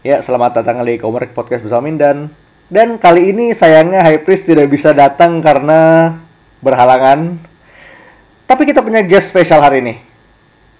Ya, 0.00 0.24
selamat 0.24 0.56
datang 0.64 0.80
di 0.80 0.96
Komrek 0.96 1.36
Podcast 1.36 1.60
bersama 1.60 1.92
Mindan. 1.92 2.32
Dan 2.72 2.96
kali 2.96 3.34
ini 3.34 3.52
sayangnya 3.52 4.00
High 4.00 4.24
Priest 4.24 4.48
tidak 4.48 4.72
bisa 4.72 4.96
datang 4.96 5.44
karena 5.44 6.14
berhalangan. 6.64 7.36
Tapi 8.48 8.62
kita 8.64 8.80
punya 8.80 9.04
guest 9.04 9.28
spesial 9.28 9.60
hari 9.60 9.84
ini. 9.84 9.94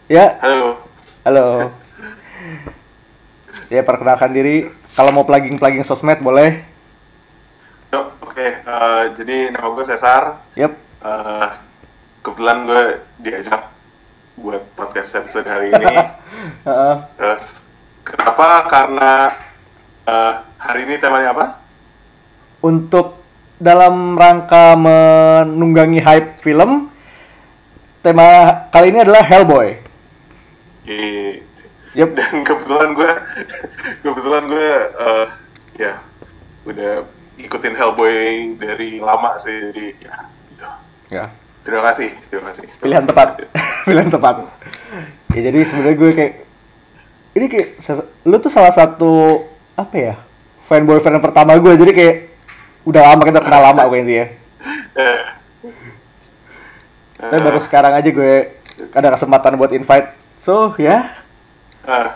Ya, 0.08 0.40
Halo. 0.42 0.80
halo. 1.22 1.70
Ya, 3.68 3.84
perkenalkan 3.84 4.32
diri. 4.32 4.66
Kalau 4.96 5.14
mau 5.14 5.22
plugging-plugging 5.22 5.86
sosmed 5.86 6.18
boleh. 6.18 6.66
Oke. 8.24 8.46
eh, 8.56 9.02
jadi 9.20 9.52
nama 9.52 9.68
gue 9.70 9.84
Cesar. 9.84 10.40
Yap. 10.56 10.72
Eh, 11.04 11.48
kebetulan 12.24 12.64
gue 12.64 12.82
diajak 13.20 13.68
buat 14.40 14.64
podcast 14.74 15.20
episode 15.20 15.44
hari 15.44 15.70
ini. 15.70 15.94
Heeh. 16.66 16.94
Terus 17.20 17.69
kenapa? 18.02 18.64
Karena 18.66 19.12
eh, 20.04 20.32
hari 20.58 20.80
ini 20.84 20.96
temanya 20.96 21.30
apa? 21.32 21.46
Untuk 22.60 23.20
dalam 23.56 24.16
rangka 24.16 24.76
menunggangi 24.76 26.00
hype 26.00 26.40
film, 26.40 26.88
tema 28.00 28.68
kali 28.68 28.92
ini 28.92 29.04
adalah 29.04 29.24
Hellboy. 29.24 29.68
Di- 30.84 31.40
Yap. 31.90 32.14
Dan 32.14 32.46
kebetulan 32.46 32.94
gue, 32.94 33.10
kebetulan 34.00 34.44
gue, 34.46 34.70
eh, 34.94 35.26
ya 35.76 35.92
udah 36.62 37.02
ikutin 37.34 37.74
Hellboy 37.74 38.14
dari 38.56 39.02
lama 39.02 39.34
sih. 39.36 39.74
Jadi 39.74 39.86
ya 39.98 40.16
gitu. 40.52 40.66
Ya. 41.10 41.24
Terima 41.60 41.92
kasih, 41.92 42.08
terima 42.32 42.50
kasih. 42.50 42.66
pilihan 42.80 43.04
tepat 43.04 43.28
pilihan 43.86 44.08
tepat 44.08 44.48
ya 45.36 45.40
jadi 45.44 45.60
sebenarnya 45.60 45.96
gue 46.00 46.10
kayak 46.16 46.34
ini 47.34 47.46
kayak 47.46 47.68
lu 48.26 48.36
tuh 48.42 48.50
salah 48.50 48.74
satu 48.74 49.44
apa 49.78 49.96
ya 49.96 50.14
fanboy 50.66 50.98
fan 51.02 51.18
pertama 51.22 51.54
gue 51.58 51.72
jadi 51.78 51.92
kayak 51.94 52.16
udah 52.86 53.02
lama 53.12 53.22
kita 53.26 53.40
kenal 53.42 53.62
lama 53.62 53.82
gue 53.90 53.98
intinya. 54.00 54.26
Eh, 54.96 55.20
tapi 57.20 57.36
baru 57.42 57.60
sekarang 57.60 57.92
aja 57.92 58.08
gue 58.08 58.34
ada 58.94 59.08
kesempatan 59.14 59.58
buat 59.60 59.74
invite. 59.74 60.14
So 60.40 60.72
ya. 60.80 61.10
Eh, 61.84 62.08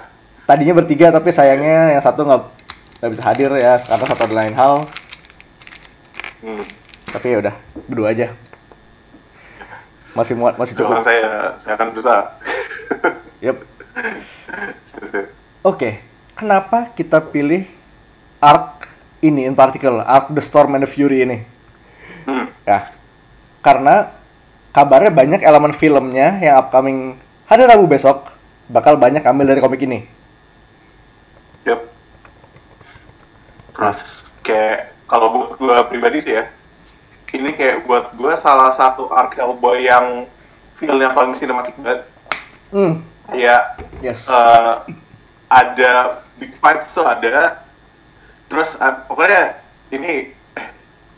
tadinya 0.49 0.79
bertiga 0.79 1.13
tapi 1.13 1.35
sayangnya 1.35 1.99
yang 1.99 2.03
satu 2.03 2.25
nggak 2.25 2.43
nggak 3.03 3.11
bisa 3.13 3.25
hadir 3.27 3.51
ya 3.59 3.83
karena 3.85 4.05
satu 4.09 4.23
ada 4.25 4.35
lain 4.35 4.55
hal. 4.57 4.75
Hmm. 6.45 6.61
tapi 7.09 7.33
ya 7.33 7.39
udah 7.41 7.55
berdua 7.89 8.09
aja. 8.13 8.29
Masih 10.13 10.35
muat 10.37 10.59
masih 10.61 10.77
cukup. 10.77 11.01
saya, 11.07 11.57
saya 11.57 11.75
akan 11.79 11.89
berusaha. 11.95 12.23
yep 13.45 13.74
Oke, 15.65 16.03
kenapa 16.35 16.93
kita 16.93 17.23
pilih 17.25 17.65
arc 18.43 18.91
ini 19.25 19.49
in 19.49 19.57
particular, 19.57 20.05
arc 20.05 20.29
The 20.35 20.43
Storm 20.45 20.77
and 20.77 20.85
the 20.85 20.91
Fury 20.91 21.25
ini? 21.25 21.39
Hmm. 22.29 22.53
Ya, 22.69 22.93
karena 23.65 24.13
kabarnya 24.75 25.15
banyak 25.15 25.41
elemen 25.41 25.73
filmnya 25.73 26.37
yang 26.43 26.61
upcoming 26.61 27.17
hari 27.47 27.65
Rabu 27.65 27.87
besok 27.87 28.29
bakal 28.69 28.99
banyak 28.99 29.23
ambil 29.25 29.55
dari 29.55 29.61
komik 29.63 29.81
ini. 29.85 30.05
Yep. 31.65 31.81
Terus 33.77 34.33
kayak 34.45 34.93
kalau 35.09 35.33
buat 35.33 35.51
gue 35.57 35.77
pribadi 35.89 36.19
sih 36.21 36.35
ya, 36.37 36.45
ini 37.33 37.57
kayak 37.57 37.89
buat 37.89 38.13
gue 38.17 38.33
salah 38.37 38.73
satu 38.73 39.09
arc 39.09 39.37
Hellboy 39.37 39.85
yang 39.85 40.29
yang 40.85 41.15
paling 41.17 41.33
sinematik 41.33 41.77
banget. 41.81 42.05
Hmm, 42.75 43.01
Kayak 43.25 43.63
yes. 44.05 44.29
eh, 44.29 44.75
ada 45.49 45.93
big 46.37 46.53
fight 46.61 46.85
tuh 46.89 47.07
ada, 47.07 47.63
terus 48.53 48.77
eh, 48.77 48.95
pokoknya 49.09 49.59
ini 49.95 50.35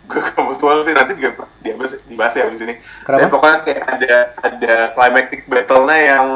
gue 0.07 0.21
gak 0.23 0.39
mau 0.39 0.55
spoil 0.55 0.87
sih 0.87 0.95
nanti 0.95 1.19
juga 1.19 1.51
dibahas, 1.67 1.99
dibahas 2.07 2.35
ya 2.39 2.47
di 2.47 2.59
sini. 2.63 2.75
Kenapa? 3.03 3.27
Tapi 3.27 3.33
pokoknya 3.35 3.59
kayak 3.67 3.83
ada 3.91 4.15
ada 4.39 4.75
climactic 4.95 5.41
battle-nya 5.51 5.99
yang 5.99 6.27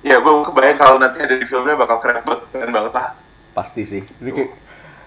ya 0.00 0.16
gue 0.24 0.32
kebayang 0.48 0.78
kalau 0.80 0.96
nanti 0.96 1.20
ada 1.20 1.36
di 1.36 1.44
filmnya 1.44 1.76
bakal 1.76 2.00
keren 2.00 2.24
banget, 2.24 2.48
keren 2.48 2.72
banget 2.72 2.92
lah. 2.96 3.12
Pasti 3.52 3.82
sih. 3.84 4.02
Jadi 4.20 4.30
kayak, 4.32 4.52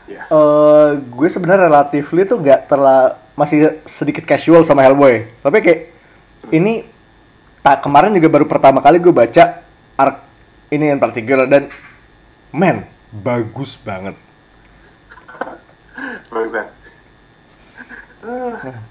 Ya. 0.07 0.23
eh, 0.23 0.89
gue 1.03 1.27
sebenarnya 1.27 1.67
relatively 1.67 2.23
tuh 2.23 2.39
nggak 2.39 2.71
terlalu 2.71 3.11
masih 3.35 3.75
sedikit 3.83 4.23
casual 4.23 4.63
sama 4.63 4.79
Hellboy. 4.87 5.27
Tapi 5.43 5.57
kayak 5.59 5.81
ini 6.55 6.87
tak 7.59 7.83
kemarin 7.83 8.15
juga 8.15 8.31
baru 8.31 8.47
pertama 8.47 8.79
kali 8.79 9.03
gue 9.03 9.11
baca 9.11 9.66
arc 9.97 10.21
ini 10.69 10.93
in 10.93 11.01
particular 11.01 11.49
dan 11.49 11.73
man 12.53 12.85
bagus 13.11 13.75
banget. 13.81 14.15
Bagus 16.31 16.51
kan? 16.53 16.67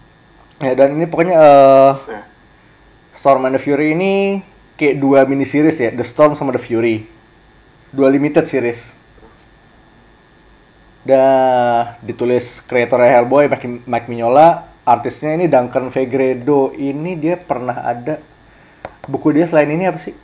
Ya 0.57 0.73
dan 0.73 0.97
ini 0.97 1.05
pokoknya 1.05 1.37
eh, 1.37 1.93
Ya. 2.17 2.23
Storm 3.13 3.45
and 3.45 3.57
the 3.57 3.61
Fury 3.61 3.93
ini 3.93 4.41
kayak 4.81 4.97
dua 5.01 5.25
mini 5.29 5.45
series 5.49 5.77
ya, 5.81 5.93
The 5.93 6.05
Storm 6.05 6.33
sama 6.33 6.53
The 6.57 6.63
Fury. 6.65 7.05
Dua 7.93 8.09
limited 8.09 8.49
series. 8.49 8.93
Dah 11.05 11.97
ditulis 12.01 12.65
kreatornya 12.65 13.21
Hellboy, 13.21 13.53
Mike, 13.53 13.69
Mike 13.85 14.09
Mignola, 14.09 14.69
artisnya 14.85 15.37
ini 15.37 15.45
Duncan 15.49 15.93
Fegredo. 15.93 16.73
Ini 16.73 17.21
dia 17.21 17.37
pernah 17.37 17.85
ada 17.85 18.17
buku 19.05 19.33
dia 19.37 19.45
selain 19.45 19.71
ini 19.77 19.89
apa 19.89 20.01
sih? 20.01 20.17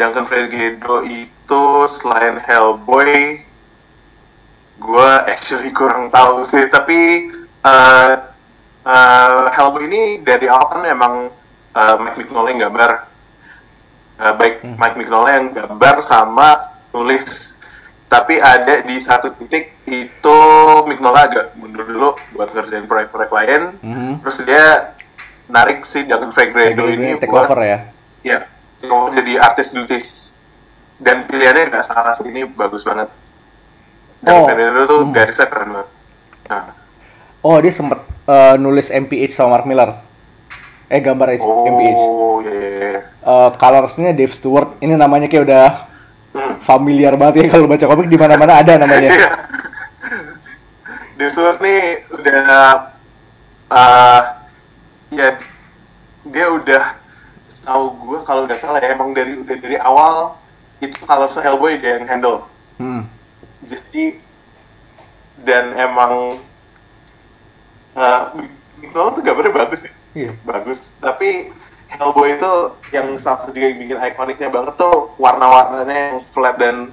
Duncan 0.00 0.24
Fegredo 0.24 1.04
itu 1.04 1.64
selain 1.84 2.40
Hellboy, 2.40 3.44
gue 4.80 5.10
actually 5.28 5.68
kurang 5.76 6.08
tahu 6.08 6.40
sih. 6.40 6.64
Tapi 6.72 7.28
eh, 7.44 8.12
eh, 8.88 9.42
Hellboy 9.52 9.84
ini 9.84 10.24
dari 10.24 10.48
awal 10.48 10.72
kan 10.72 10.82
emang 10.88 11.14
eh, 11.76 11.94
Mike 12.00 12.16
Mignola 12.16 12.48
yang 12.48 12.60
gambar. 12.72 12.90
Eh, 14.20 14.32
baik 14.40 14.54
Hmm. 14.64 14.76
Mike 14.80 14.96
Mignola 14.96 15.28
yang 15.36 15.52
gambar 15.52 16.00
sama 16.00 16.80
nulis. 16.96 17.52
Tapi 18.10 18.42
ada 18.42 18.82
di 18.82 18.96
satu 18.98 19.36
titik 19.36 19.76
itu 19.84 20.38
Mignola 20.88 21.28
agak 21.28 21.46
mundur 21.60 21.84
dulu 21.84 22.10
buat 22.32 22.48
ngerjain 22.56 22.88
proyek-proyek 22.88 23.30
lain. 23.36 23.62
Mhm. 23.84 24.12
Terus 24.24 24.38
dia 24.48 24.64
narik 25.50 25.84
si 25.84 26.08
Duncan 26.08 26.32
ini 26.32 26.96
ini 26.96 27.08
take 27.20 27.28
buat 27.28 27.46
over 27.46 27.60
ya. 27.60 27.78
Ya, 28.20 28.44
mau 28.82 29.08
jadi 29.08 29.36
artis 29.38 29.72
lutis. 29.72 30.32
Dan 30.96 31.24
pilihannya 31.24 31.68
nggak 31.68 31.84
salah 31.84 32.12
sih, 32.12 32.28
ini 32.28 32.44
bagus 32.44 32.84
banget. 32.84 33.08
Dan 34.20 34.32
Oh. 34.34 34.44
Fernando 34.44 34.82
tuh 34.84 35.00
Hmm. 35.02 35.12
garisnya 35.12 35.48
keren 35.48 35.70
banget. 35.72 35.88
Nah, 36.46 36.64
Oh, 37.40 37.56
dia 37.56 37.72
sempet 37.72 37.96
eh, 38.26 38.54
nulis 38.54 38.92
MPH 38.92 39.32
sama 39.32 39.56
Mark 39.56 39.64
Miller. 39.64 39.96
Eh 40.86 41.00
gambar 41.00 41.34
MPH. 41.34 41.96
oh, 41.96 42.38
iya, 42.40 42.52
iya, 42.52 42.68
iya. 42.68 43.00
Eh, 43.18 43.48
colorsnya 43.56 44.12
Dave 44.12 44.30
Stewart. 44.30 44.76
Ini 44.78 44.92
namanya 44.94 45.24
kayak 45.24 45.44
udah 45.44 45.66
Hmm. 46.30 46.54
familiar 46.60 47.16
banget 47.16 47.42
ya 47.42 47.50
kalau 47.50 47.66
baca 47.66 47.82
komik 47.82 48.06
di 48.06 48.14
mana-mana 48.14 48.60
ada 48.60 48.76
namanya. 48.76 49.08
Iya. 49.16 49.30
Dave 51.16 51.32
Stewart 51.32 51.58
nih 51.58 51.80
udah, 52.08 52.40
uh, 53.68 54.20
ya 55.10 55.28
dia 56.24 56.46
udah 56.50 56.84
tahu 57.70 57.84
gue 58.02 58.18
kalau 58.26 58.42
nggak 58.44 58.58
salah 58.58 58.82
ya 58.82 58.90
emang 58.90 59.14
dari 59.14 59.38
udah 59.38 59.56
dari 59.56 59.78
awal 59.78 60.34
itu 60.82 60.98
kalau 61.06 61.30
Hellboy 61.30 61.78
dia 61.78 62.02
yang 62.02 62.10
handle. 62.10 62.42
Hmm. 62.80 63.04
jadi 63.62 64.16
dan 65.44 65.76
emang 65.76 66.40
uh, 67.92 68.20
Mignola 68.80 69.12
tuh 69.12 69.22
gambarnya 69.22 69.52
bagus 69.54 69.80
ya 69.86 69.92
Iya. 70.10 70.32
bagus 70.42 70.90
tapi 70.98 71.54
Hellboy 71.86 72.34
itu 72.34 72.50
yang 72.90 73.14
salah 73.20 73.44
satu 73.44 73.52
juga 73.52 73.66
yang 73.68 73.78
bikin 73.78 73.98
ikoniknya 74.00 74.48
banget 74.48 74.74
tuh 74.74 75.12
warna-warnanya 75.20 75.94
yang 75.94 76.18
flat 76.32 76.56
dan 76.56 76.90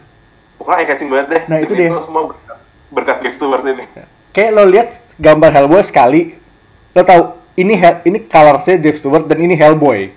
pokoknya 0.59 0.77
eye 0.77 0.87
catching 0.89 1.09
banget 1.09 1.27
deh 1.31 1.41
Nah, 1.47 1.57
itu 1.63 1.73
dia. 1.73 1.87
itu 1.89 2.01
semua 2.03 2.29
berkat, 2.29 2.57
berkat 2.91 3.17
Dave 3.23 3.35
Stewart 3.35 3.63
ini 3.63 3.85
Kayak 4.35 4.51
lo 4.53 4.63
lihat 4.67 4.89
gambar 5.17 5.49
Hellboy 5.49 5.81
sekali, 5.81 6.37
lo 6.93 7.01
tahu 7.01 7.21
ini 7.57 7.73
ini 8.05 8.19
colorsnya 8.29 8.77
Dave 8.77 8.99
Stewart 9.01 9.25
dan 9.25 9.41
ini 9.41 9.57
Hellboy. 9.57 10.13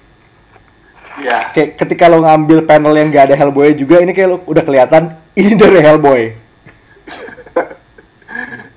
Ya 1.22 1.52
Kayak 1.52 1.78
ketika 1.78 2.08
lo 2.08 2.24
ngambil 2.24 2.66
panel 2.66 2.96
yang 2.96 3.12
gak 3.12 3.30
ada 3.30 3.36
Hellboy 3.36 3.76
juga, 3.76 4.00
ini 4.00 4.12
kayak 4.16 4.28
lo 4.28 4.36
udah 4.46 4.64
kelihatan 4.64 5.16
ini 5.40 5.54
dari 5.54 5.80
Hellboy. 5.80 6.22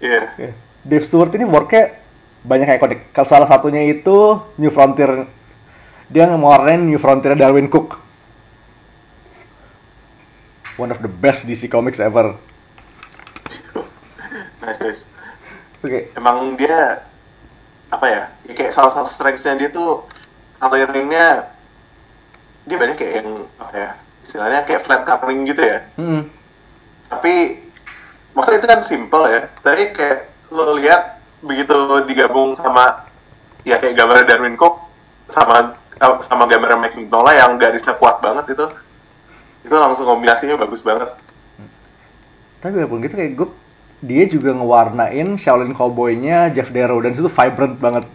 iya 0.06 0.22
Ya. 0.36 0.52
Dave 0.84 1.06
Stewart 1.08 1.32
ini 1.32 1.48
worknya 1.48 1.96
banyak 2.44 2.76
ikonik. 2.76 3.16
Kalau 3.16 3.28
salah 3.28 3.48
satunya 3.48 3.88
itu 3.88 4.36
New 4.60 4.68
Frontier. 4.68 5.32
Dia 6.12 6.28
ngewarnain 6.28 6.84
New 6.84 7.00
Frontier 7.00 7.40
Darwin 7.40 7.72
Cook. 7.72 8.04
One 10.76 10.92
of 10.92 11.00
the 11.00 11.08
best 11.08 11.48
DC 11.48 11.72
Comics 11.72 12.04
ever. 12.04 12.36
nice 14.64 14.80
nice 14.84 15.02
Oke. 15.84 16.16
emang 16.16 16.56
dia 16.56 17.04
apa 17.92 18.06
ya, 18.08 18.22
ya 18.50 18.54
kayak 18.56 18.74
salah 18.74 18.90
satu 18.90 19.06
strength-nya 19.06 19.54
dia 19.60 19.70
tuh 19.70 20.08
coloringnya 20.58 21.53
dia 22.64 22.78
banyak 22.80 22.96
kayak 22.96 23.14
yang 23.24 23.30
apa 23.60 23.76
ya 23.76 23.92
istilahnya 24.24 24.60
kayak 24.64 24.82
flat 24.84 25.02
covering 25.04 25.44
gitu 25.44 25.62
ya 25.62 25.80
Hmm. 26.00 26.28
tapi 27.12 27.60
maksudnya 28.34 28.60
itu 28.64 28.68
kan 28.70 28.82
simple 28.82 29.26
ya 29.28 29.42
tapi 29.62 29.92
kayak 29.92 30.32
lo 30.50 30.78
lihat 30.78 31.20
begitu 31.44 31.76
digabung 32.08 32.56
sama 32.56 33.04
ya 33.68 33.78
kayak 33.78 34.00
gambar 34.00 34.24
Darwin 34.24 34.56
Cook 34.56 34.80
sama 35.28 35.76
eh, 36.00 36.16
sama 36.24 36.48
gambar 36.48 36.80
Mike 36.80 36.96
Mignola 36.96 37.36
yang 37.36 37.60
garisnya 37.60 37.96
kuat 38.00 38.24
banget 38.24 38.56
itu 38.56 38.66
itu 39.64 39.76
langsung 39.76 40.08
kombinasinya 40.08 40.60
bagus 40.60 40.84
banget 40.84 41.12
Tapi 42.64 42.80
walaupun 42.80 43.04
gitu 43.04 43.16
kayak 43.20 43.36
gue 43.36 43.50
dia 44.04 44.24
juga 44.28 44.56
ngewarnain 44.56 45.36
Shaolin 45.36 45.76
Cowboy-nya 45.76 46.52
Jeff 46.52 46.72
Darrow 46.72 47.00
dan 47.00 47.16
itu 47.16 47.28
vibrant 47.28 47.76
banget. 47.80 48.08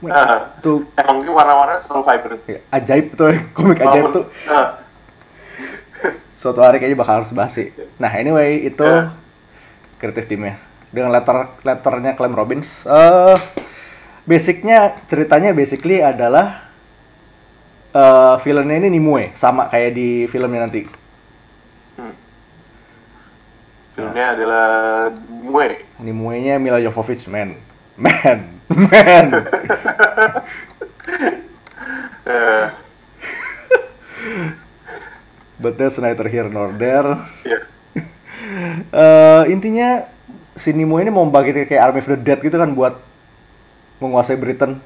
Nah, 0.00 0.56
Tuh 0.58 0.82
emang 0.96 1.22
warna-warna 1.28 1.78
selalu 1.78 2.02
vibrant 2.02 2.42
ya, 2.44 2.58
ajaib 2.72 3.14
tuh 3.14 3.30
komik 3.52 3.78
ajaib 3.78 4.10
tuh. 4.10 4.24
nah, 4.48 4.80
Suatu 6.32 6.58
hari 6.58 6.80
kayaknya 6.80 6.96
bakal 6.96 7.20
harus 7.20 7.30
bahas 7.30 7.52
sih. 7.52 7.68
Nah 7.96 8.08
anyway 8.10 8.64
itu 8.64 8.80
Ya. 8.80 9.12
kreatif 10.00 10.24
timnya 10.24 10.56
dengan 10.88 11.12
letter 11.12 11.52
letternya 11.62 12.16
Clem 12.16 12.32
Robbins. 12.32 12.88
eh 12.88 13.36
basicnya 14.24 14.96
ceritanya 15.06 15.52
basically 15.52 16.00
adalah 16.00 16.64
eh 17.92 18.34
filmnya 18.40 18.80
ini 18.80 18.88
Nimue 18.88 19.30
sama 19.34 19.68
kayak 19.68 19.92
di 19.92 20.08
filmnya 20.26 20.64
nanti. 20.64 20.88
hmm. 21.94 22.14
filmnya 23.92 24.26
adalah 24.32 24.66
Mue 25.28 25.84
Nimue-nya 26.00 26.56
Mila 26.56 26.80
Jovovich, 26.80 27.28
man. 27.28 27.52
Man. 28.00 28.38
Man. 28.72 29.26
Eh, 32.24 32.66
But 35.60 35.76
there's 35.76 36.00
neither 36.00 36.24
here 36.24 36.48
nor 36.48 36.72
there. 36.72 37.20
ya 37.44 37.60
Eh 38.90 39.42
intinya 39.52 40.08
si 40.56 40.72
Nimue 40.72 41.04
ini 41.04 41.12
mau 41.12 41.28
membangkitkan 41.28 41.68
kayak 41.68 41.82
Army 41.84 42.00
of 42.00 42.08
the 42.08 42.16
Dead 42.16 42.40
gitu 42.40 42.56
kan 42.56 42.72
buat 42.72 42.96
menguasai 44.00 44.40
Britain. 44.40 44.80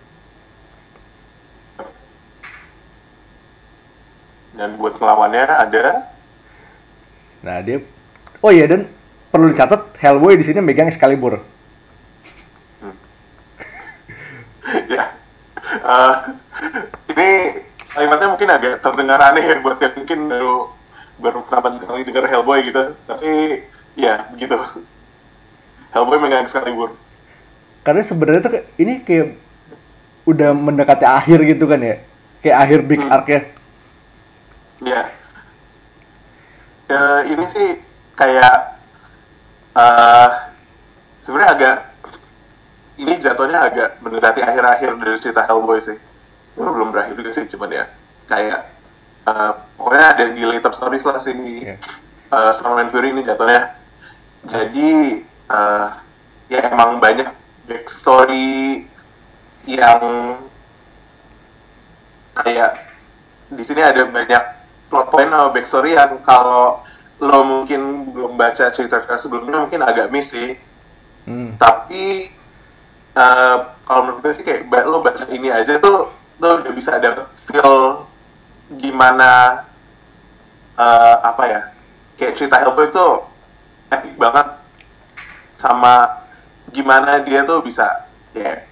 dan 4.55 4.79
buat 4.79 4.95
ngelawannya 4.95 5.45
ada 5.51 6.15
Nah, 7.45 7.61
dia 7.61 7.83
Oh 8.41 8.49
iya 8.55 8.65
dan 8.71 8.87
perlu 9.29 9.51
dicatat 9.51 9.99
Hellboy 9.99 10.39
di 10.39 10.47
sini 10.47 10.63
megang 10.63 10.89
Excalibur. 10.89 11.43
ya 14.89 15.13
Eh, 15.85 16.15
ini 17.13 17.29
kalimatnya 17.93 18.29
mungkin 18.33 18.49
agak 18.49 18.81
terdengar 18.81 19.21
aneh 19.21 19.45
ya 19.45 19.61
buat 19.61 19.77
yang 19.79 19.95
mungkin 20.01 20.19
baru 20.33 20.57
baru 21.21 21.39
pertama 21.47 21.79
kali 21.79 22.03
dengar 22.09 22.25
Hellboy 22.27 22.65
gitu 22.67 22.97
tapi 23.07 23.63
ya 23.95 24.25
begitu 24.33 24.57
Hellboy 25.93 26.19
megang 26.19 26.43
Excalibur 26.43 26.97
Karena 27.85 28.01
sebenarnya 28.01 28.41
tuh 28.49 28.53
ini 28.81 29.05
kayak 29.05 29.37
udah 30.25 30.57
mendekati 30.57 31.05
akhir 31.05 31.45
gitu 31.45 31.69
kan 31.69 31.85
ya. 31.85 32.01
Kayak 32.41 32.59
akhir 32.65 32.79
big 32.89 33.01
Hmm. 33.05 33.13
arc 33.13 33.27
ya. 33.29 33.41
ya 34.81 35.03
Eh, 36.85 37.21
ini 37.33 37.45
sih 37.49 37.69
kayak 38.13 38.81
eh 39.75 40.31
sebenarnya 41.21 41.51
agak 41.57 41.77
ini 42.95 43.19
jatuhnya 43.19 43.59
agak 43.67 43.99
mendekati 44.01 44.41
akhir-akhir 44.41 44.91
dari 44.99 45.19
cerita 45.19 45.43
Hellboy 45.45 45.83
sih 45.83 45.99
itu 46.55 46.61
belum 46.63 46.95
berakhir 46.95 47.19
juga 47.19 47.31
sih 47.35 47.47
cuman 47.51 47.71
ya 47.73 47.85
kayak 48.31 48.61
eh, 49.27 49.53
pokoknya 49.75 50.07
ada 50.15 50.25
di 50.31 50.43
later 50.47 50.73
stories 50.73 51.05
lah 51.05 51.19
sih 51.19 51.35
di 51.35 51.67
Iya. 51.67 51.77
uh, 52.31 52.51
Snowman 52.55 52.91
Fury 52.91 53.11
ini 53.11 53.23
jatuhnya 53.23 53.75
jadi 54.47 54.91
eh, 55.27 55.87
ya 56.49 56.61
emang 56.71 57.01
banyak 57.01 57.29
backstory 57.67 58.85
yang 59.65 60.03
kayak 62.35 62.73
di 63.49 63.63
sini 63.63 63.81
ada 63.81 64.05
banyak 64.05 64.43
plot 64.91 65.09
point 65.09 65.31
atau 65.31 65.51
backstory 65.51 65.95
yang 65.95 66.19
kalau 66.23 66.83
lo 67.19 67.41
mungkin 67.43 68.11
belum 68.11 68.35
baca 68.35 68.69
cerita-cerita 68.69 69.17
sebelumnya 69.17 69.65
mungkin 69.65 69.83
agak 69.83 70.11
miss 70.11 70.31
sih 70.31 70.55
Hmm. 71.25 71.57
tapi 71.57 72.29
eh, 73.15 73.57
kalau 73.87 74.01
menurut 74.05 74.21
gue 74.23 74.33
sih 74.37 74.45
kayak 74.45 74.67
lo 74.87 75.01
baca 75.01 75.25
ini 75.31 75.49
aja 75.51 75.79
tuh 75.79 76.11
lo 76.43 76.49
udah 76.61 76.73
bisa 76.75 76.99
dapet 76.99 77.27
feel 77.47 78.05
gimana 78.79 79.65
eh, 80.79 81.17
apa 81.23 81.43
ya 81.47 81.61
kayak 82.19 82.35
cerita 82.39 82.59
Hellboy 82.63 82.91
itu 82.91 83.07
epic 83.91 84.15
banget 84.19 84.49
sama 85.55 86.27
gimana 86.75 87.23
dia 87.23 87.47
tuh 87.47 87.63
bisa 87.63 88.11
kayak 88.35 88.67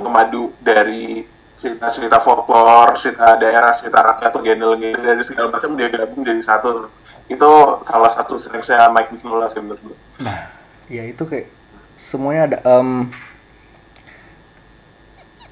ngemadu 0.00 0.56
dari 0.64 1.20
cerita-cerita 1.60 2.16
folklore, 2.24 2.96
cerita 2.96 3.36
daerah, 3.36 3.76
cerita 3.76 4.00
rakyat, 4.00 4.32
legenda 4.40 4.72
legenda 4.72 5.12
dari 5.12 5.20
segala 5.20 5.52
macam 5.52 5.76
dia 5.76 5.92
gabung 5.92 6.24
jadi 6.24 6.40
satu. 6.40 6.88
Itu 7.28 7.50
salah 7.84 8.08
satu 8.08 8.40
strength-nya 8.40 8.88
Mike 8.88 9.12
Mignola 9.12 9.46
sih 9.52 9.60
menurut 9.60 9.80
gue. 9.84 9.96
Nah, 10.24 10.48
ya 10.88 11.04
itu 11.04 11.22
kayak 11.28 11.52
semuanya 12.00 12.42
ada 12.48 12.58
em, 12.64 13.12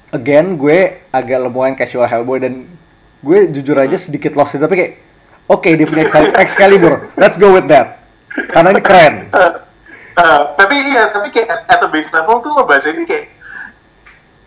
again 0.09 0.57
gue 0.57 0.97
agak 1.13 1.37
lumayan 1.37 1.77
casual 1.77 2.09
Hellboy 2.09 2.41
dan 2.41 2.65
gue 3.21 3.39
jujur 3.53 3.77
aja 3.77 3.93
sedikit 3.99 4.33
lost 4.33 4.57
tapi 4.57 4.73
kayak 4.73 4.93
oke 5.45 5.69
dia 5.69 5.85
punya 5.85 6.09
Excal- 6.09 6.35
Excalibur, 6.39 6.93
let's 7.19 7.37
go 7.37 7.53
with 7.53 7.69
that. 7.69 8.01
Karena 8.49 8.73
ini 8.73 8.81
keren. 8.81 9.29
Eh, 10.19 10.41
tapi 10.55 10.75
iya, 10.89 11.09
tapi 11.13 11.31
kayak 11.31 11.65
at 11.69 11.79
the 11.79 11.89
base 11.89 12.09
level 12.11 12.43
tuh 12.43 12.51
lo 12.53 12.63
baca 12.67 12.85
ini 12.89 13.05
kayak 13.05 13.29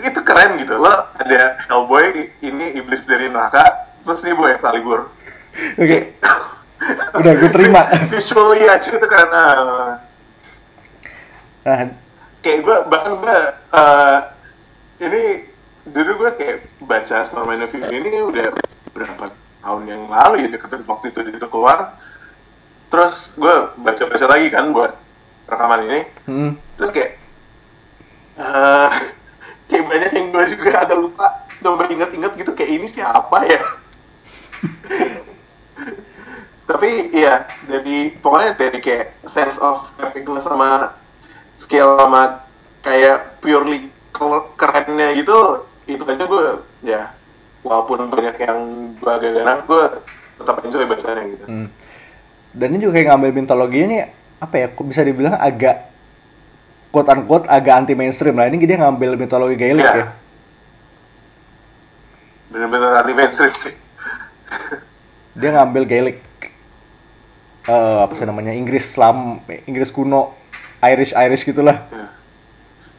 itu 0.02 0.20
keren 0.22 0.58
gitu. 0.58 0.78
Lo 0.78 1.10
ada 1.16 1.58
Hellboy, 1.70 2.30
ini 2.42 2.76
iblis 2.78 3.06
dari 3.06 3.30
neraka, 3.30 3.90
terus 4.02 4.22
ini 4.26 4.34
boy 4.34 4.50
Excalibur. 4.54 5.10
Oke, 5.76 6.16
udah 7.18 7.32
gue 7.36 7.50
terima. 7.52 7.88
Visually 8.12 8.64
aja 8.66 8.88
itu 8.88 9.06
karena 9.06 9.42
Nah, 11.62 11.94
kayak 12.42 12.58
gue 12.66 12.76
bahkan 12.90 13.12
gue 13.22 13.38
eh, 13.54 14.18
ini 15.06 15.22
jujur 15.86 16.14
gue 16.18 16.30
kayak 16.38 16.58
baca 16.82 17.22
Snowman 17.22 17.62
of 17.62 17.70
Fury 17.70 18.02
ini 18.02 18.18
udah 18.22 18.50
berapa 18.94 19.30
tahun 19.62 19.82
yang 19.86 20.02
lalu 20.10 20.46
ya 20.46 20.58
ketika 20.58 20.82
waktu 20.90 21.14
itu 21.14 21.20
itu 21.38 21.46
keluar. 21.46 21.98
Terus 22.90 23.38
gue 23.38 23.54
baca-baca 23.78 24.26
lagi 24.26 24.46
kan 24.50 24.74
buat 24.74 24.92
rekaman 25.46 25.86
ini. 25.86 26.00
Hmm, 26.26 26.50
terus 26.78 26.90
kayak 26.90 27.18
eh 28.42 28.90
kayak 29.70 29.84
banyak 29.86 30.10
yang 30.10 30.26
gue 30.34 30.44
juga 30.50 30.82
agak 30.82 30.98
lupa 30.98 31.26
coba 31.62 31.86
inget-inget 31.86 32.32
gitu 32.42 32.52
kayak 32.58 32.70
ini 32.74 32.86
siapa 32.90 33.38
ya? 33.46 33.62
Tapi 36.70 36.90
iya 37.14 37.46
dari 37.70 38.10
pokoknya 38.18 38.58
dari 38.58 38.78
kayak 38.82 39.14
sense 39.30 39.62
of 39.62 39.86
epicness 40.02 40.46
sama 40.46 41.01
skill 41.62 41.94
sama 41.94 42.42
kayak 42.82 43.38
purely 43.38 43.86
ke- 44.10 44.48
kerennya 44.58 45.14
gitu 45.14 45.62
itu 45.86 46.02
aja 46.02 46.24
gue 46.26 46.42
ya 46.82 47.02
walaupun 47.62 48.10
banyak 48.10 48.36
yang 48.38 48.58
gue 48.98 49.10
agak 49.10 49.30
ganas 49.32 49.62
gue 49.62 49.82
tetap 50.42 50.56
enjoy 50.66 50.84
bacanya 50.84 51.22
gitu 51.30 51.44
hmm. 51.46 51.68
Dan 52.52 52.76
ini 52.76 52.84
juga 52.84 53.00
kayak 53.00 53.08
ngambil 53.08 53.30
mitologi 53.32 53.80
ini 53.80 54.04
apa 54.36 54.54
ya? 54.60 54.68
Kok 54.68 54.84
bisa 54.84 55.00
dibilang 55.00 55.40
agak 55.40 55.88
quote 56.92 57.08
unquote 57.08 57.48
agak 57.48 57.80
anti 57.80 57.96
mainstream 57.96 58.36
lah. 58.36 58.44
Ini 58.44 58.60
dia 58.60 58.76
ngambil 58.76 59.16
mitologi 59.16 59.56
Gaelic 59.56 59.80
Iya. 59.80 59.96
ya. 59.96 60.06
bener-bener 62.52 63.00
anti 63.00 63.12
mainstream 63.16 63.56
sih 63.56 63.72
Dia 65.32 65.56
ngambil 65.56 65.88
Gaelic 65.88 66.18
eh 67.62 67.98
apa 68.04 68.12
sih 68.12 68.26
namanya? 68.26 68.52
Inggris 68.52 68.84
Islam, 68.84 69.40
Inggris 69.64 69.88
kuno, 69.88 70.36
Irish 70.82 71.12
Irish 71.14 71.44
gitulah. 71.44 71.78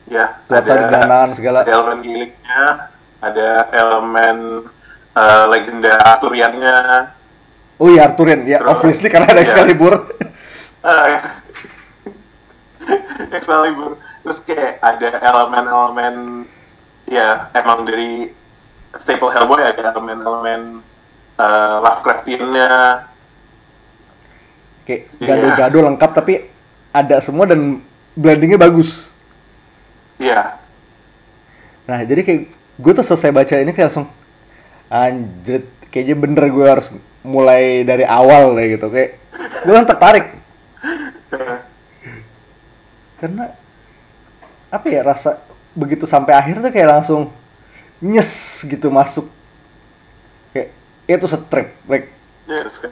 ya 0.03 0.35
Tuatan 0.47 0.91
danaan 0.91 1.31
segala. 1.31 1.63
ada 1.63 1.71
elemen 1.71 1.99
giliknya 2.03 2.91
ada 3.19 3.49
elemen 3.71 4.67
eh, 5.13 5.43
legenda 5.47 5.95
Arturiannya 5.97 6.77
Oh 7.81 7.89
iya 7.89 8.05
Arthurian, 8.05 8.45
ya 8.45 8.61
Terus, 8.61 8.69
obviously 8.69 9.09
karena 9.09 9.27
ada 9.27 9.41
iya. 9.41 9.47
Excalibur. 9.49 9.93
Eh, 10.83 11.07
Excalibur 13.37 13.95
terus 14.23 14.39
kayak 14.43 14.79
ada 14.79 15.09
elemen-elemen 15.19 16.47
ya 17.07 17.51
emang 17.51 17.83
dari 17.83 18.31
staple 18.95 19.27
Hellboy 19.27 19.59
ada 19.59 19.91
elemen-elemen 19.91 20.79
eh, 21.35 21.75
Lovecraftiannya 21.79 22.71
Kayak 24.83 25.01
Iya. 25.15 25.27
gado-gado 25.31 25.77
lengkap 25.87 26.11
tapi 26.11 26.33
ada 26.93 27.17
semua 27.19 27.45
dan 27.49 27.81
blendingnya 28.15 28.59
bagus. 28.61 29.09
ya 30.21 30.59
Nah 31.89 31.99
jadi 32.07 32.21
kayak 32.23 32.41
gue 32.79 32.91
tuh 32.95 33.05
selesai 33.05 33.31
baca 33.35 33.55
ini 33.59 33.71
kayak 33.75 33.87
langsung 33.91 34.07
anjir 34.87 35.67
kayaknya 35.91 36.15
bener 36.15 36.45
gue 36.49 36.67
harus 36.67 36.87
mulai 37.23 37.83
dari 37.83 38.03
awal 38.07 38.55
deh 38.55 38.77
gitu. 38.77 38.87
Kayak 38.91 39.19
gue 39.63 39.73
kan 39.73 39.85
tertarik. 39.87 40.25
Karena 43.19 43.55
apa 44.73 44.87
ya 44.89 45.01
rasa 45.05 45.39
begitu 45.73 46.05
sampai 46.09 46.33
akhir 46.37 46.61
tuh 46.61 46.71
kayak 46.73 46.89
langsung 46.99 47.21
nyes 48.01 48.63
gitu 48.65 48.87
masuk. 48.91 49.27
Kayak 50.53 50.69
itu 51.07 51.25
strip 51.27 51.67
like 51.87 52.07
Yes, 52.43 52.75
kan? 52.83 52.91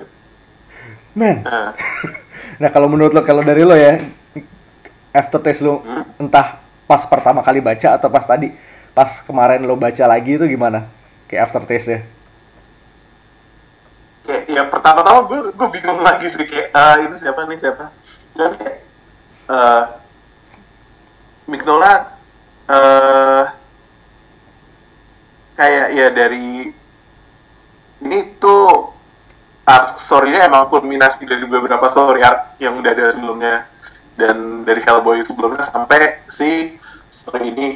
man. 1.11 1.43
Nah, 1.43 1.75
nah 2.59 2.69
kalau 2.69 2.87
menurut 2.91 3.11
lo 3.13 3.21
kalau 3.25 3.41
dari 3.41 3.63
lo 3.65 3.73
ya 3.75 3.99
aftertaste 5.11 5.61
lo 5.63 5.81
Hmm. 5.83 6.03
entah 6.27 6.59
pas 6.87 7.03
pertama 7.07 7.39
kali 7.43 7.59
baca 7.63 7.95
atau 7.95 8.07
pas 8.11 8.23
tadi 8.27 8.51
pas 8.91 9.23
kemarin 9.23 9.63
lo 9.63 9.79
baca 9.79 10.03
lagi 10.07 10.35
itu 10.35 10.45
gimana? 10.47 10.83
Kayak 11.31 11.47
aftertaste 11.47 11.87
nya 11.87 11.99
kayak 14.27 14.43
ya 14.51 14.63
pertama-tama 14.69 15.25
gue 15.27 15.39
gue 15.55 15.67
bingung 15.79 15.99
lagi 16.03 16.27
sih 16.29 16.45
kayak 16.45 16.69
ah, 16.75 16.99
ini 16.99 17.15
siapa 17.17 17.47
nih 17.47 17.57
siapa? 17.57 17.85
Dan 18.37 18.51
kayak 18.59 18.77
eh 19.51 19.83
Mignola 21.49 21.93
eh 22.69 23.45
kayak 25.57 25.87
ya 25.95 26.07
dari 26.11 26.69
ini 28.01 28.19
tuh 28.39 28.90
art 29.65 29.97
story-nya 30.01 30.49
emang 30.49 30.67
kulminasi 30.69 31.23
dari 31.25 31.45
beberapa 31.45 31.85
story 31.91 32.21
art 32.25 32.57
yang 32.57 32.79
udah 32.79 32.91
ada 32.91 33.13
sebelumnya. 33.13 33.55
Dan 34.17 34.67
dari 34.67 34.83
Hellboy 34.83 35.23
sebelumnya 35.23 35.63
sampai 35.65 36.21
si 36.27 36.75
story 37.09 37.51
ini. 37.51 37.69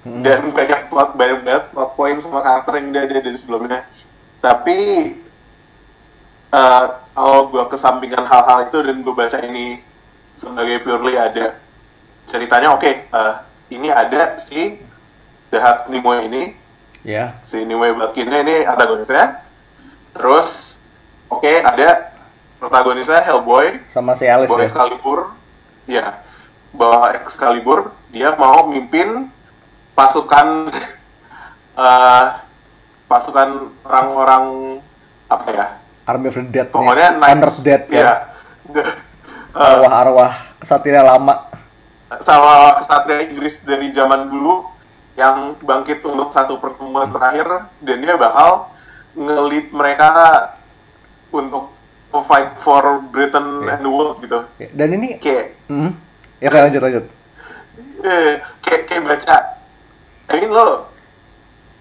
Hmm. 0.00 0.24
dan 0.24 0.48
banyak 0.48 0.88
plot 0.88 1.12
banyak 1.12 1.44
banget 1.44 1.64
plot 1.76 1.92
point 1.92 2.16
sama 2.24 2.40
karakter 2.40 2.80
yang 2.80 2.88
udah 2.88 3.02
ada 3.04 3.16
dari 3.20 3.36
sebelumnya. 3.36 3.80
Tapi 4.40 4.78
eh 6.50 6.84
kalau 7.12 7.52
gue 7.52 7.64
kesampingkan 7.68 8.24
hal-hal 8.24 8.72
itu 8.72 8.78
dan 8.80 8.96
gue 9.04 9.12
baca 9.12 9.38
ini 9.44 9.84
sebagai 10.40 10.80
purely 10.80 11.20
ada 11.20 11.60
ceritanya 12.24 12.72
oke 12.72 12.88
eh, 12.88 13.34
ini 13.76 13.92
ada 13.92 14.40
si 14.40 14.80
jahat 15.52 15.92
Nimue 15.92 16.24
ini. 16.24 16.42
Ya. 17.04 17.36
Si 17.44 17.60
Nimue 17.60 17.92
Blakinnya 17.92 18.40
ini 18.40 18.56
antagonisnya. 18.64 19.44
Terus 20.16 20.69
oke 21.30 21.52
ada 21.62 22.12
protagonisnya 22.60 23.24
Hellboy. 23.24 23.80
Sama 23.88 24.18
si 24.18 24.28
Alice 24.28 24.50
bawa 24.50 24.60
ya? 24.60 24.66
Excalibur. 24.68 25.18
Ya 25.88 26.06
bawa 26.70 27.16
Excalibur 27.18 27.90
dia 28.14 28.34
mau 28.36 28.66
mimpin 28.70 29.30
pasukan 29.96 30.70
eh 31.80 32.26
pasukan 33.10 33.74
orang-orang 33.82 34.44
apa 35.26 35.48
ya? 35.50 35.66
Army 36.06 36.30
of 36.30 36.36
the 36.38 36.46
Dead 36.50 36.68
pokoknya 36.70 37.16
Knights. 37.18 37.62
Dead 37.62 37.82
ya? 37.90 38.02
Ya 38.70 38.84
Eh, 39.50 39.58
arwah-arwah 39.58 40.54
kesatria 40.62 41.02
lama. 41.02 41.50
sama 42.22 42.78
kesatria 42.78 43.26
Inggris 43.26 43.66
dari 43.66 43.90
zaman 43.90 44.30
dulu 44.30 44.62
yang 45.18 45.58
bangkit 45.58 46.06
untuk 46.06 46.30
satu 46.30 46.62
pertemuan 46.62 47.10
terakhir. 47.10 47.66
Dan 47.82 47.98
dia 48.06 48.14
bakal 48.14 48.70
ngelit 49.18 49.74
mereka 49.74 50.10
untuk 51.30 51.70
fight 52.26 52.58
for 52.58 52.82
Britain 53.08 53.64
Iya. 53.64 53.70
and 53.72 53.82
the 53.82 53.90
world 53.90 54.18
gitu. 54.18 54.42
Ya, 54.58 54.68
dan 54.74 54.88
ini 54.92 55.14
kayak 55.16 55.54
Hmm. 55.66 55.94
ya 56.38 56.48
kayak 56.48 56.64
lanjut 56.68 56.82
lanjut. 56.82 57.04
Eh, 58.00 58.32
kayak 58.60 58.82
kayak 58.86 59.02
baca 59.04 59.36
I 60.26 60.34
mean 60.36 60.50
lo 60.50 60.90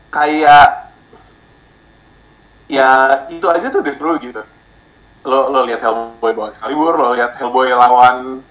kayak 0.09 0.89
ya 2.67 2.89
itu 3.27 3.45
aja 3.45 3.67
tuh 3.67 3.81
udah 3.81 3.93
seru 3.93 4.13
gitu. 4.19 4.41
Lo 5.25 5.49
lo 5.49 5.65
lihat 5.65 5.81
Hellboy 5.81 6.31
bawa 6.31 6.53
Excalibur 6.53 6.93
lo 6.93 7.13
lihat 7.13 7.33
Hellboy 7.35 7.69
lawan 7.69 8.41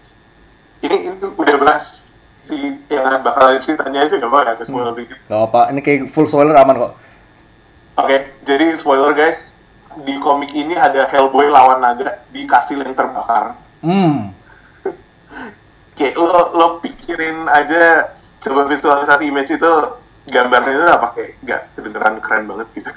ini 0.80 1.10
ini 1.10 1.16
udah 1.18 1.56
bahas 1.58 2.06
si 2.46 2.56
yang 2.88 3.20
bakal 3.20 3.58
ceritanya 3.58 4.06
aja 4.06 4.16
gak 4.16 4.26
apa-apa 4.26 4.56
ke 4.56 4.64
spoiler 4.64 4.94
dikit. 4.94 5.18
Gak 5.26 5.42
apa 5.44 5.60
ini 5.70 5.80
kayak 5.80 6.00
full 6.10 6.26
spoiler 6.26 6.54
aman 6.54 6.76
kok. 6.78 6.92
Oke 7.98 8.16
jadi 8.42 8.74
spoiler 8.74 9.12
guys 9.12 9.57
di 9.97 10.14
komik 10.21 10.52
ini 10.52 10.76
ada 10.76 11.09
Hellboy 11.09 11.49
lawan 11.49 11.80
naga 11.80 12.21
di 12.28 12.45
kastil 12.45 12.85
yang 12.85 12.92
terbakar. 12.92 13.57
Hmm. 13.80 14.30
Kayak 15.99 16.14
lo 16.18 16.42
lo 16.54 16.66
pikirin 16.78 17.49
aja 17.49 18.12
coba 18.38 18.68
visualisasi 18.68 19.26
image 19.26 19.57
itu 19.57 19.71
gambarnya 20.28 20.73
itu 20.76 20.87
apa? 20.87 21.07
Kayak 21.16 21.30
nggak 21.42 21.61
kedengeran 21.75 22.14
keren 22.23 22.45
banget 22.47 22.66
gitu. 22.76 22.92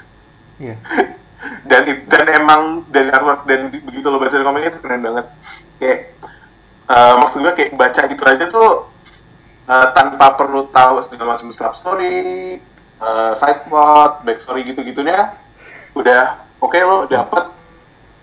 Iya. 0.60 0.76
Dan 1.66 1.82
it- 1.90 2.06
dan 2.06 2.30
emang 2.30 2.86
dari 2.86 3.10
artwork 3.10 3.50
dan 3.50 3.66
begitu 3.74 4.06
lo 4.06 4.22
baca 4.22 4.30
di 4.30 4.46
komiknya 4.46 4.70
itu 4.70 4.78
keren 4.78 5.02
banget. 5.02 5.26
Kayak 5.82 6.00
eh, 6.86 7.14
maksud 7.18 7.38
gue 7.42 7.52
kayak 7.58 7.72
baca 7.74 8.02
itu 8.06 8.22
aja 8.22 8.44
tuh 8.46 8.70
eh, 9.66 9.88
tanpa 9.90 10.38
perlu 10.38 10.70
tahu 10.70 11.02
segala 11.02 11.34
macam 11.34 11.50
sub 11.50 11.74
story 11.74 12.62
eh, 13.02 13.32
side 13.34 13.66
plot 13.66 14.22
back 14.22 14.38
story 14.38 14.62
gitu 14.70 14.86
gitunya 14.86 15.34
udah 15.98 16.38
oke 16.62 16.78
lo 16.78 17.04
dapet 17.04 17.44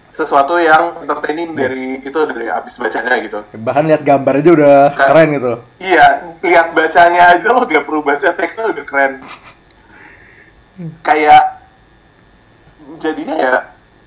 sesuatu 0.09 0.57
yang 0.57 0.97
entertaining 0.99 1.53
dari 1.53 2.01
itu 2.01 2.17
dari 2.25 2.49
abis 2.49 2.75
bacanya 2.75 3.13
gitu 3.19 3.39
bahkan 3.59 3.85
lihat 3.85 4.01
gambar 4.01 4.33
aja 4.35 4.49
udah 4.51 4.77
Kan. 4.89 5.05
keren 5.05 5.29
gitu 5.31 5.53
Iya, 5.77 6.05
lihat 6.41 6.67
bacanya 6.71 7.21
aja 7.29 7.47
lo 7.47 7.61
gak 7.63 7.83
perlu 7.83 8.01
baca 8.01 8.29
teksnya 8.31 8.65
udah 8.67 8.83
keren. 8.83 9.21
Kayak 11.01 11.61
jadinya 12.97 13.35
ya 13.35 13.55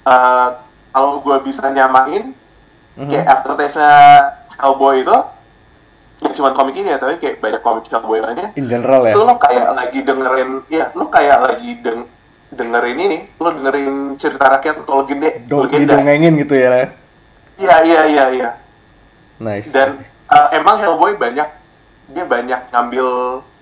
eh, 0.03 0.49
kalau 0.91 1.21
gue 1.21 1.37
bisa 1.43 1.69
nyamain 1.69 2.35
Mhm. 2.93 3.09
kayak 3.09 3.25
aftertaste-nya 3.31 3.97
Hellboy 4.55 5.01
itu 5.01 5.17
ya 6.21 6.31
cuma 6.31 6.53
komik 6.53 6.77
ini 6.77 6.91
ya 6.91 6.99
tapi 6.99 7.17
kayak 7.17 7.41
banyak 7.41 7.63
komik 7.63 7.89
Hellboy 7.89 8.21
lainnya 8.21 8.53
in 8.53 8.67
general 8.67 9.01
ya 9.03 9.15
itu 9.15 9.23
lo 9.23 9.39
kayak 9.39 9.69
lagi 9.71 9.99
dengerin 10.03 10.51
ya 10.69 10.93
lo 10.93 11.09
kayak 11.09 11.39
lagi 11.41 11.81
deng 11.81 12.05
dengerin 12.53 12.99
ini 13.01 13.19
lo 13.41 13.49
dengerin 13.49 14.21
cerita 14.21 14.45
rakyat 14.53 14.85
atau 14.85 15.03
legenda 15.03 15.33
Do 15.49 15.65
legenda? 15.65 15.97
didongengin 15.97 16.37
gitu 16.45 16.55
ya 16.55 16.93
iya 17.57 17.77
iya 17.85 18.01
iya 18.07 18.25
iya. 18.33 18.51
Nice. 19.41 19.73
Dan 19.73 20.05
uh, 20.29 20.49
emang 20.53 20.77
Hellboy 20.79 21.17
banyak 21.17 21.49
dia 22.13 22.25
banyak 22.29 22.61
ngambil 22.71 23.07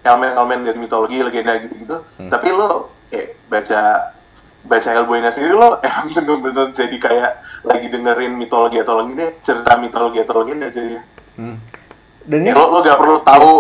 elemen-elemen 0.03 0.67
dari 0.67 0.79
mitologi 0.81 1.23
legenda 1.23 1.61
gitu-gitu. 1.63 2.03
Hmm. 2.19 2.31
tapi 2.33 2.51
lo 2.51 2.91
kayak 3.13 3.39
baca 3.47 3.81
baca 4.67 4.89
Hellboy-nya 4.91 5.31
sendiri 5.31 5.55
lo 5.55 5.79
emang 5.81 6.11
bener-bener 6.17 6.67
jadi 6.75 6.97
kayak 6.99 7.33
lagi 7.63 7.87
dengerin 7.95 8.35
mitologi 8.35 8.83
atau 8.83 9.01
legenda 9.01 9.31
cerita 9.47 9.79
mitologi 9.79 10.19
atau 10.21 10.43
legenda 10.43 10.69
jadi 10.69 10.99
Hmm. 11.39 11.57
dan 12.27 12.43
ya, 12.45 12.53
lo 12.53 12.69
lo 12.69 12.79
gak 12.85 13.01
perlu 13.01 13.23
tahu 13.25 13.53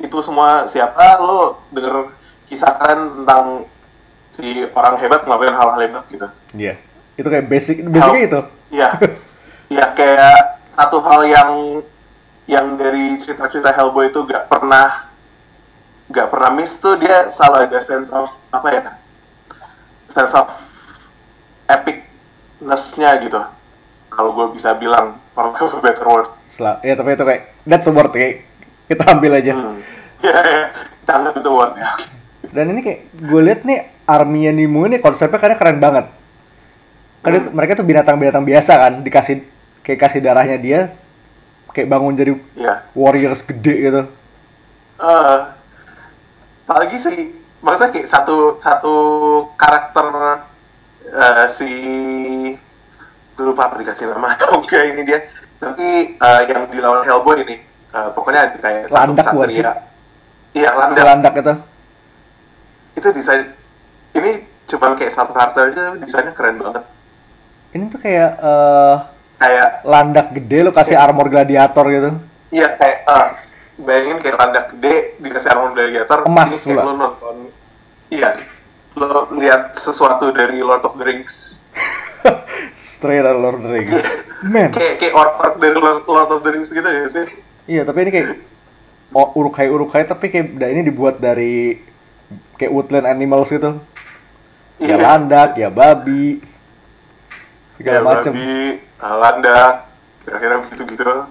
itu 0.00 0.16
semua 0.24 0.64
siapa 0.66 1.22
lo 1.22 1.60
denger 1.70 2.10
kisah 2.50 2.72
keren 2.80 3.22
tentang 3.22 3.68
si 4.34 4.66
orang 4.74 4.98
hebat 4.98 5.22
ngelakuin 5.22 5.54
hal-hal 5.54 5.78
hebat 5.78 6.04
gitu. 6.10 6.28
Iya. 6.58 6.74
Itu 7.14 7.28
kayak 7.30 7.46
basic 7.46 7.86
basicnya 7.86 8.22
itu? 8.26 8.40
Iya, 8.74 8.90
iya 9.74 9.86
kayak 9.94 10.66
satu 10.74 10.98
hal 10.98 11.22
yang 11.30 11.50
yang 12.50 12.74
dari 12.74 13.14
cerita-cerita 13.22 13.70
Hellboy 13.70 14.10
itu 14.10 14.26
gak 14.26 14.50
pernah 14.50 15.08
gak 16.10 16.28
pernah 16.28 16.50
miss 16.52 16.76
tuh 16.82 16.98
dia 17.00 17.30
selalu 17.30 17.70
ada 17.70 17.80
sense 17.80 18.10
of 18.10 18.28
apa 18.50 18.68
ya? 18.74 18.82
Sense 20.10 20.34
of 20.34 20.50
epicness-nya 21.70 23.22
gitu. 23.22 23.40
Kalau 24.10 24.30
gue 24.34 24.46
bisa 24.58 24.74
bilang 24.74 25.22
for 25.32 25.54
lack 25.54 25.62
better 25.78 26.06
word. 26.06 26.28
Sel- 26.50 26.82
ya 26.82 26.98
tapi 26.98 27.14
itu 27.14 27.24
kayak 27.24 27.42
that's 27.66 27.86
a 27.86 27.94
word 27.94 28.10
kayak 28.10 28.42
kita 28.90 29.02
ambil 29.06 29.38
aja. 29.38 29.54
Hmm. 29.54 29.78
ya 30.26 30.34
ya, 30.42 30.62
kita 31.02 31.12
anggap 31.22 31.34
itu 31.38 31.50
word 31.54 31.74
ya 31.78 31.90
dan 32.54 32.70
ini 32.70 32.80
kayak 32.86 33.00
gue 33.18 33.40
lihat 33.42 33.60
nih 33.66 33.90
arminya 34.04 34.52
Nemo 34.52 34.84
ini 34.84 34.98
konsepnya 34.98 35.38
karena 35.38 35.56
keren 35.56 35.78
banget 35.78 36.06
karena 37.20 37.38
Hmm. 37.40 37.56
mereka 37.56 37.72
tuh 37.74 37.86
binatang-binatang 37.86 38.44
biasa 38.44 38.72
kan 38.76 38.92
dikasih 39.00 39.40
kayak 39.80 40.00
kasih 40.00 40.20
darahnya 40.20 40.56
dia 40.56 40.80
kayak 41.70 41.88
bangun 41.88 42.12
jadi 42.12 42.32
Iya. 42.54 42.84
warriors 42.92 43.40
gede 43.42 43.74
gitu 43.82 44.02
Eh, 44.94 45.38
apalagi 46.64 46.96
sih 46.96 47.16
maksudnya 47.58 47.90
kayak 47.92 48.08
satu 48.08 48.36
satu 48.60 48.94
karakter 49.56 50.06
eh, 51.04 51.46
si 51.48 51.68
lupa 53.34 53.66
apa 53.66 53.82
dikasih 53.82 54.06
nama 54.06 54.36
enggak 54.54 54.84
ini 54.86 55.02
dia 55.02 55.18
tapi 55.58 56.14
eh, 56.14 56.40
yang 56.46 56.68
dilawan 56.68 57.02
Hellboy 57.02 57.42
ini 57.42 57.56
eh, 57.90 58.08
pokoknya 58.12 58.52
ada 58.52 58.58
kayak 58.60 58.82
satu 58.86 58.94
Landak 58.94 59.26
ksatria. 59.26 59.48
sih? 59.50 59.64
iya 60.54 60.70
si 60.70 60.78
landak 60.78 61.04
landak 61.04 61.34
itu 61.34 61.54
itu 62.94 63.08
desain 63.10 63.42
ini 64.14 64.32
cuma 64.64 64.96
kayak 64.96 65.12
satu 65.12 65.32
karakter 65.34 65.70
aja 65.70 65.80
tapi 65.92 65.96
desainnya 66.00 66.32
keren 66.32 66.56
banget. 66.62 66.84
Ini 67.74 67.84
tuh 67.90 68.00
kayak 68.00 68.32
eh, 68.38 68.96
kayak 69.42 69.70
landak 69.84 70.26
gede 70.32 70.58
lo 70.64 70.70
kasih 70.70 70.96
armor 70.96 71.26
gladiator 71.28 71.84
gitu. 71.90 72.10
Iya 72.54 72.78
kayak 72.78 72.98
eh, 73.04 73.28
bayangin 73.82 74.18
kayak 74.22 74.36
landak 74.38 74.64
gede 74.76 75.18
dikasih 75.20 75.50
armor 75.50 75.70
gladiator 75.74 76.18
Emas 76.24 76.50
ini 76.54 76.72
kayak 76.72 76.86
lu 76.86 76.94
nonton. 76.94 77.36
Iya 78.14 78.30
lo 78.94 79.26
lihat 79.34 79.74
sesuatu 79.74 80.30
dari 80.30 80.62
Lord 80.62 80.86
of 80.86 80.94
the 80.94 81.04
Rings. 81.04 81.66
Straight 82.78 83.26
out 83.26 83.42
Lord 83.42 83.58
of 83.58 83.66
the 83.66 83.72
Rings. 83.74 83.98
Man, 84.44 84.70
kayak 84.70 85.02
kayak 85.02 85.14
dari 85.58 85.74
Lord, 85.74 86.06
Lord 86.06 86.30
of 86.30 86.40
the 86.46 86.50
Rings 86.54 86.70
gitu 86.70 86.86
ya 86.86 87.04
sih. 87.10 87.26
Iya 87.66 87.82
tapi 87.82 88.06
ini 88.06 88.10
kayak 88.14 88.28
urukai-urukai 89.12 90.06
tapi 90.06 90.30
kayak 90.30 90.54
ini 90.58 90.82
dibuat 90.86 91.18
dari 91.18 91.82
kayak 92.54 92.70
woodland 92.70 93.10
animals 93.10 93.50
gitu. 93.50 93.82
Ya 94.82 94.98
landak, 94.98 95.54
ya 95.54 95.70
babi, 95.70 96.42
segala 97.78 97.98
ya, 97.98 98.02
macem. 98.02 98.32
babi, 98.34 98.82
uh, 98.98 99.16
landak, 99.22 99.74
kira-kira 100.26 100.54
begitu-gitu. 100.66 101.30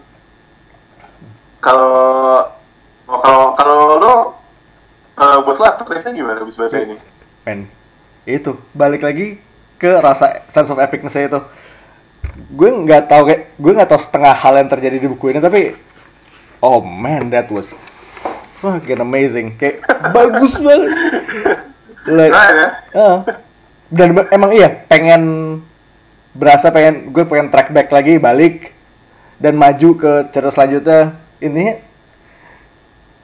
Kalau 1.59 1.95
oh, 3.07 3.19
kalau 3.19 3.43
kalau 3.59 3.77
lo 3.99 4.15
uh, 5.19 5.37
buat 5.43 5.57
lo 5.59 5.65
aftertaste-nya 5.67 6.15
gimana 6.15 6.39
habis 6.39 6.55
bahasa 6.55 6.79
ini? 6.79 6.95
Men, 7.43 7.67
itu 8.23 8.55
balik 8.71 9.03
lagi 9.03 9.39
ke 9.75 9.91
rasa 9.99 10.47
sense 10.47 10.71
of 10.71 10.79
epicness 10.79 11.19
itu. 11.19 11.43
Gue 12.55 12.71
nggak 12.71 13.11
tahu 13.11 13.27
kayak 13.27 13.41
gue 13.59 13.71
nggak 13.75 13.89
tahu 13.91 13.99
setengah 13.99 14.31
hal 14.31 14.55
yang 14.55 14.71
terjadi 14.71 14.97
di 15.03 15.07
buku 15.11 15.35
ini 15.35 15.43
tapi 15.43 15.75
oh 16.63 16.79
man 16.79 17.27
that 17.27 17.51
was 17.51 17.67
fucking 18.63 19.03
amazing 19.03 19.51
kayak 19.59 19.83
bagus 20.15 20.55
banget. 20.55 20.91
Like, 22.03 22.35
Nah, 22.35 22.49
ya. 22.51 22.67
ah. 22.93 23.17
dan 23.87 24.07
emang 24.27 24.51
iya 24.51 24.83
pengen 24.89 25.23
berasa 26.33 26.67
pengen 26.67 27.13
gue 27.13 27.23
pengen 27.23 27.47
track 27.47 27.69
back 27.69 27.87
lagi 27.93 28.17
balik 28.17 28.73
dan 29.37 29.53
maju 29.53 29.89
ke 29.95 30.11
cerita 30.33 30.49
selanjutnya 30.51 31.13
ini 31.39 31.77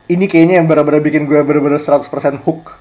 ini 0.07 0.25
kayaknya 0.25 0.61
yang 0.61 0.67
benar-benar 0.69 1.01
bikin 1.01 1.25
gue 1.25 1.41
benar-benar 1.41 1.81
100% 1.81 2.05
hook 2.45 2.77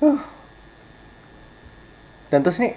Huh. 0.00 0.16
dan 2.32 2.40
terus 2.40 2.56
nih 2.56 2.72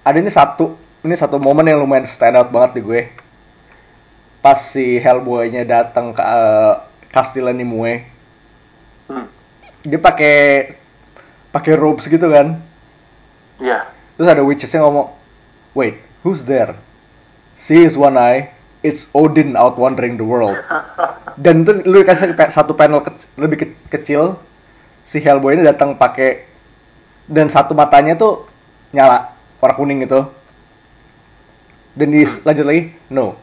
ada 0.00 0.16
ini 0.16 0.32
satu 0.32 0.80
ini 1.04 1.12
satu 1.12 1.36
momen 1.36 1.68
yang 1.68 1.76
lumayan 1.76 2.08
stand 2.08 2.40
out 2.40 2.48
banget 2.48 2.80
di 2.80 2.80
gue 2.80 3.12
pas 4.40 4.56
si 4.56 4.96
Hellboy-nya 4.96 5.68
datang 5.68 6.16
ke 6.16 6.24
uh, 6.24 6.80
Castilla 7.12 7.52
Nimue 7.52 8.00
Hmm. 9.08 9.26
dia 9.82 9.96
pakai 9.96 10.36
pakai 11.48 11.72
robes 11.80 12.04
gitu 12.04 12.28
kan? 12.28 12.60
Iya. 13.58 13.88
terus 14.14 14.28
ada 14.28 14.44
witches-nya 14.44 14.84
ngomong 14.84 15.10
wait 15.72 15.98
who's 16.22 16.44
there? 16.44 16.76
See 17.58 17.82
is 17.82 17.98
one 17.98 18.14
eye. 18.14 18.54
It's 18.86 19.10
Odin 19.10 19.58
out 19.58 19.74
wandering 19.74 20.14
the 20.14 20.22
world. 20.22 20.54
Dan 21.42 21.66
itu 21.66 21.82
lu 21.82 22.06
kasih 22.06 22.30
satu 22.54 22.78
panel 22.78 23.02
kec- 23.02 23.26
lebih 23.34 23.56
ke- 23.66 23.78
kecil. 23.90 24.38
Si 25.02 25.18
Hellboy 25.18 25.58
ini 25.58 25.66
datang 25.66 25.98
pakai 25.98 26.46
dan 27.26 27.50
satu 27.50 27.72
matanya 27.74 28.14
tuh 28.14 28.46
nyala 28.94 29.34
warna 29.58 29.74
kuning 29.74 30.04
gitu. 30.06 30.30
Dan 31.98 32.14
di 32.14 32.22
lanjut 32.46 32.66
lagi 32.66 32.82
no. 33.10 33.34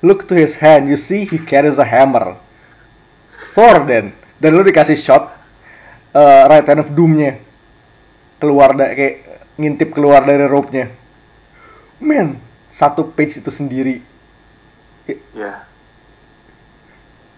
Look 0.00 0.26
to 0.30 0.34
his 0.34 0.56
hand. 0.56 0.88
You 0.88 0.96
see 0.96 1.28
he 1.28 1.36
carries 1.36 1.76
a 1.76 1.84
hammer. 1.86 2.40
Thor 3.52 3.84
then 3.84 4.16
dan 4.42 4.58
lu 4.58 4.66
dikasih 4.66 4.98
shot 4.98 5.30
uh, 6.18 6.42
right 6.50 6.66
hand 6.66 6.82
of 6.82 6.90
doomnya. 6.90 7.38
Keluar 8.42 8.74
dari 8.74 8.98
kayak 8.98 9.14
ngintip 9.54 9.94
keluar 9.94 10.26
dari 10.26 10.50
rope-nya. 10.50 10.90
Man 12.02 12.42
satu 12.74 13.06
page 13.14 13.38
itu 13.38 13.54
sendiri. 13.54 14.02
Iya. 15.06 15.62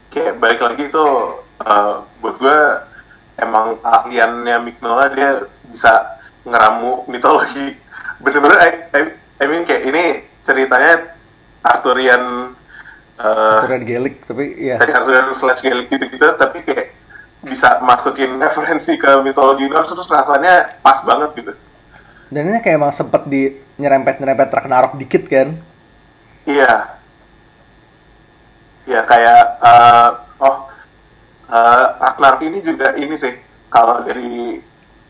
Kayak 0.08 0.40
balik 0.40 0.64
lagi 0.64 0.88
itu 0.88 1.06
uh, 1.60 2.08
buat 2.24 2.40
gue 2.40 2.60
emang 3.36 3.76
ahliannya 3.84 4.56
Mignola 4.64 5.12
dia 5.12 5.44
bisa 5.68 6.16
ngeramu 6.48 7.04
mitologi. 7.12 7.76
Bener-bener 8.24 8.58
I, 8.64 8.70
I, 8.96 9.00
I 9.42 9.44
mean 9.44 9.68
kayak 9.68 9.84
ini 9.92 10.04
ceritanya 10.40 11.12
Arthurian 11.60 12.53
uh, 13.18 13.61
aturan 13.62 13.83
Gaelic 13.85 14.24
tapi 14.27 14.44
ya 14.59 14.77
tadi 14.81 14.92
Arthurian 14.94 15.31
slash 15.35 15.61
Gaelic 15.62 15.87
gitu-gitu 15.90 16.27
tapi 16.38 16.64
kayak 16.64 16.94
bisa 17.44 17.79
masukin 17.85 18.38
referensi 18.44 18.96
ke 18.96 19.11
mitologi 19.20 19.68
Norse 19.68 19.92
terus 19.92 20.09
rasanya 20.09 20.81
pas 20.81 20.98
banget 21.05 21.31
gitu 21.38 21.53
dan 22.33 22.42
ini 22.50 22.59
kayak 22.64 22.81
emang 22.81 22.90
sempet 22.90 23.22
di 23.29 23.53
nyerempet 23.77 24.18
nyerempet 24.18 24.48
Ragnarok 24.50 24.96
dikit 24.96 25.27
kan 25.29 25.55
Iya. 26.44 27.00
Ya 28.85 29.00
kayak 29.09 29.44
eh, 29.64 30.11
oh 30.44 30.68
eh, 31.48 31.87
Ragnarok 32.05 32.40
ini 32.44 32.61
juga 32.61 32.92
ini 33.00 33.16
sih 33.16 33.33
kalau 33.72 34.05
dari 34.05 34.61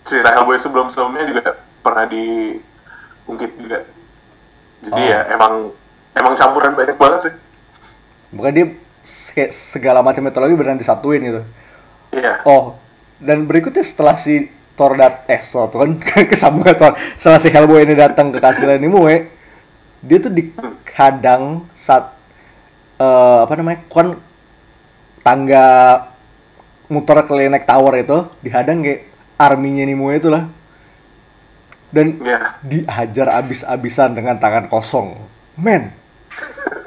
cerita 0.07 0.31
Hellboy 0.31 0.59
sebelum-sebelumnya 0.62 1.25
juga 1.27 1.43
pernah 1.83 2.07
diungkit 2.07 3.51
juga. 3.59 3.83
Jadi 4.85 5.03
Oh. 5.03 5.11
ya 5.11 5.21
emang 5.33 5.75
emang 6.14 6.35
campuran 6.38 6.79
banyak 6.79 6.95
banget 6.95 7.21
sih. 7.27 7.35
Bukan 8.35 8.51
dia 8.53 8.66
kayak 9.35 9.53
segala 9.55 10.03
macam 10.03 10.25
mitologi 10.27 10.55
beneran 10.59 10.81
disatuin 10.81 11.23
gitu. 11.23 11.42
Iya. 12.14 12.47
oh 12.47 12.79
dan 13.18 13.47
berikutnya 13.47 13.83
setelah 13.83 14.14
si 14.14 14.47
Thor 14.75 14.94
dat 14.94 15.27
eh 15.31 15.42
Thor 15.42 15.70
tuh 15.70 15.83
kan 15.87 16.25
kesambungan 16.27 16.75
Thor. 16.79 16.92
Setelah 17.18 17.40
si 17.42 17.49
Hellboy 17.51 17.87
ini 17.87 17.94
datang 17.94 18.31
ke 18.35 18.38
Castilla 18.42 18.75
Nimue 18.79 19.31
dia 20.05 20.18
tuh 20.20 20.31
dihadang 20.35 21.64
saat 21.73 22.12
eh, 22.99 23.38
apa 23.47 23.53
namanya 23.57 23.81
kon 23.88 24.18
tangga 25.25 25.66
muter 26.92 27.25
ke 27.25 27.33
Lenek 27.33 27.64
Tower 27.64 27.97
itu 27.97 28.29
dihadang 28.44 28.85
kayak 28.85 29.09
arminya 29.40 29.85
Nimue 29.88 30.14
itu 30.14 30.29
lah 30.29 30.44
dan 31.94 32.18
Iya. 32.18 32.59
dihajar 32.61 33.31
abis-abisan 33.38 34.18
dengan 34.18 34.37
tangan 34.42 34.66
kosong. 34.66 35.14
Men 35.55 35.94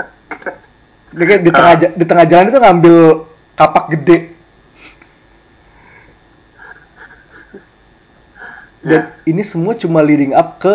dia 1.18 1.38
di 1.42 1.50
tengah 1.50 1.74
ja- 1.76 1.94
di 1.94 2.06
tengah 2.06 2.26
jalan 2.26 2.48
itu 2.48 2.60
ngambil 2.62 2.96
kapak 3.54 3.86
gede. 3.92 4.18
Dan 8.80 9.02
Iya. 9.04 9.28
ini 9.28 9.42
semua 9.44 9.74
cuma 9.74 10.00
leading 10.00 10.32
up 10.32 10.62
ke 10.62 10.74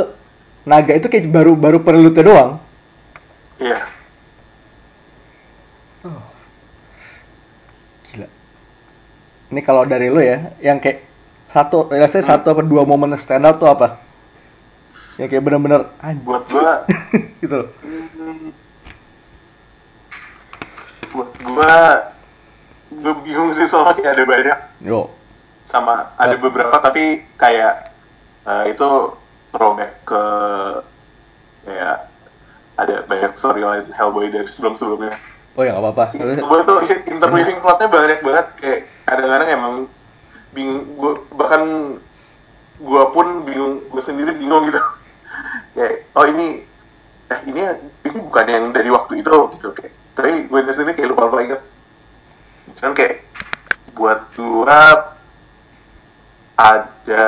naga. 0.64 0.92
Itu 0.92 1.06
kayak 1.06 1.30
baru 1.30 1.54
baru 1.54 1.78
prelude 1.80 2.20
doang. 2.20 2.58
Iya. 3.56 3.88
gila. 8.10 8.26
Ini 9.48 9.60
kalau 9.62 9.86
dari 9.86 10.10
lo 10.10 10.18
ya 10.18 10.50
yang 10.58 10.76
kayak 10.76 11.06
satu 11.48 11.88
let's 11.88 12.12
say 12.12 12.20
satu 12.20 12.52
apa 12.52 12.60
dua 12.60 12.82
momen 12.82 13.14
stand 13.14 13.46
out 13.46 13.56
tuh 13.56 13.70
apa? 13.70 14.02
Yang 15.16 15.28
kayak 15.30 15.44
bener-bener 15.44 15.80
Buat 16.26 16.44
gua 16.50 16.72
gitu 17.44 17.54
loh. 17.64 17.68
Hmm. 17.80 18.61
Buat 21.12 21.30
gua 21.44 21.74
gue 22.92 23.14
bingung 23.24 23.52
sih 23.52 23.64
soalnya 23.64 23.96
kayak 23.96 24.14
ada 24.16 24.24
banyak. 24.24 24.58
Yo. 24.84 25.08
Sama 25.64 26.12
ada 26.16 26.36
Oh. 26.36 26.40
beberapa 26.40 26.76
tapi 26.76 27.24
kayak 27.36 27.92
eh, 28.44 28.64
itu 28.68 28.88
throwback 29.48 29.92
ke 30.04 30.22
kayak 31.64 32.08
ada 32.76 33.04
banyak 33.06 33.32
storyline 33.36 33.88
Hellboy 33.92 34.28
dari 34.28 34.48
sebelum-sebelumnya. 34.48 35.14
oh 35.52 35.62
ya 35.62 35.76
nggak 35.76 35.84
apa-apa. 35.84 36.04
Gue 36.16 36.60
tuh 36.64 36.78
interweaving 37.06 37.60
plotnya 37.60 37.88
banyak 37.88 38.20
banget 38.20 38.46
kayak 38.56 38.80
kadang-kadang 39.04 39.48
emang 39.52 39.74
bingung 40.52 40.84
gue 40.96 41.12
bahkan 41.36 41.62
gue 42.76 43.02
pun 43.12 43.44
bingung 43.44 43.84
gue 43.86 44.02
sendiri 44.02 44.32
bingung 44.32 44.68
gitu. 44.68 44.80
Kayak 45.76 46.04
oh 46.12 46.24
ini 46.28 46.60
eh 47.28 47.40
ini 47.48 47.60
ini 48.04 48.16
bukan 48.20 48.44
yang 48.44 48.64
dari 48.72 48.92
waktu 48.92 49.24
itu 49.24 49.32
gitu 49.56 49.72
kayak 49.72 49.92
tapi 50.12 50.48
gue 50.48 50.60
sendiri 50.72 50.96
kayak 50.96 51.10
lupa 51.12 51.28
lupa 51.28 51.38
ingat 51.44 51.62
cuman 52.78 52.92
kayak 52.92 53.14
buat 53.96 54.20
gue 54.36 54.80
ada 56.56 57.26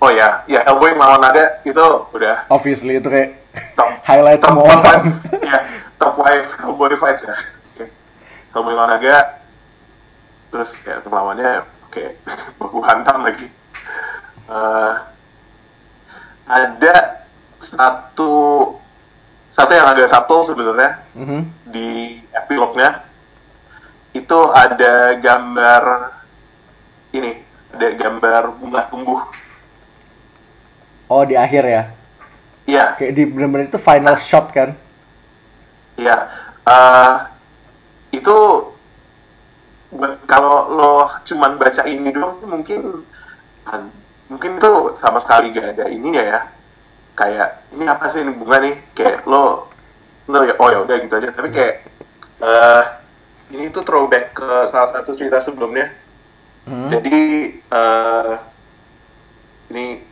oh 0.00 0.10
ya 0.12 0.44
ya 0.48 0.60
Hellboy 0.64 0.92
melawan 0.96 1.22
naga 1.24 1.60
itu 1.64 1.86
udah 2.12 2.48
obviously 2.52 3.00
itu 3.00 3.08
kayak 3.08 3.40
top 3.76 3.90
highlight 4.08 4.40
top 4.40 4.56
semua. 4.56 4.68
orang 4.68 5.02
ya 5.48 5.58
top 6.00 6.12
five 6.20 6.44
Hellboy 6.60 6.96
fights 6.96 7.24
ya. 7.24 7.36
Oke. 7.72 7.88
Hellboy 8.52 8.74
lawan 8.76 8.96
naga 8.96 9.40
terus 10.52 10.80
ya 10.86 11.00
lawannya 11.04 11.64
oke 11.88 12.04
baku 12.60 12.78
hantam 12.84 13.24
lagi. 13.24 13.48
Eh, 14.46 14.94
ada 16.46 16.96
satu 17.58 18.32
satu 19.50 19.72
yang 19.72 19.88
agak 19.88 20.08
subtle 20.10 20.44
sebenarnya 20.44 21.00
Mhm. 21.16 21.40
di 21.70 22.20
epilognya 22.30 23.02
itu 24.12 24.38
ada 24.52 25.16
gambar 25.16 25.82
ini 27.12 27.32
ada 27.72 27.88
gambar 27.92 28.42
bunga 28.56 28.82
tumbuh. 28.88 29.20
Oh 31.06 31.22
di 31.22 31.36
akhir 31.36 31.64
ya? 31.64 31.82
Iya. 32.66 32.84
Kayak 32.98 33.12
di 33.14 33.22
bener-bener 33.30 33.70
itu 33.70 33.78
final 33.78 34.16
shot 34.18 34.50
kan? 34.50 34.74
Iya, 35.96 36.28
eh, 36.66 37.14
itu 38.12 38.36
buat 39.94 40.18
kalau 40.26 40.68
lo 40.74 40.92
cuman 41.22 41.56
baca 41.56 41.86
ini 41.86 42.10
doang 42.10 42.36
mungkin 42.44 43.06
mungkin 44.26 44.50
itu 44.58 44.72
sama 44.98 45.22
sekali 45.22 45.54
gak 45.54 45.78
ada 45.78 45.86
ininya 45.86 46.20
ya 46.20 46.40
kayak 47.16 47.72
ini 47.72 47.84
apa 47.88 48.06
sih 48.12 48.20
ini 48.22 48.36
bunga 48.36 48.60
nih? 48.60 48.76
Kayak 48.92 49.24
lo 49.24 49.72
no 50.28 50.38
ya 50.44 50.54
oh 50.60 50.68
ya 50.68 50.78
udah 50.84 50.96
gitu 51.00 51.14
aja. 51.16 51.32
Tapi 51.32 51.48
kayak 51.50 51.74
eh 52.44 52.84
ini 53.56 53.72
tuh 53.72 53.82
throwback 53.82 54.36
ke 54.36 54.48
salah 54.68 54.92
satu 54.92 55.16
cerita 55.16 55.40
sebelumnya. 55.40 55.90
Hmm. 56.66 56.90
jadi 56.90 57.22
eh 57.54 58.34
ini 59.70 60.02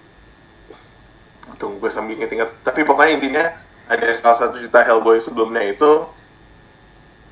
tunggu 1.59 1.83
gue 1.83 1.91
sambil 1.91 2.15
inget-inget 2.15 2.47
tapi 2.63 2.87
pokoknya 2.87 3.13
intinya 3.19 3.45
ada 3.91 4.07
salah 4.15 4.39
satu 4.39 4.63
cerita 4.63 4.87
Hellboy 4.87 5.19
sebelumnya 5.19 5.67
itu 5.67 6.07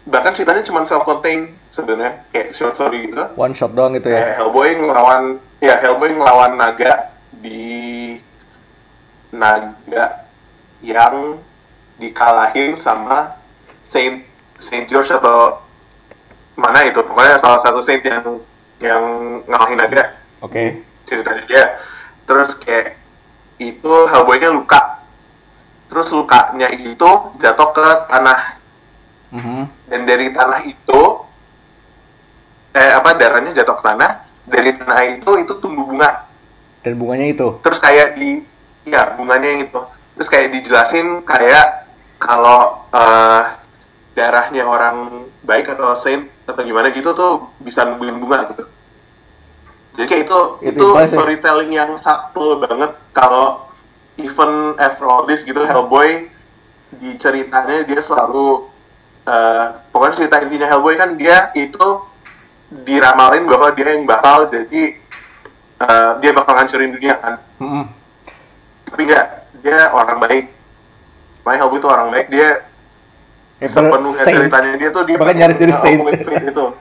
bahkan 0.03 0.35
ceritanya 0.35 0.67
cuma 0.67 0.83
self 0.85 1.07
contained 1.07 1.55
sebenarnya. 1.71 2.27
Kayak 2.35 2.53
short 2.53 2.75
story 2.77 3.09
gitu. 3.09 3.23
One 3.39 3.55
shot 3.55 3.73
doang 3.73 3.95
gitu 3.97 4.11
ya. 4.11 4.37
Hellboy 4.37 4.75
ngelawan 4.77 5.39
ya 5.63 5.79
Hellboy 5.79 6.13
ngelawan 6.13 6.59
naga 6.59 7.15
di 7.39 7.92
naga 9.33 10.29
yang 10.85 11.41
dikalahin 11.97 12.77
sama 12.77 13.35
Saint 13.83 14.23
Saint 14.61 14.87
George 14.87 15.11
atau 15.11 15.59
mana 16.55 16.85
itu? 16.87 17.01
Pokoknya 17.01 17.41
salah 17.41 17.59
satu 17.59 17.81
saint 17.81 18.05
yang 18.05 18.39
yang 18.79 19.03
ngalahin 19.49 19.79
naga. 19.81 20.05
Oke. 20.45 20.85
ceritanya 21.03 21.43
dia. 21.51 21.65
Terus 22.29 22.55
kayak 22.63 22.95
itu 23.59 23.93
Hellboy-nya 24.07 24.55
luka. 24.55 25.03
Terus 25.91 26.09
lukanya 26.15 26.71
itu 26.71 27.11
jatuh 27.41 27.69
ke 27.75 27.87
tanah. 28.13 28.63
Mhm. 29.33 29.65
dan 29.89 30.05
dari 30.05 30.29
tanah 30.29 30.61
itu 30.69 31.01
eh 32.77 32.93
apa 32.93 33.17
darahnya 33.17 33.57
jatuh 33.57 33.81
ke 33.81 33.83
tanah. 33.83 34.13
Dari 34.45 34.77
tanah 34.77 35.01
itu 35.09 35.31
itu 35.41 35.53
tumbuh 35.57 35.89
bunga. 35.89 36.29
Dan 36.85 36.99
bunganya 36.99 37.33
itu. 37.33 37.49
terus 37.63 37.79
kayak 37.81 38.19
di 38.19 38.43
ya 38.85 39.15
bunganya 39.15 39.49
yang 39.49 39.63
itu 39.67 39.81
terus 40.17 40.29
kayak 40.29 40.53
dijelasin 40.53 41.23
kayak 41.23 41.89
kalau 42.19 42.83
eh, 42.91 43.43
darahnya 44.13 44.63
orang 44.69 45.27
baik 45.43 45.73
atau 45.73 45.97
saint 45.97 46.29
atau 46.45 46.63
gimana 46.63 46.93
gitu 46.93 47.15
tuh 47.17 47.49
bisa 47.59 47.87
numbuhin 47.87 48.19
bunga 48.21 48.53
gitu 48.53 48.65
jadi 49.93 50.07
kayak 50.09 50.23
itu 50.29 50.39
Itu 50.65 50.85
itu 50.85 50.87
ya? 50.97 51.05
storytelling 51.09 51.73
yang 51.73 51.91
subtle 51.97 52.61
banget 52.61 52.93
kalau 53.13 53.69
even 54.21 54.77
this 55.27 55.43
gitu 55.43 55.65
Hellboy 55.65 56.29
di 56.93 57.17
ceritanya 57.17 57.89
dia 57.89 58.01
selalu 58.05 58.69
eh, 59.25 59.65
pokoknya 59.91 60.15
cerita 60.21 60.37
intinya 60.45 60.69
Hellboy 60.69 60.95
kan 61.01 61.17
dia 61.17 61.49
itu 61.57 62.05
diramalin 62.73 63.45
bahwa 63.49 63.73
dia 63.73 63.97
yang 63.97 64.05
bakal 64.05 64.49
jadi 64.49 64.97
eh, 65.81 66.11
dia 66.21 66.31
bakal 66.37 66.53
ngancurin 66.59 66.93
dunia 66.93 67.17
kan 67.17 67.35
Mhm. 67.63 68.02
Tapi 68.93 69.03
enggak 69.09 69.27
dia 69.59 69.89
orang 69.91 70.19
baik. 70.21 70.47
Makanya 71.43 71.59
Hellboy 71.59 71.79
itu 71.81 71.89
orang 71.89 72.09
baik 72.11 72.29
dia 72.29 72.49
Eh, 73.59 73.71
sepenuhnya 73.71 74.23
saint. 74.23 74.37
ceritanya. 74.37 74.75
Dia 74.77 74.91
tuh 74.91 75.03
dia 75.07 75.17
Bahkan 75.17 75.37
nyaris 75.39 75.57
jadi 75.57 75.75
saint. 75.75 76.01
itu. 76.05 76.67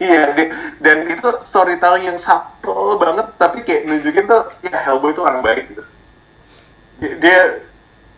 Iya 0.00 0.32
dia- 0.32 0.56
dan 0.80 1.04
itu 1.06 1.28
storytelling 1.44 2.08
yang 2.08 2.16
subtle 2.16 2.96
banget 2.96 3.36
tapi 3.36 3.60
kayak 3.60 3.84
nunjukin 3.84 4.24
tuh 4.24 4.48
ya 4.64 4.72
Hellboy 4.80 5.12
itu 5.12 5.20
orang 5.20 5.44
baik 5.44 5.68
gitu. 5.68 5.84
Dia 6.96 7.12
dia, 7.20 7.38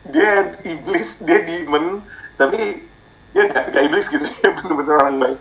dia 0.07 0.31
iblis 0.63 1.19
dia 1.19 1.43
demon 1.43 1.99
tapi 2.39 2.87
dia 3.35 3.43
gak, 3.51 3.75
gak 3.75 3.83
iblis 3.83 4.07
gitu 4.07 4.23
dia 4.39 4.55
bener-bener 4.55 4.95
orang 4.95 5.17
baik. 5.19 5.39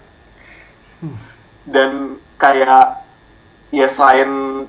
Dan 1.64 1.92
kayak 2.36 3.06
ya 3.70 3.86
selain 3.86 4.66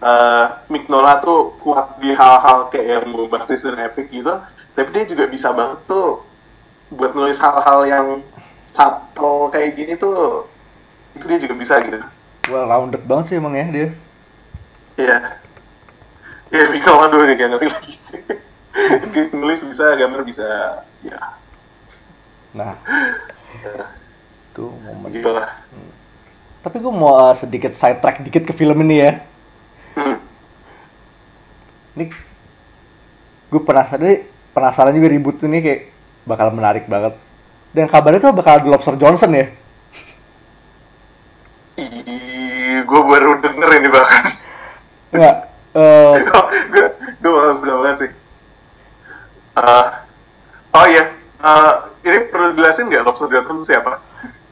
uh, 0.00 0.64
Mignola 0.68 1.20
tuh 1.24 1.56
kuat 1.60 2.00
di 2.00 2.12
hal-hal 2.12 2.68
kayak 2.72 3.04
yang 3.04 3.12
bombastis 3.14 3.64
dan 3.64 3.78
epic 3.80 4.12
gitu 4.12 4.40
tapi 4.74 4.88
dia 4.92 5.04
juga 5.04 5.24
bisa 5.28 5.52
banget 5.52 5.80
tuh 5.86 6.24
buat 6.90 7.14
nulis 7.14 7.38
hal-hal 7.38 7.86
yang 7.86 8.06
subtle 8.66 9.48
kayak 9.54 9.78
gini 9.78 9.94
tuh 9.94 10.46
itu 11.14 11.24
dia 11.26 11.38
juga 11.38 11.54
bisa 11.54 11.78
gitu 11.84 12.00
Well 12.48 12.66
rounded 12.66 13.04
banget 13.04 13.30
sih 13.30 13.36
emang 13.36 13.54
ya 13.54 13.66
dia. 13.68 13.88
Iya. 14.96 15.18
Ya, 16.50 16.62
Mignola 16.72 17.06
dulu 17.06 17.22
nih, 17.30 17.38
gak 17.38 17.48
ngerti 17.54 17.66
lagi 17.70 17.94
sih. 17.94 18.20
Dia 19.14 19.22
nulis 19.30 19.62
bisa, 19.62 19.94
gambar 19.94 20.26
bisa, 20.26 20.46
ya, 21.06 21.18
Nah, 22.50 22.74
itu 24.50 24.64
momen. 24.66 25.14
gitu 25.14 25.30
lah. 25.30 25.46
Tapi 26.66 26.82
gue 26.82 26.90
mau 26.90 27.14
uh, 27.14 27.34
sedikit 27.38 27.70
sidetrack 27.70 28.26
dikit 28.26 28.50
ke 28.50 28.54
film 28.54 28.82
ini 28.82 28.98
ya. 28.98 29.22
Ini 31.96 32.04
gue 33.50 33.60
penasaran 33.62 34.22
penasaran 34.54 34.94
juga 34.94 35.08
ribut 35.10 35.36
ini 35.42 35.58
kayak 35.62 35.80
bakal 36.26 36.54
menarik 36.54 36.86
banget. 36.86 37.14
Dan 37.70 37.86
kabarnya 37.86 38.30
tuh 38.30 38.34
bakal 38.34 38.58
ada 38.58 38.66
Lobster 38.66 38.98
Johnson 38.98 39.30
ya. 39.30 39.46
Ih, 41.78 42.82
gue 42.82 43.00
baru 43.06 43.38
denger 43.40 43.70
ini 43.78 43.88
bahkan. 43.88 44.24
Enggak. 45.14 45.36
eh 45.70 46.14
gue 46.66 46.86
gue 47.22 47.30
malas 47.30 47.58
banget 47.62 47.96
sih. 48.06 48.10
Eh, 49.54 49.86
oh 50.74 50.86
iya, 50.90 51.04
Eh, 51.40 51.72
ini 52.04 52.18
perlu 52.28 52.52
jelasin 52.52 52.92
nggak 52.92 53.00
Lobster 53.00 53.32
Johnson 53.32 53.64
siapa? 53.64 53.96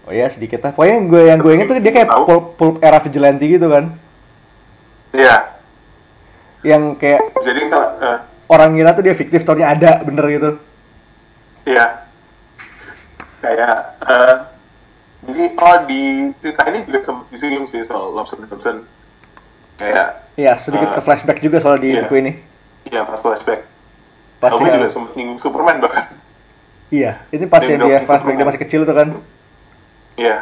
oh 0.09 0.13
ya 0.17 0.25
sedikit 0.33 0.65
lah. 0.65 0.73
Pokoknya 0.73 0.95
yang 0.97 1.07
gue 1.13 1.23
yang 1.29 1.39
gue 1.39 1.53
inget 1.53 1.67
tuh 1.69 1.77
dia 1.85 1.93
kayak 1.93 2.09
pulp, 2.25 2.57
pulp 2.57 2.77
era 2.81 2.97
vigilante 2.97 3.45
gitu 3.45 3.69
kan. 3.69 3.93
Iya, 5.13 5.58
Yang 6.67 6.83
kayak 6.99 7.21
jadi 7.39 7.61
kalau 7.71 7.89
eh, 8.03 8.19
orang 8.51 8.71
ngira 8.75 8.91
tuh 8.93 9.05
dia 9.07 9.15
fiktif, 9.15 9.47
taunya 9.47 9.71
ada 9.71 10.03
bener 10.03 10.25
gitu. 10.29 10.51
Iya. 11.65 11.87
Kayak 13.39 13.77
eh 14.03 14.35
jadi 15.19 15.43
oh 15.55 15.77
di 15.87 16.03
cerita 16.39 16.63
ini 16.71 16.87
juga 16.87 16.99
sempat 17.03 17.27
disinggung 17.31 17.67
sih 17.67 17.83
soal 17.83 18.11
Lobster 18.11 18.39
Johnson. 18.43 18.87
Kayak 19.79 20.27
Iya, 20.39 20.55
sedikit 20.55 20.91
Eh, 20.91 20.95
ke 20.95 21.01
flashback 21.03 21.39
juga 21.43 21.59
soal 21.59 21.83
di 21.83 21.91
iya. 21.91 22.07
buku 22.07 22.15
ini. 22.23 22.33
iya 22.87 23.03
pas 23.03 23.19
flashback. 23.19 23.67
Pas 24.39 24.55
ya- 24.55 24.71
juga 24.71 24.87
sempat 24.87 25.13
nyinggung 25.19 25.43
Superman 25.43 25.83
bahkan. 25.83 26.15
Iya, 26.89 27.19
ini 27.31 27.45
pas 27.45 27.61
Yang 27.61 27.85
dia 27.85 27.99
flashback 28.01 28.07
dia 28.07 28.23
Superman. 28.23 28.47
masih 28.47 28.63
kecil 28.63 28.81
tuh 28.87 28.95
kan. 28.95 29.09
Iya. 30.15 30.37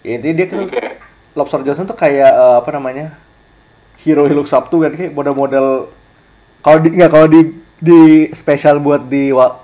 Ya, 0.00 0.10
intinya 0.16 0.34
dia 0.34 0.46
kan 0.48 0.58
Jadi 0.64 0.80
Lobster 1.36 1.60
Johnson 1.60 1.84
tuh 1.84 1.94
kayak 1.94 2.30
eh, 2.32 2.56
apa 2.60 2.70
namanya? 2.72 3.12
Hero 4.06 4.24
up 4.28 4.64
to 4.70 4.76
kan 4.78 4.94
kayak 4.94 5.10
model-model 5.10 5.90
kalau 6.62 6.78
di 6.78 6.88
nggak 6.94 7.10
kalau 7.10 7.26
di 7.26 7.40
di 7.78 8.00
spesial 8.34 8.78
buat 8.78 9.06
di 9.06 9.30
Wa- 9.30 9.58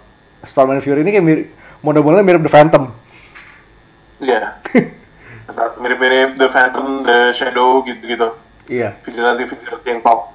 Storm 0.44 0.75
and 0.75 0.83
Fury 0.85 1.03
ini 1.03 1.11
kayak 1.11 1.27
mirip, 1.27 1.47
model-modelnya 1.81 2.27
mirip 2.27 2.42
The 2.44 2.53
Phantom. 2.53 2.85
iya. 4.20 4.61
Antara 5.49 5.75
Mirip-mirip 5.83 6.37
The 6.37 6.49
Phantom, 6.49 7.03
The 7.03 7.33
Shadow 7.33 7.81
gitu-gitu. 7.85 8.29
Iya, 8.64 8.97
Vigilante 9.05 9.44
vigilante 9.44 9.85
yang 9.85 10.01
pop. 10.01 10.33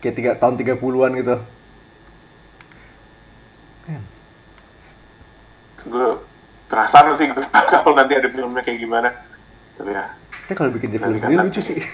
kayak 0.00 0.14
tiga 0.16 0.30
tahun 0.40 0.56
30-an 0.56 1.12
gitu. 1.20 1.36
Man, 3.84 4.02
Gue 5.84 6.08
penasaran 6.72 7.12
nanti 7.20 7.28
gue 7.28 7.44
kalau 7.44 7.92
nanti 7.98 8.12
ada 8.16 8.28
filmnya 8.32 8.64
kayak 8.64 8.80
gimana. 8.80 9.08
Tapi 9.76 9.92
ya. 9.92 10.04
Tapi 10.48 10.54
kalau 10.56 10.70
bikin 10.72 10.88
dia 10.96 11.00
film 11.04 11.20
ini 11.20 11.20
kan 11.20 11.44
lucu 11.44 11.60
sih. 11.60 11.84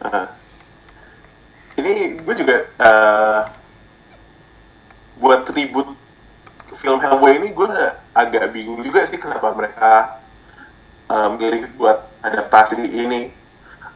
Uh, 0.00 0.26
ini 1.80 2.20
gue 2.20 2.34
juga 2.36 2.56
eh, 2.76 3.40
buat 5.20 5.44
ribut 5.52 5.88
film 6.80 6.96
Hellboy 7.00 7.36
ini 7.36 7.52
gue 7.52 7.68
agak 8.16 8.56
bingung 8.56 8.80
juga 8.80 9.04
sih 9.04 9.20
kenapa 9.20 9.52
mereka 9.52 10.20
eh, 11.08 11.28
milih 11.36 11.68
buat 11.76 12.08
adaptasi 12.24 12.80
ini 12.80 13.32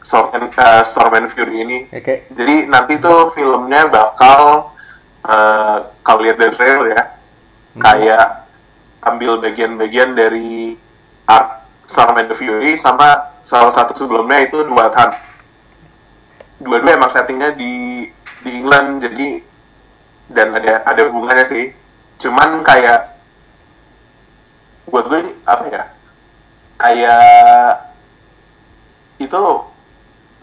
Storm 0.05 0.37
and, 0.37 0.53
eh, 0.53 0.83
Storm 0.85 1.17
and 1.17 1.33
Fury 1.33 1.65
ini. 1.65 1.79
Ya 1.89 2.01
kayak 2.05 2.29
Jadi 2.37 2.69
nanti 2.69 3.01
tuh 3.01 3.33
filmnya 3.33 3.89
bakal 3.89 4.73
eh, 5.25 5.79
kalau 6.05 6.21
lihat 6.21 6.37
dari 6.37 6.53
trailer 6.53 6.87
ya 6.93 7.03
kayak 7.81 8.27
ambil 9.05 9.41
bagian-bagian 9.41 10.13
dari 10.17 10.77
art 11.29 11.65
Storm 11.89 12.21
and 12.21 12.33
Fury 12.37 12.77
sama 12.77 13.33
salah 13.45 13.73
satu 13.73 13.97
sebelumnya 13.97 14.45
itu 14.45 14.61
Wild 14.69 14.93
Hunt. 14.93 15.17
Dua-dua 16.63 16.95
emang 16.95 17.11
settingnya 17.11 17.55
di 17.55 18.07
di 18.45 18.51
England 18.53 19.03
jadi 19.03 19.41
dan 20.31 20.55
ada 20.55 20.83
ada 20.87 21.01
hubungannya 21.11 21.45
sih. 21.45 21.75
Cuman 22.19 22.63
kayak 22.63 23.11
buat 24.89 25.09
gue 25.11 25.19
ini 25.25 25.33
apa 25.45 25.65
ya? 25.69 25.83
Kayak 26.79 27.95
itu 29.19 29.43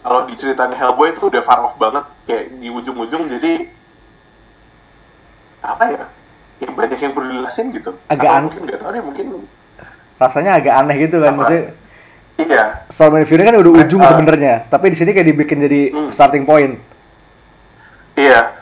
kalau 0.02 0.20
di 0.26 0.34
ceritanya 0.34 0.74
Hellboy 0.74 1.14
itu 1.14 1.30
udah 1.30 1.42
far 1.44 1.62
off 1.62 1.78
banget 1.78 2.04
kayak 2.26 2.50
di 2.58 2.68
ujung-ujung 2.68 3.30
jadi 3.30 3.70
apa 5.62 5.84
ya 5.94 6.04
ya 6.58 6.68
banyak 6.70 6.98
yang 6.98 7.14
perlu 7.14 7.28
dijelasin 7.30 7.70
gitu. 7.74 7.94
Agak 8.10 8.26
Atau 8.26 8.36
an- 8.36 8.44
mungkin 8.50 8.62
nggak 8.66 8.78
tahu 8.82 8.90
deh 8.92 9.02
mungkin 9.02 9.26
rasanya 10.18 10.52
agak 10.58 10.74
aneh 10.78 10.96
gitu 11.02 11.18
kan 11.18 11.34
Apa? 11.34 11.38
maksudnya 11.42 11.62
iya 12.36 12.84
Storm 12.88 13.16
and 13.16 13.24
Fury 13.24 13.42
kan 13.42 13.54
udah 13.54 13.72
ujung 13.78 13.98
Eh, 13.98 14.08
sebenarnya 14.08 14.54
tapi 14.66 14.88
di 14.88 14.96
sini 14.96 15.10
kayak 15.10 15.28
dibikin 15.28 15.58
jadi 15.58 15.80
Hmm. 15.90 16.08
starting 16.08 16.42
point 16.42 16.76
iya 18.14 18.52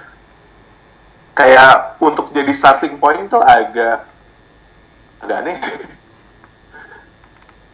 kayak 1.32 1.96
untuk 1.98 2.30
jadi 2.30 2.50
starting 2.50 2.96
point 2.96 3.26
tuh 3.26 3.40
agak 3.40 4.04
agak 5.20 5.36
aneh. 5.38 5.58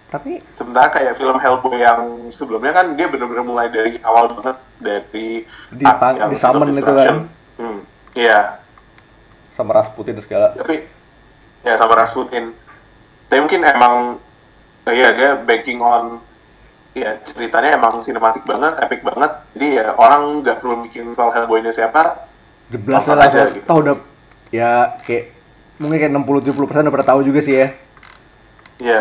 tapi 0.07 0.39
Sementara 0.51 0.89
kayak 0.89 1.15
film 1.15 1.37
Hellboy 1.37 1.77
yang 1.77 2.01
sebelumnya 2.31 2.73
kan 2.73 2.95
dia 2.95 3.07
bener-bener 3.07 3.43
mulai 3.43 3.69
dari 3.69 3.99
awal 4.01 4.31
banget 4.33 4.57
dari 4.79 5.43
Di 5.69 5.83
art 5.83 5.99
pang- 5.99 6.17
yang 6.17 6.31
di 6.31 6.39
summon 6.39 6.71
itu 6.71 6.83
kan. 6.85 7.27
Hmm, 7.57 7.81
iya. 8.15 8.63
sama 9.51 9.73
Rasputin 9.73 10.21
segala 10.21 10.53
Tapi 10.53 10.85
ya 11.63 11.75
sama 11.75 11.97
Rasputin. 11.97 12.53
Tapi 13.27 13.41
mungkin 13.41 13.63
emang 13.63 14.21
eh, 14.87 14.95
ya 14.95 15.09
dia 15.13 15.31
banking 15.39 15.83
on 15.83 16.23
ya 16.97 17.21
ceritanya 17.23 17.77
emang 17.77 18.01
sinematik 18.01 18.47
banget, 18.49 18.81
epic 18.81 19.05
banget. 19.05 19.33
Jadi 19.53 19.67
ya 19.77 19.93
orang 19.95 20.41
nggak 20.41 20.65
perlu 20.65 20.81
mikirin 20.81 21.13
soal 21.13 21.29
Hellboy-nya 21.31 21.71
siapa. 21.71 22.25
jeblasnya 22.67 23.15
Nonton 23.15 23.29
aja 23.31 23.41
gitu. 23.55 23.63
tau 23.63 23.79
udah 23.79 23.95
ya 24.51 24.99
kayak 25.07 25.31
mungkin 25.79 26.03
kayak 26.03 26.13
60 26.19 26.51
70 26.51 26.67
persen 26.67 26.83
udah 26.83 26.95
pada 26.99 27.07
tahu 27.07 27.21
juga 27.23 27.39
sih 27.39 27.55
ya 27.55 27.69
Iya. 28.77 29.01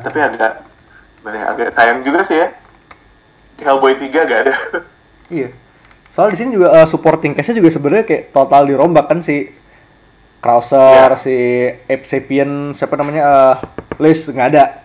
Tapi 0.00 0.18
agak 0.18 0.52
ya, 1.28 1.42
agak 1.46 1.68
sayang 1.76 2.00
juga 2.02 2.24
sih 2.24 2.40
ya. 2.40 2.48
Di 3.54 3.62
Hellboy 3.62 4.00
3 4.00 4.08
gak 4.26 4.40
ada. 4.48 4.54
iya 5.28 5.48
soal 6.08 6.28
di 6.28 6.36
sini 6.36 6.56
juga 6.56 6.72
eh, 6.72 6.84
supporting 6.88 7.32
cast-nya 7.32 7.60
juga 7.60 7.70
sebenarnya 7.72 8.04
kayak 8.04 8.24
total 8.32 8.68
dirombak 8.68 9.08
kan 9.08 9.24
si 9.24 9.48
Krauser, 10.42 11.14
Iya. 11.14 11.22
si 11.22 11.36
Ape 11.86 12.02
Sapien, 12.02 12.74
siapa 12.74 12.98
namanya 12.98 13.22
eh 13.22 13.54
Liz 14.02 14.26
nggak 14.26 14.48
ada. 14.50 14.82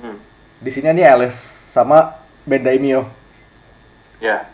Hmm. 0.00 0.16
Di 0.58 0.70
sini 0.72 0.88
ini 0.88 1.04
Alice 1.04 1.36
sama 1.68 2.16
Ben 2.48 2.64
Daimio. 2.64 3.04
Ya. 4.16 4.48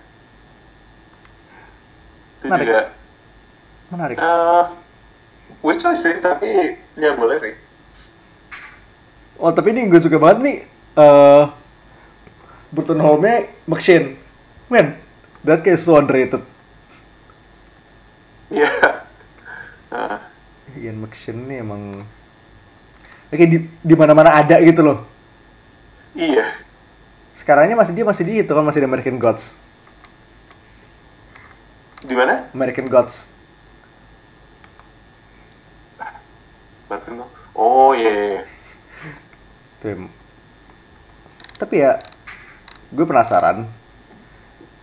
Itu 2.37 2.51
Menarik. 2.51 2.67
juga 2.67 2.83
Menarik. 3.87 4.17
eh 4.19 4.65
weird 5.63 5.79
choice 5.79 6.03
sih, 6.03 6.19
tapi 6.19 6.75
ya 6.99 7.15
boleh 7.15 7.39
sih. 7.39 7.55
Oh 9.39 9.55
tapi 9.55 9.71
ini 9.71 9.87
gue 9.87 10.03
suka 10.03 10.19
banget 10.19 10.39
nih. 10.43 10.59
eh 10.97 11.45
Burton 12.75 12.99
Home-nya 12.99 13.47
McShane. 13.71 14.19
Men, 14.67 14.99
that 15.47 15.63
kayak 15.63 15.79
so 15.79 15.95
underrated. 15.95 16.43
Iya. 18.51 19.06
Nah, 19.91 20.19
Ian 20.77 20.99
McShane 21.03 21.43
ini 21.47 21.55
emang 21.63 21.83
kayak 23.31 23.51
di 23.51 23.59
di 23.83 23.95
mana-mana 23.99 24.33
ada 24.39 24.57
gitu 24.63 24.81
loh. 24.83 24.99
iya. 26.17 26.47
Sekarangnya 27.37 27.77
masih 27.79 27.93
dia 27.95 28.05
masih 28.07 28.25
di 28.27 28.33
itu 28.43 28.51
kan 28.51 28.65
masih 28.65 28.81
di 28.83 28.89
American 28.89 29.21
Gods. 29.21 29.45
Di 32.07 32.15
mana? 32.15 32.47
American 32.55 32.89
Gods. 32.89 33.27
Oh 37.57 37.95
iya. 37.97 38.11
iya, 38.11 38.25
iya. 38.31 38.43
Tuh, 39.83 39.89
em- 39.93 40.11
Tapi 41.57 41.81
ya 41.81 41.97
gue 42.93 43.07
penasaran. 43.09 43.67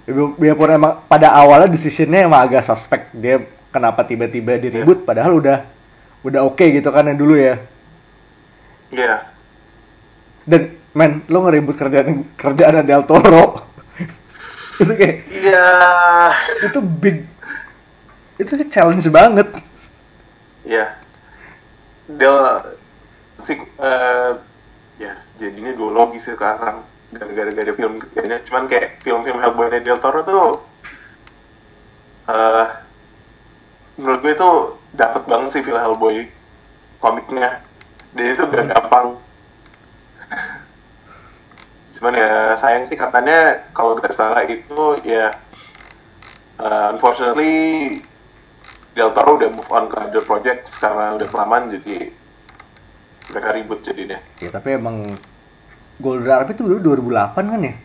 Bi- 0.03 0.35
Biarpun 0.35 0.69
emang 0.75 0.93
pada 1.07 1.31
awalnya 1.31 1.71
decisionnya 1.71 2.27
emang 2.27 2.43
agak 2.43 2.67
suspek 2.67 3.07
dia 3.15 3.39
kenapa 3.73 4.05
tiba-tiba 4.05 4.61
diribut 4.61 5.01
padahal 5.03 5.41
udah 5.41 5.65
udah 6.21 6.41
oke 6.45 6.61
gitu 6.61 6.87
kan 6.93 7.09
yang 7.09 7.17
dulu 7.19 7.35
ya. 7.35 7.57
Iya. 8.93 9.25
Dan 10.45 10.77
men, 10.93 11.25
lo 11.27 11.43
ngeribut 11.43 11.75
kerjaan 11.75 12.23
kerjaan 12.37 12.85
Del 12.85 13.03
Toro. 13.09 13.65
itu 14.81 14.93
kayak 14.93 15.15
Iya. 15.33 15.67
itu 16.69 16.79
big 16.79 17.25
itu 18.37 18.53
challenge 18.69 19.09
banget. 19.09 19.49
Iya. 20.63 20.95
Dia 22.13 22.61
si 23.41 23.57
eh, 23.59 24.31
ya 25.01 25.13
jadinya 25.41 25.73
duologi 25.75 26.21
sekarang 26.21 26.85
gara-gara 27.13 27.49
gak 27.53 27.65
ada 27.69 27.73
film 27.77 27.93
ketiganya 28.01 28.37
cuman 28.47 28.63
kayak 28.65 29.01
film-film 29.05 29.37
Hellboy 29.37 29.69
dari 29.69 29.85
Del 29.85 29.99
Toro 30.01 30.21
tuh 30.25 30.49
eh 32.31 32.67
menurut 33.97 34.19
gue 34.21 34.33
itu 34.33 34.51
dapat 34.93 35.23
banget 35.25 35.49
sih 35.57 35.63
film 35.65 35.79
Hellboy 35.79 36.29
komiknya. 37.01 37.61
Dan 38.13 38.25
itu 38.33 38.45
gak 38.45 38.69
gampang. 38.69 39.17
Cuman 41.93 42.13
ya 42.13 42.53
sayang 42.57 42.85
sih 42.85 42.97
katanya 42.97 43.69
kalau 43.73 43.97
gak 43.97 44.13
salah 44.13 44.45
itu 44.45 45.01
ya 45.05 45.33
eh, 46.61 46.85
unfortunately 46.93 47.53
Del 48.93 49.09
Toro 49.09 49.41
udah 49.41 49.49
move 49.49 49.69
on 49.73 49.89
ke 49.89 49.97
other 49.97 50.21
project 50.21 50.69
karena 50.77 51.17
udah 51.17 51.25
kelamaan 51.25 51.73
jadi 51.73 52.13
mereka 53.33 53.49
ribut 53.57 53.81
jadinya. 53.81 54.21
Ya 54.37 54.53
tapi 54.53 54.77
emang 54.77 55.17
Golden 55.97 56.29
Army 56.29 56.53
itu 56.53 56.61
dulu 56.65 56.77
2008 57.01 57.33
kan 57.33 57.61
ya? 57.61 57.75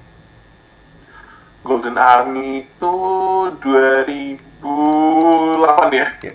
Golden 1.64 1.97
Army 1.97 2.64
itu 2.64 2.94
2008 5.28 5.92
ya 5.92 6.06
Ya, 6.22 6.32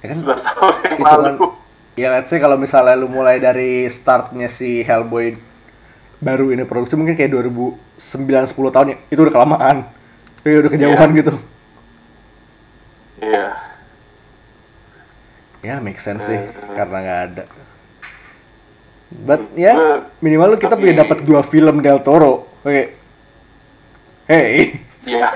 ya 0.00 0.06
kan 0.06 0.16
11 0.20 0.42
tahun 0.42 0.74
yang 0.84 0.98
Hitungan- 0.98 1.36
lalu 1.36 1.46
Ya 1.94 2.08
let's 2.10 2.26
say 2.26 2.38
kalau 2.38 2.58
misalnya 2.58 2.98
lu 2.98 3.06
mulai 3.06 3.38
dari 3.38 3.86
startnya 3.86 4.50
si 4.50 4.82
Hellboy 4.82 5.38
baru 6.18 6.50
ini 6.50 6.64
produksi 6.64 6.94
mungkin 6.94 7.14
kayak 7.14 7.30
2009 7.30 7.78
10 8.44 8.74
tahun 8.74 8.86
ya. 8.90 8.98
Itu 9.08 9.22
udah 9.22 9.30
kelamaan. 9.32 9.76
Ya 10.42 10.58
udah 10.58 10.70
kejauhan 10.70 11.08
Iya. 11.08 11.16
gitu. 11.16 11.32
iya 13.16 13.46
Ya 15.62 15.78
make 15.78 15.96
sense 15.96 16.26
sih 16.26 16.34
Eh. 16.34 16.50
karena 16.74 16.98
nggak 16.98 17.20
ada. 17.30 17.44
But 19.14 19.54
ya 19.54 19.72
Gue- 19.72 20.02
minimal 20.20 20.50
lu 20.50 20.58
kita 20.58 20.74
tapi- 20.74 20.90
punya 20.90 21.00
dapat 21.00 21.22
dua 21.22 21.40
film 21.40 21.78
Del 21.78 22.02
Toro. 22.02 22.50
Oke. 22.60 22.90
Hey. 24.26 24.82
iya 25.06 25.30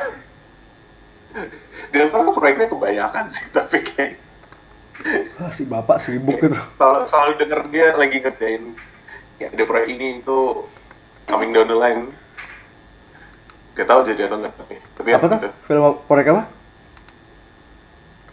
Del 1.30 1.48
Toro 1.90 2.30
proyeknya 2.32 2.68
kebanyakan 2.68 3.24
sih 3.28 3.46
tapi 3.56 3.82
kayak 3.82 4.12
Wah, 5.38 5.54
si 5.54 5.62
bapak 5.62 6.02
sibuk 6.02 6.42
gitu. 6.42 6.58
selalu, 6.74 7.06
selalu 7.06 7.32
denger 7.38 7.60
dia 7.70 7.86
lagi 7.94 8.18
ngerjain 8.18 8.62
ya 9.38 9.46
ada 9.48 9.62
proyek 9.62 9.88
ini 9.94 10.18
itu 10.18 10.38
coming 11.24 11.54
down 11.54 11.70
the 11.70 11.78
line 11.78 12.10
gak 13.72 13.86
tahu 13.86 14.02
jadi 14.02 14.26
atau 14.26 14.42
enggak 14.42 14.54
tapi 14.58 14.74
tapi 14.98 15.08
Apa 15.14 15.24
tuh? 15.30 15.38
gitu. 15.38 15.50
Film 15.64 15.82
proyek 16.04 16.28
apa? 16.34 16.42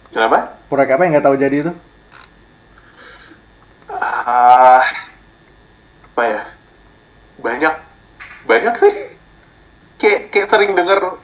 kenapa 0.10 0.39
Proyek 0.65 0.89
apa 0.89 1.02
yang 1.06 1.12
nggak 1.13 1.26
tahu 1.26 1.38
jadi 1.38 1.56
itu? 1.62 1.72
ah 3.86 4.82
apa 6.12 6.24
ya 6.26 6.41
banyak 7.38 7.74
banyak 8.44 8.74
sih 8.82 8.94
kayak 10.02 10.34
kayak 10.34 10.48
sering 10.50 10.74
denger 10.74 11.20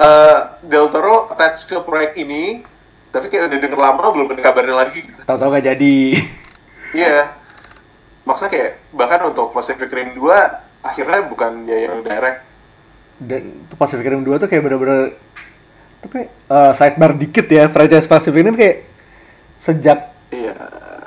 eh, 0.00 0.36
Del 0.62 0.88
Toro 0.88 1.28
attach 1.28 1.62
ke 1.62 1.76
proyek 1.78 2.16
ini 2.16 2.64
tapi 3.10 3.26
kayak 3.26 3.46
udah 3.46 3.58
denger 3.58 3.76
lama 3.76 4.04
belum 4.08 4.26
ada 4.28 4.40
kabarnya 4.40 4.76
lagi 4.78 4.98
gitu. 5.02 5.20
Tahu-tahu 5.20 5.50
nggak 5.50 5.66
jadi. 5.66 5.96
Iya. 6.90 7.34
Maksudnya 8.22 8.50
kayak 8.50 8.70
bahkan 8.90 9.20
untuk 9.24 9.50
Pacific 9.50 9.86
Rim 9.88 10.10
2 10.12 10.22
akhirnya 10.80 11.20
bukan 11.24 11.64
dia 11.64 11.86
yang 11.86 12.00
direct. 12.00 12.46
dan 13.20 13.42
Pacific 13.70 14.06
Rim 14.06 14.22
2 14.22 14.38
tuh 14.38 14.48
kayak 14.48 14.62
bener-bener 14.62 15.12
tapi 16.00 16.24
eh, 16.24 16.72
sidebar 16.72 17.12
dikit 17.12 17.44
ya 17.46 17.66
franchise 17.66 18.06
Pacific 18.06 18.40
Rim 18.40 18.54
kayak 18.54 18.88
sejak 19.56 20.08
Iya. 20.30 20.54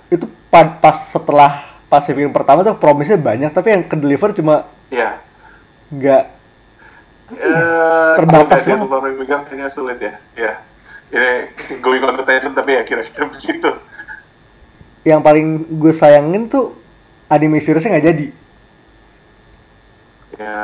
itu 0.07 0.23
pa- 0.45 0.77
pas 0.77 0.93
setelah 0.93 1.63
Pacific 1.87 2.21
Rim 2.21 2.29
pertama 2.29 2.61
tuh 2.61 2.75
promise-nya 2.75 3.17
banyak 3.17 3.49
tapi 3.49 3.71
yang 3.71 3.83
ke 3.83 3.95
deliver 3.95 4.29
cuma 4.29 4.67
Iya. 4.87 5.17
nggak 5.89 6.23
Eh, 7.35 8.13
Terbatas 8.17 8.61
kalau 8.61 8.85
Toro 8.85 9.05
yang 9.05 9.17
megang 9.17 9.43
kayaknya 9.43 9.67
sulit 9.67 9.97
ya. 9.97 10.13
Iya. 10.33 10.53
Ini 11.09 11.31
going 11.85 12.01
on 12.01 12.15
the 12.15 12.23
tangent 12.23 12.53
tapi 12.53 12.73
ya 12.73 12.83
kira-kira 12.83 13.29
begitu. 13.35 13.71
yang 15.03 15.19
paling 15.19 15.67
gue 15.67 15.91
sayangin 15.91 16.47
tuh 16.47 16.79
anime 17.27 17.59
seriesnya 17.59 17.91
nggak 17.91 18.07
jadi 18.07 18.27
Ya. 20.33 20.63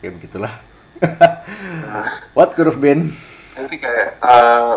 ya 0.00 0.10
begitulah 0.10 0.54
Nah, 1.02 2.06
what 2.38 2.54
could 2.54 2.70
have 2.70 2.78
been 2.78 3.10
sih 3.66 3.74
kayak 3.74 4.22
eh, 4.22 4.74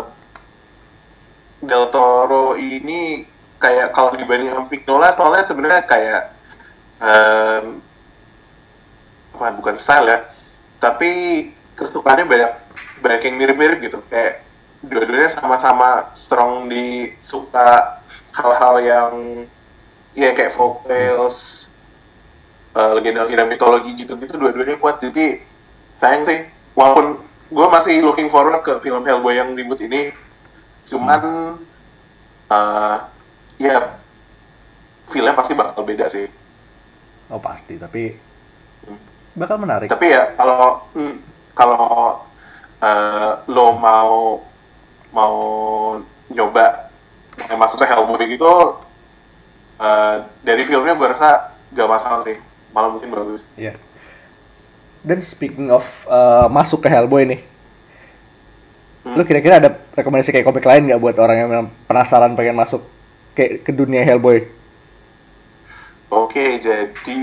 Del 1.62 1.86
Toro 1.88 2.58
ini 2.58 3.22
kayak 3.56 3.94
kalau 3.94 4.12
dibanding 4.12 4.50
sama 4.50 4.66
Pignola 4.66 5.08
soalnya 5.10 5.40
sebenarnya 5.40 5.82
kayak 5.86 6.22
em, 6.98 7.78
apa 9.36 9.52
bukan 9.52 9.76
style 9.76 10.08
ya. 10.08 10.18
Tapi 10.80 11.10
kesukaannya 11.76 12.24
banyak 12.24 12.52
banyak 13.04 13.20
yang 13.28 13.36
mirip-mirip 13.36 13.78
gitu. 13.84 13.98
Kayak 14.08 14.42
dua-duanya 14.80 15.30
sama-sama 15.36 16.08
strong 16.16 16.72
di 16.72 17.12
suka 17.20 18.00
hal-hal 18.32 18.74
yang 18.80 19.12
ya 20.16 20.32
kayak 20.32 20.56
folk 20.56 20.84
tales 20.88 21.68
uh, 22.72 22.96
legenda-legenda 22.96 23.44
mitologi 23.44 23.92
gitu-gitu 23.92 24.40
dua-duanya 24.40 24.80
kuat. 24.80 25.04
Jadi 25.04 25.40
sayang 26.00 26.24
sih. 26.24 26.40
Walaupun 26.76 27.20
gue 27.52 27.66
masih 27.72 28.04
looking 28.04 28.28
forward 28.28 28.60
ke 28.64 28.80
film 28.80 29.04
Hellboy 29.04 29.36
yang 29.36 29.52
ribut 29.52 29.80
ini. 29.84 30.12
Cuman 30.88 31.56
uh, 32.48 32.96
ya 33.56 33.96
filmnya 35.08 35.36
pasti 35.36 35.52
bakal 35.56 35.84
beda 35.84 36.08
sih. 36.08 36.28
Oh 37.32 37.40
pasti. 37.40 37.80
Tapi 37.80 38.12
bakal 39.36 39.60
menarik 39.60 39.92
tapi 39.92 40.10
ya 40.10 40.32
kalau 40.34 40.80
hmm, 40.96 41.14
kalau 41.52 42.24
uh, 42.80 43.30
lo 43.46 43.66
mau 43.76 44.40
mau 45.12 45.36
nyoba 46.32 46.90
yang 47.48 47.60
masuk 47.60 47.84
ke 47.84 47.86
Hellboy 47.86 48.24
gitu 48.32 48.80
uh, 49.80 50.16
dari 50.40 50.62
filmnya 50.64 50.96
gue 50.96 51.08
rasa 51.08 51.52
gak 51.72 51.88
masalah 51.88 52.24
sih 52.24 52.36
malah 52.72 52.92
mungkin 52.92 53.12
bagus 53.12 53.44
iya 53.60 53.72
yeah. 53.72 53.76
dan 55.04 55.20
speaking 55.20 55.68
of 55.68 55.84
uh, 56.08 56.48
masuk 56.48 56.84
ke 56.84 56.88
Hellboy 56.88 57.28
nih 57.28 57.40
hmm. 59.04 59.14
lo 59.16 59.22
kira-kira 59.24 59.60
ada 59.60 59.70
rekomendasi 59.92 60.32
kayak 60.32 60.48
komik 60.48 60.64
lain 60.64 60.88
nggak 60.88 61.00
buat 61.00 61.16
orang 61.20 61.36
yang 61.36 61.50
penasaran 61.84 62.32
pengen 62.34 62.56
masuk 62.56 62.84
ke 63.36 63.60
ke 63.60 63.70
dunia 63.70 64.00
Hellboy 64.00 64.48
oke 66.08 66.44
jadi 66.60 67.20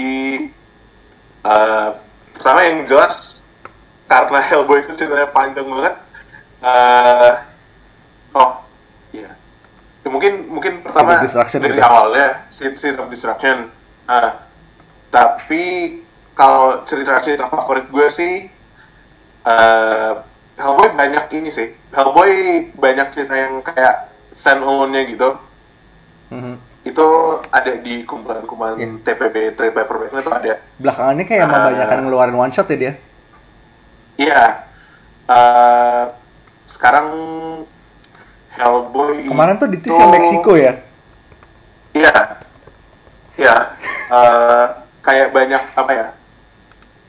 uh, 1.44 2.00
pertama 2.36 2.60
yang 2.66 2.84
jelas 2.90 3.46
karena 4.08 4.40
Hellboy 4.44 4.84
itu 4.84 4.92
ceritanya 4.96 5.30
panjang 5.32 5.68
banget 5.68 5.96
uh, 6.64 7.32
oh 8.36 8.52
iya. 9.16 9.32
Ya, 10.04 10.10
mungkin 10.12 10.52
mungkin 10.52 10.84
pertama 10.84 11.24
dari 11.24 11.80
ya. 11.80 11.88
awalnya 11.88 12.28
Seed, 12.52 12.76
Seed 12.76 13.00
of 13.00 13.08
Destruction. 13.08 13.72
Uh, 14.04 14.36
tapi 15.08 15.96
kalau 16.36 16.84
cerita-cerita 16.84 17.48
favorit 17.48 17.88
gue 17.88 18.08
sih 18.12 18.34
uh, 19.48 20.20
Hellboy 20.60 20.92
banyak 20.92 21.26
ini 21.40 21.50
sih. 21.50 21.72
Hellboy 21.96 22.68
banyak 22.76 23.16
cerita 23.16 23.34
yang 23.38 23.64
kayak 23.64 24.12
stand 24.36 24.66
alone-nya 24.66 25.08
gitu 25.08 25.40
mm-hmm. 26.34 26.56
itu 26.90 27.08
ada 27.54 27.72
di 27.78 28.02
kumpulan-kumpulan 28.04 28.76
yeah. 28.82 28.98
TPB 29.06 29.54
Trade 29.54 29.76
Paperback 29.78 30.12
itu 30.18 30.32
ada. 30.34 30.54
Belakangannya 30.82 31.26
kayak 31.30 31.46
uh, 31.46 31.54
banyak 31.70 31.88
ngeluarin 32.02 32.38
one 32.38 32.54
shot 32.54 32.68
ya 32.74 32.78
dia? 32.78 32.94
Iya. 34.18 34.44
Uh, 35.30 36.04
sekarang 36.66 37.08
Hellboy 38.54 39.26
kemarin 39.30 39.58
tuh 39.58 39.70
di 39.70 39.78
itu... 39.82 39.94
yang 39.94 40.12
Meksiko 40.14 40.54
ya? 40.58 40.74
Iya. 41.94 42.16
Iya. 43.38 43.56
Uh, 44.10 44.66
kayak 45.06 45.32
banyak 45.34 45.64
apa 45.78 45.92
ya? 45.94 46.08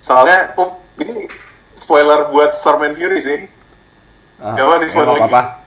Soalnya 0.04 0.52
oh, 0.60 0.80
ini 1.00 1.28
spoiler 1.76 2.28
buat 2.28 2.56
Storm 2.56 2.84
and 2.84 2.96
Fury 2.96 3.20
sih. 3.24 3.40
Ah, 4.42 4.58
gak 4.58 5.30
apa 5.30 5.64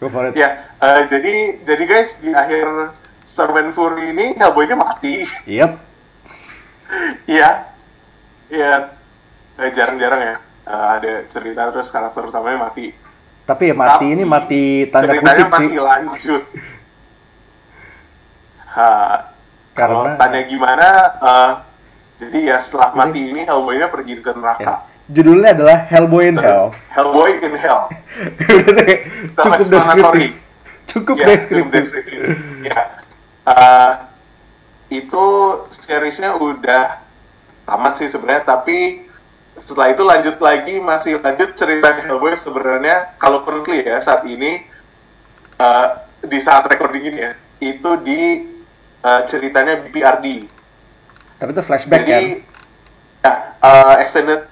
Go 0.00 0.08
for 0.08 0.24
it. 0.26 0.32
ya 0.32 0.72
uh, 0.80 1.04
jadi 1.12 1.60
jadi 1.60 1.84
guys 1.84 2.16
di 2.24 2.32
akhir 2.32 2.96
Storm 3.28 3.54
and 3.60 3.70
Fury 3.76 4.10
ini 4.10 4.32
Hellboy-nya 4.34 4.74
mati. 4.74 5.22
Yep. 5.46 5.70
Iya. 7.30 7.50
Iya. 8.50 8.74
Eh, 9.60 9.70
jarang-jarang 9.76 10.20
ya 10.24 10.36
uh, 10.66 10.86
ada 10.96 11.28
cerita 11.28 11.68
terus 11.70 11.92
karakter 11.92 12.26
utamanya 12.26 12.72
mati. 12.72 12.90
Tapi 13.44 13.62
ya 13.70 13.74
mati 13.76 14.06
Tapi, 14.08 14.14
ini 14.16 14.24
mati 14.24 14.62
tanda 14.88 15.14
kutip 15.14 15.48
sih. 15.60 15.68
masih 15.68 15.80
lanjut. 15.84 16.44
Ha, 18.70 18.86
kalau 19.74 20.06
tanya 20.14 20.46
gimana 20.46 20.88
uh, 21.18 21.52
jadi 22.22 22.54
ya 22.54 22.56
setelah 22.62 22.94
mati 22.94 23.18
ini 23.18 23.42
Hellboy-nya 23.42 23.90
pergi 23.90 24.22
ke 24.22 24.30
neraka. 24.30 24.62
Ya. 24.62 24.74
Judulnya 25.10 25.52
adalah 25.58 25.78
Hellboy 25.90 26.30
in 26.30 26.38
Hell. 26.38 26.70
Hellboy 26.94 27.42
in 27.42 27.54
Hell. 27.58 27.90
Cukup 29.34 29.66
deskriptif. 29.66 30.32
cukup 30.90 31.16
ya, 31.22 31.26
deskriptif. 31.26 31.84
ya. 32.66 32.80
Uh, 33.46 33.92
itu 34.90 35.26
seriesnya 35.70 36.34
udah 36.34 36.98
tamat 37.66 38.02
sih 38.02 38.10
sebenarnya 38.10 38.42
tapi 38.42 39.06
setelah 39.58 39.94
itu 39.94 40.02
lanjut 40.02 40.36
lagi 40.42 40.82
masih 40.82 41.20
lanjut 41.20 41.54
cerita 41.58 41.94
Hellboy 42.00 42.34
sebenarnya. 42.38 43.14
Kalau 43.18 43.42
currently 43.44 43.84
ya 43.84 43.98
saat 44.00 44.24
ini 44.26 44.64
uh, 45.60 46.06
di 46.24 46.38
saat 46.40 46.64
recording 46.70 47.04
ini 47.10 47.18
ya 47.20 47.32
itu 47.60 47.90
di 48.00 48.20
uh, 49.04 49.22
ceritanya 49.28 49.84
BPRD. 49.84 50.48
Tapi 51.40 51.50
itu 51.56 51.62
flashback 51.64 52.04
jadi, 52.04 52.10
kan? 52.10 52.24
Ya, 53.24 53.32
uh, 53.64 53.94
extended. 54.00 54.48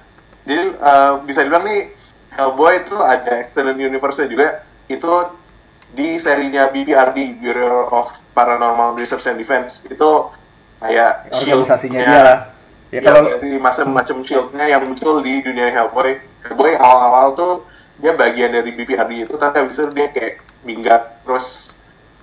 Jadi 0.48 0.80
uh, 0.80 1.20
bisa 1.28 1.44
dibilang 1.44 1.68
nih 1.68 1.92
Hellboy 2.32 2.80
itu 2.80 2.96
ada 2.96 3.44
extended 3.44 3.76
universe 3.76 4.24
juga. 4.24 4.64
Itu 4.88 5.36
di 5.92 6.16
serinya 6.16 6.72
BPRD 6.72 7.36
Bureau 7.36 7.92
of 7.92 8.08
Paranormal 8.32 8.96
Research 8.96 9.28
and 9.28 9.36
Defense. 9.36 9.84
Itu 9.84 10.32
kayak 10.80 11.28
organisasinya 11.28 12.00
dia 12.00 12.20
lah. 12.24 12.38
Ya, 12.88 13.04
ya 13.04 13.12
kalau 13.12 13.36
di 13.36 13.60
macam-macam 13.60 14.16
shieldnya 14.24 14.64
yang 14.64 14.88
muncul 14.88 15.20
di 15.20 15.44
dunia 15.44 15.68
Hellboy. 15.68 16.16
Hellboy 16.48 16.72
awal-awal 16.80 17.36
tuh 17.36 17.52
dia 18.00 18.16
bagian 18.16 18.54
dari 18.54 18.72
BPRD 18.72 19.28
itu 19.28 19.34
tapi 19.36 19.58
habis 19.58 19.76
itu 19.76 19.90
dia 19.90 20.08
kayak 20.08 20.40
minggat 20.62 21.18
terus 21.26 21.76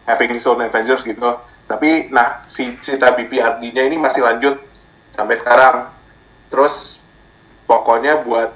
having 0.10 0.34
his 0.34 0.50
own 0.50 0.66
adventures 0.66 1.06
gitu. 1.06 1.38
Tapi 1.70 2.10
nah 2.10 2.42
si 2.50 2.74
cerita 2.82 3.14
BPRD-nya 3.14 3.86
ini 3.86 4.02
masih 4.02 4.26
lanjut 4.26 4.58
sampai 5.14 5.38
sekarang. 5.38 5.94
Terus 6.50 7.05
pokoknya 7.66 8.22
buat 8.26 8.54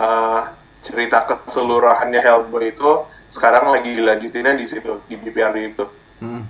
uh, 0.00 0.42
cerita 0.84 1.24
keseluruhannya 1.24 2.20
Hellboy 2.20 2.72
itu 2.72 3.08
sekarang 3.32 3.72
lagi 3.72 3.96
dilanjutinnya 3.96 4.54
di 4.54 4.66
situ 4.68 5.00
di 5.10 5.18
BPRD 5.18 5.74
itu 5.74 5.84
hmm. 6.22 6.42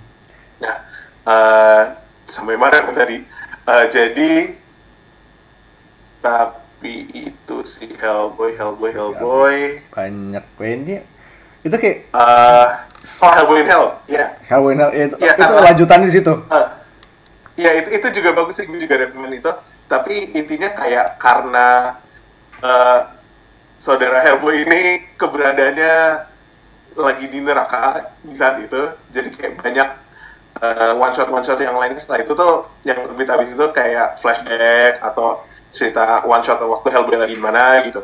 nah 0.61 0.75
uh, 1.25 1.83
sampai 2.29 2.55
mana 2.59 2.77
tadi 2.93 3.23
Uh, 3.65 3.89
jadi 3.89 4.53
tapi 6.21 7.09
itu 7.17 7.57
si 7.65 7.89
Hellboy, 7.97 8.53
Hellboy, 8.53 8.93
Hellboy. 8.93 9.81
Banyak 9.89 10.45
ini 10.61 11.01
itu 11.65 11.73
kayak 11.73 12.13
uh, 12.13 12.85
oh 13.25 13.31
Hellboy 13.33 13.65
in 13.65 13.67
Hell, 13.73 13.85
ya. 14.05 14.13
Yeah. 14.13 14.29
Hellboy 14.45 14.77
in 14.77 14.85
Hell, 14.85 14.93
itu, 14.93 15.17
yeah, 15.17 15.33
itu 15.33 15.41
karena, 15.41 15.65
lanjutan 15.65 16.05
di 16.05 16.11
situ. 16.13 16.33
Uh, 16.45 16.69
ya 17.57 17.73
itu 17.73 17.89
itu 17.89 18.21
juga 18.21 18.37
bagus 18.37 18.61
sih, 18.61 18.69
gue 18.69 18.77
juga 18.77 19.01
rekomend 19.01 19.33
itu. 19.33 19.49
Tapi 19.85 20.33
intinya 20.33 20.73
kayak 20.73 21.21
karena 21.21 21.99
uh, 22.61 22.99
saudara 23.77 24.17
Hellboy 24.25 24.65
ini 24.65 25.05
keberadaannya 25.13 25.95
lagi 26.95 27.25
di 27.27 27.39
neraka 27.43 28.09
di 28.23 28.33
saat 28.33 28.63
itu, 28.63 28.81
jadi 29.13 29.29
kayak 29.29 29.53
banyak 29.61 29.89
uh, 30.63 30.91
one 30.97 31.13
shot 31.13 31.29
one 31.29 31.43
shot 31.43 31.59
yang 31.61 31.75
lainnya 31.77 31.99
setelah 31.99 32.23
itu 32.23 32.33
tuh 32.33 32.65
yang 32.87 32.97
lebih 33.13 33.27
habis 33.27 33.51
itu 33.51 33.65
kayak 33.75 34.17
flashback 34.17 35.03
atau 35.03 35.43
cerita 35.69 36.23
one 36.23 36.41
shot 36.41 36.63
waktu 36.63 36.87
Hellboy 36.89 37.19
lagi 37.19 37.37
mana 37.37 37.83
gitu. 37.85 38.01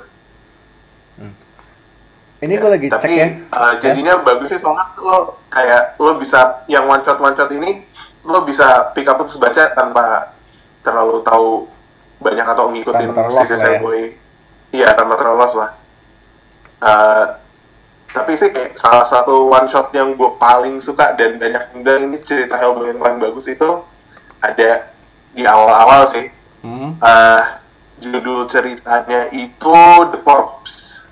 Hmm. 1.17 1.33
Ini 2.41 2.57
ya, 2.57 2.61
gue 2.61 2.71
lagi 2.73 2.87
tapi, 2.89 3.05
cek 3.05 3.13
ya. 3.15 3.27
Uh, 3.53 3.73
jadinya 3.79 4.13
ya. 4.19 4.23
bagus 4.25 4.49
sih 4.53 4.59
soalnya 4.59 4.85
lo 4.99 5.39
kayak 5.49 5.97
lo 6.01 6.17
bisa 6.19 6.65
yang 6.67 6.85
one 6.85 7.01
shot 7.01 7.17
one 7.17 7.33
shot 7.33 7.49
ini 7.53 7.85
lo 8.27 8.45
bisa 8.45 8.91
pick 8.93 9.09
up 9.09 9.17
terus 9.23 9.39
baca 9.39 9.71
tanpa 9.73 10.35
terlalu 10.81 11.21
tahu 11.23 11.70
banyak 12.21 12.45
atau 12.45 12.69
ngikutin 12.69 13.09
si 13.33 13.55
Hellboy. 13.57 13.99
Ya. 13.99 14.09
Iya 14.71 14.87
tanpa 14.95 15.19
terlalu 15.19 15.41
los 15.41 15.53
lah. 15.57 15.71
Uh, 16.81 17.25
tapi 18.11 18.35
sih 18.35 18.51
kayak 18.51 18.75
salah 18.75 19.07
satu 19.07 19.47
one 19.47 19.67
shot 19.71 19.91
yang 19.95 20.19
gue 20.19 20.31
paling 20.35 20.83
suka 20.83 21.15
dan 21.15 21.39
banyak 21.39 21.63
bilang 21.79 22.11
ini 22.11 22.19
cerita 22.23 22.59
Hellboy 22.59 22.91
yang 22.91 22.99
paling 22.99 23.19
bagus 23.23 23.47
itu 23.47 23.83
ada 24.43 24.91
di 25.31 25.43
awal-awal 25.47 26.03
sih 26.11 26.27
hmm. 26.67 26.99
uh, 26.99 27.43
judul 28.03 28.51
ceritanya 28.51 29.31
itu 29.31 29.75
The 30.11 30.19
Corpse 30.27 31.07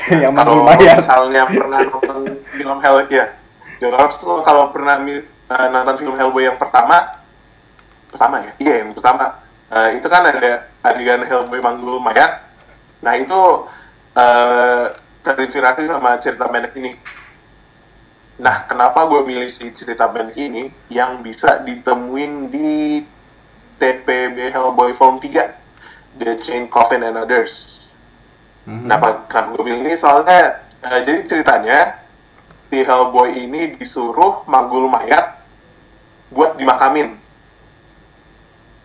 yang 0.22 0.36
kalau 0.36 0.68
misalnya 0.76 1.48
pernah 1.48 1.80
nonton 1.88 2.20
film 2.52 2.78
Hell 2.84 3.08
ya 3.08 3.32
The 3.80 3.88
Corpse 3.88 4.20
tuh 4.20 4.44
kalau 4.44 4.68
pernah 4.76 5.00
uh, 5.00 5.66
nonton 5.72 5.96
film 6.04 6.20
Hellboy 6.20 6.52
yang 6.52 6.60
pertama 6.60 7.19
pertama 8.10 8.42
ya 8.42 8.52
iya 8.58 8.74
yang 8.84 8.92
pertama 8.92 9.38
uh, 9.70 9.88
itu 9.94 10.06
kan 10.10 10.26
ada 10.26 10.66
adegan 10.82 11.24
Hellboy 11.24 11.62
manggul 11.62 12.02
mayat 12.02 12.42
nah 13.00 13.16
itu 13.16 13.70
uh, 14.14 14.92
terinspirasi 15.24 15.88
sama 15.88 16.16
cerita 16.18 16.48
pendek 16.48 16.72
ini. 16.80 16.96
Nah, 18.40 18.64
kenapa 18.64 19.04
gue 19.04 19.20
milih 19.28 19.52
si 19.52 19.68
cerita 19.76 20.08
pendek 20.08 20.36
ini 20.40 20.72
yang 20.88 21.20
bisa 21.20 21.60
ditemuin 21.60 22.48
di 22.48 23.04
TPB 23.76 24.48
Hellboy 24.52 24.96
Volume 24.96 25.20
3? 25.20 25.60
The 26.20 26.40
Chain 26.40 26.66
Coffin 26.72 27.04
and 27.04 27.20
Others. 27.20 27.92
Mhm. 28.64 28.88
Kenapa, 28.88 29.08
kenapa 29.28 29.46
gue 29.56 29.62
bilang 29.68 29.82
ini? 29.84 29.94
Soalnya, 29.96 30.64
eh, 30.84 31.00
jadi 31.04 31.20
ceritanya, 31.28 31.78
si 32.72 32.80
Hellboy 32.80 33.36
ini 33.36 33.76
disuruh 33.76 34.44
manggul 34.48 34.88
mayat 34.88 35.36
buat 36.32 36.56
dimakamin. 36.56 37.20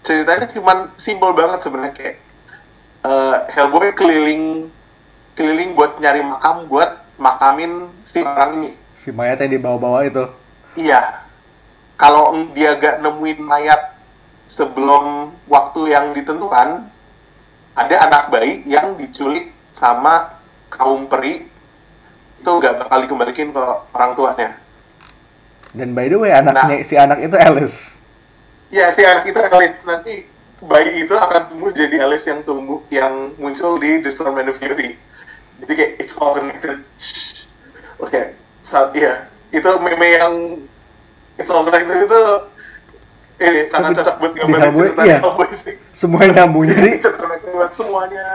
Ceritanya 0.06 0.45
cuman 0.45 0.93
simpel 1.01 1.34
banget 1.34 1.66
sebenarnya 1.66 1.93
kayak 1.97 2.16
eh, 3.01 3.36
Hellboy 3.49 3.89
keliling 3.97 4.70
keliling 5.34 5.74
buat 5.74 5.97
nyari 5.97 6.22
makam 6.22 6.70
buat 6.70 7.01
makamin 7.18 7.89
si 8.06 8.22
orang 8.22 8.51
ini. 8.62 8.72
Si 8.95 9.10
mayat 9.10 9.41
yang 9.41 9.58
dibawa-bawa 9.60 10.06
itu. 10.08 10.26
Iya. 10.78 11.26
Kalau 11.95 12.36
dia 12.51 12.76
gak 12.76 12.99
nemuin 12.99 13.39
mayat 13.39 13.95
sebelum 14.51 15.32
waktu 15.47 15.95
yang 15.95 16.12
ditentukan, 16.12 16.91
ada 17.76 17.95
anak 18.03 18.24
bayi 18.30 18.68
yang 18.68 18.99
diculik 18.99 19.56
sama 19.72 20.36
kaum 20.68 21.08
peri 21.08 21.47
itu 22.39 22.51
gak 22.60 22.84
bakal 22.84 22.99
dikembalikan 22.99 23.56
ke 23.56 23.64
orang 23.95 24.12
tuanya. 24.14 24.49
Dan 25.76 25.95
by 25.95 26.08
the 26.08 26.20
way, 26.20 26.32
anaknya 26.36 26.80
Nah. 26.80 26.88
si 26.88 26.95
anak 26.99 27.20
itu 27.24 27.36
Alice. 27.36 27.95
Ya 28.76 28.91
si 28.91 29.01
anak 29.07 29.23
itu 29.32 29.39
Alice 29.39 29.80
nanti 29.88 30.28
bayi 30.59 31.07
itu 31.07 31.15
akan 31.15 31.41
tumbuh 31.51 31.71
jadi 31.71 31.95
Alice 32.03 32.28
yang 32.28 32.43
tumbuh 32.43 32.84
yang 32.91 33.32
muncul 33.39 33.80
di 33.80 34.03
The 34.03 34.11
Storm 34.11 34.36
and 34.41 34.51
the 34.51 34.55
Fury. 34.59 34.99
Jadi 35.63 35.71
kayak 35.80 35.91
it's 36.03 36.15
all 36.19 36.36
connected. 36.36 36.84
Oke, 38.03 38.36
saat 38.59 38.91
ya 38.91 39.32
itu 39.55 39.69
meme 39.80 40.07
yang 40.19 40.36
it's 41.39 41.47
all 41.47 41.63
connected 41.63 42.03
itu 42.03 42.21
ini 43.36 43.67
sangat 43.67 43.91
Tapi 43.91 43.99
cocok 43.99 44.15
buat 44.19 44.34
gambarin 44.36 44.71
cerita 44.76 45.01
iya. 45.07 45.17
Hellboy 45.19 45.49
sih. 45.55 45.76
Semuanya 45.91 46.32
nyambung. 46.43 46.67
Jadi, 46.71 46.89
Cocok 47.03 47.15
connected 47.19 47.51
buat 47.55 47.71
semuanya 47.76 48.28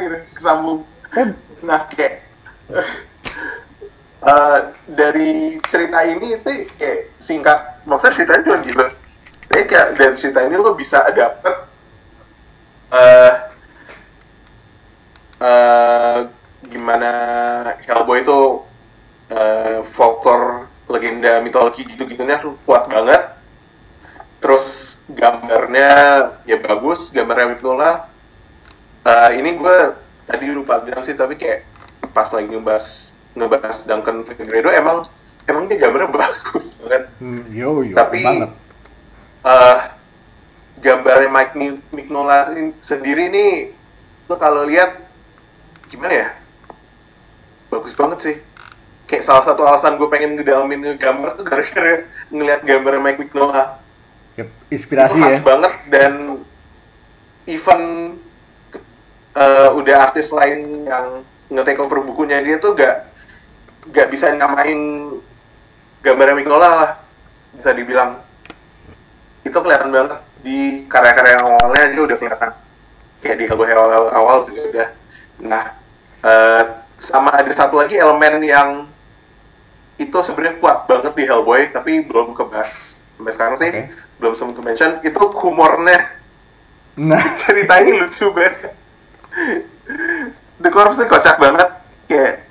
gitu 0.00 0.16
kesambung. 0.36 0.80
eh, 1.16 1.28
Nah 1.64 1.80
kayak 1.88 2.14
eh, 4.24 4.60
dari 4.88 5.60
cerita 5.68 5.98
ini 6.04 6.36
itu 6.40 6.50
kayak 6.76 6.98
singkat 7.20 7.58
maksudnya 7.88 8.12
ceritanya 8.16 8.42
cuma 8.44 8.58
gitu. 8.64 8.84
Dari 9.96 10.14
cerita 10.14 10.44
ini 10.44 10.56
lo 10.60 10.76
bisa 10.76 11.02
dapet 11.10 11.54
eh 12.86 13.32
eh, 15.42 16.18
gimana 16.70 17.10
Hellboy 17.82 18.22
itu 18.22 18.62
eh, 19.32 19.82
folklore 19.82 20.70
legenda 20.86 21.42
mitologi 21.42 21.82
gitu-gitunya 21.82 22.38
kuat 22.62 22.86
banget. 22.86 23.34
Terus 24.38 25.00
gambarnya 25.10 25.90
ya 26.46 26.56
bagus, 26.62 27.10
gambarnya 27.10 27.56
Mipnola. 27.58 28.06
Eh, 29.02 29.30
ini 29.40 29.58
gue 29.58 29.76
tadi 30.26 30.46
lupa 30.50 30.82
bilang 30.82 31.02
sih 31.06 31.14
tapi 31.14 31.38
kayak 31.38 31.62
pas 32.10 32.26
lagi 32.34 32.50
ngebahas 32.50 32.86
ngebahas 33.38 33.76
Duncan 33.86 34.26
Figueredo 34.26 34.72
emang 34.74 35.06
emang 35.46 35.70
dia 35.70 35.78
gambarnya 35.78 36.10
bagus 36.18 36.74
banget 36.82 37.06
hmm, 37.22 37.42
yo 37.54 37.86
yo 37.86 37.94
Tapi- 37.94 38.24
banget. 38.26 38.50
Gambarnya 41.06 41.30
Mike 41.30 41.54
Mignola 41.94 42.50
ini 42.50 42.74
sendiri 42.82 43.30
nih 43.30 43.70
lo 44.26 44.34
kalau 44.42 44.66
lihat 44.66 45.06
gimana 45.86 46.26
ya? 46.26 46.28
Bagus 47.70 47.94
banget 47.94 48.18
sih. 48.26 48.36
Kayak 49.06 49.22
salah 49.22 49.46
satu 49.46 49.62
alasan 49.62 50.02
gue 50.02 50.10
pengen 50.10 50.34
ngedalamin 50.34 50.98
gambar 50.98 51.38
tuh 51.38 51.46
gara-gara 51.46 52.02
ngeliat 52.34 52.66
gambarnya 52.66 53.02
Mike 53.06 53.20
Mignola. 53.22 53.78
Yep, 54.34 54.50
inspirasi 54.74 55.14
itu 55.14 55.22
khas 55.22 55.38
ya. 55.38 55.40
banget 55.46 55.74
dan 55.94 56.12
even 57.46 57.80
eh, 59.38 59.70
udah 59.78 60.10
artis 60.10 60.34
lain 60.34 60.90
yang 60.90 61.22
nge-take 61.54 61.78
over 61.78 62.02
bukunya 62.02 62.42
dia 62.42 62.58
tuh 62.58 62.74
gak 62.74 63.06
gak 63.94 64.10
bisa 64.10 64.34
nyamain 64.34 65.06
gambarnya 66.02 66.34
Mignola 66.34 66.68
lah 66.82 66.90
bisa 67.54 67.70
dibilang. 67.70 68.18
Itu 69.46 69.62
kelihatan 69.62 69.94
banget 69.94 70.25
di 70.46 70.86
karya-karya 70.86 71.42
yang 71.42 71.44
awalnya 71.50 71.84
dia 71.90 72.02
udah 72.06 72.16
kelihatan. 72.22 72.50
Kayak 73.18 73.36
di 73.42 73.44
Hellboy 73.50 73.70
awal 74.14 74.46
juga 74.46 74.62
udah. 74.70 74.88
Nah 75.42 75.64
eh, 76.22 76.62
sama 77.02 77.34
ada 77.34 77.50
satu 77.50 77.82
lagi 77.82 77.98
elemen 77.98 78.38
yang 78.46 78.86
itu 79.98 80.14
sebenarnya 80.22 80.62
kuat 80.62 80.86
banget 80.86 81.12
di 81.18 81.24
Hellboy 81.26 81.74
tapi 81.74 82.06
belum 82.06 82.38
kebahas 82.38 83.02
sampai 83.16 83.32
sekarang 83.32 83.56
sih 83.58 83.70
Oke. 83.74 83.82
belum 84.22 84.32
sempat 84.38 84.62
mention. 84.62 84.92
Itu 85.02 85.18
humornya. 85.34 85.98
Nah, 86.96 87.34
ceritanya 87.42 88.06
lucu 88.06 88.30
banget. 88.30 88.70
The 90.62 90.70
Corpse 90.70 91.02
tuh 91.02 91.10
kocak 91.10 91.42
banget. 91.42 91.68
Kayak 92.06 92.46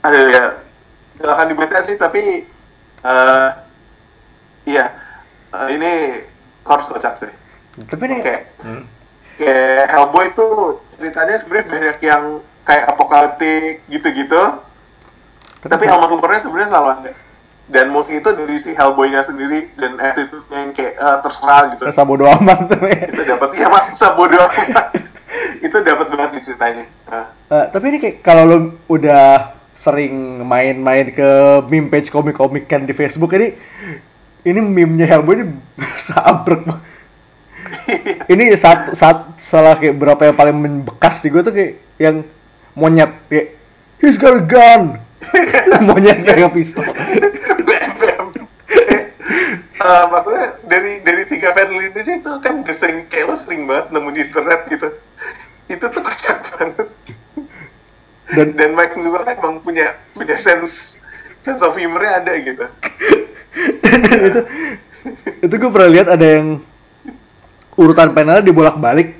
ada 0.00 0.18
ya 0.32 0.44
silakan 1.20 1.50
dibaca 1.52 1.78
sih 1.84 2.00
tapi 2.00 2.48
eh 3.04 3.48
iya. 4.64 4.86
Eh, 5.52 5.68
ini 5.76 5.92
Corpse 6.62 6.90
kocak 6.90 7.14
sih 7.18 7.32
tapi 7.88 8.04
nih, 8.04 8.20
Oke. 8.20 8.36
Hmm. 8.60 8.84
kayak 9.40 9.88
Hellboy 9.88 10.26
tuh 10.36 10.84
ceritanya 11.00 11.40
sebenarnya 11.40 11.66
banyak 11.72 11.98
yang 12.04 12.24
kayak 12.68 12.84
apokaliptik 12.92 13.80
gitu-gitu. 13.88 14.60
Tapi 15.64 15.84
elemen 15.88 16.10
humornya 16.12 16.42
sebenarnya 16.42 16.68
selalu 16.68 16.88
ada 16.92 17.12
dan 17.72 17.88
mostly 17.88 18.20
itu 18.20 18.28
dari 18.28 18.58
si 18.60 18.76
Hellboy-nya 18.76 19.24
sendiri 19.24 19.72
dan 19.80 19.96
attitude-nya 19.96 20.58
yang 20.68 20.72
kayak 20.76 20.94
eh, 21.00 21.18
terserah 21.24 21.62
gitu. 21.72 21.82
Rasa 21.88 22.04
bodo 22.04 22.28
amat 22.28 22.58
tuh 22.68 22.82
ya. 22.84 23.08
itu 23.08 23.22
dapat 23.24 23.48
ya 23.56 23.66
mas 23.72 23.88
bodoh 24.18 24.46
itu 25.66 25.76
dapat 25.80 26.06
banget 26.12 26.30
di 26.36 26.40
ceritanya. 26.44 26.84
Nah, 27.08 27.26
Eh, 27.52 27.66
tapi 27.68 27.84
ini 27.92 27.98
kayak 28.00 28.24
kalau 28.24 28.44
lo 28.48 28.58
udah 28.88 29.52
sering 29.76 30.40
main-main 30.44 31.12
ke 31.12 31.30
meme 31.68 31.92
page 31.92 32.08
komik-komik 32.08 32.64
kan 32.64 32.84
di 32.88 32.96
Facebook 32.96 33.32
ini 33.36 33.52
ini 34.42 34.58
meme-nya 34.58 35.06
Hellboy 35.06 35.38
ini 35.38 35.44
sabrek 36.06 36.62
banget. 36.66 36.82
ini 38.28 38.52
satu 38.58 38.92
saat 38.92 39.38
salah 39.38 39.78
kayak 39.78 39.96
berapa 39.96 40.22
yang 40.28 40.36
paling 40.36 40.56
membekas 40.58 41.22
di 41.22 41.28
gue 41.30 41.42
tuh 41.42 41.54
kayak 41.54 41.72
yang 41.96 42.26
monyet 42.74 43.10
kayak 43.30 43.56
he's 44.02 44.18
got 44.18 44.34
a 44.36 44.42
gun. 44.42 44.98
Monyet 45.86 46.26
pegang 46.26 46.50
pistol. 46.50 46.82
Eh, 49.82 50.04
maksudnya 50.10 50.46
dari 50.66 51.02
dari 51.02 51.22
tiga 51.26 51.54
panel 51.54 51.78
ini 51.78 52.22
tuh 52.22 52.38
kan 52.38 52.62
udah 52.62 52.74
sering 52.74 53.06
kayak 53.10 53.30
lo 53.30 53.34
sering 53.38 53.66
banget 53.66 53.90
nemu 53.94 54.08
di 54.14 54.20
internet 54.26 54.60
gitu. 54.70 54.88
Itu 55.70 55.84
tuh 55.90 56.02
kocak 56.02 56.38
banget. 56.54 56.90
Dan 58.30 58.48
dan 58.58 58.70
Mike 58.78 58.94
Mignola 58.98 59.34
emang 59.34 59.58
punya 59.62 59.98
punya 60.14 60.38
sense 60.38 60.98
sense 61.42 61.62
of 61.62 61.74
humornya 61.74 62.22
ada 62.22 62.32
gitu 62.38 62.66
itu 64.28 64.40
itu 65.42 65.54
gue 65.54 65.70
pernah 65.70 65.90
lihat 65.90 66.08
ada 66.08 66.26
yang 66.26 66.62
urutan 67.76 68.12
panelnya 68.14 68.44
dibolak-balik 68.44 69.18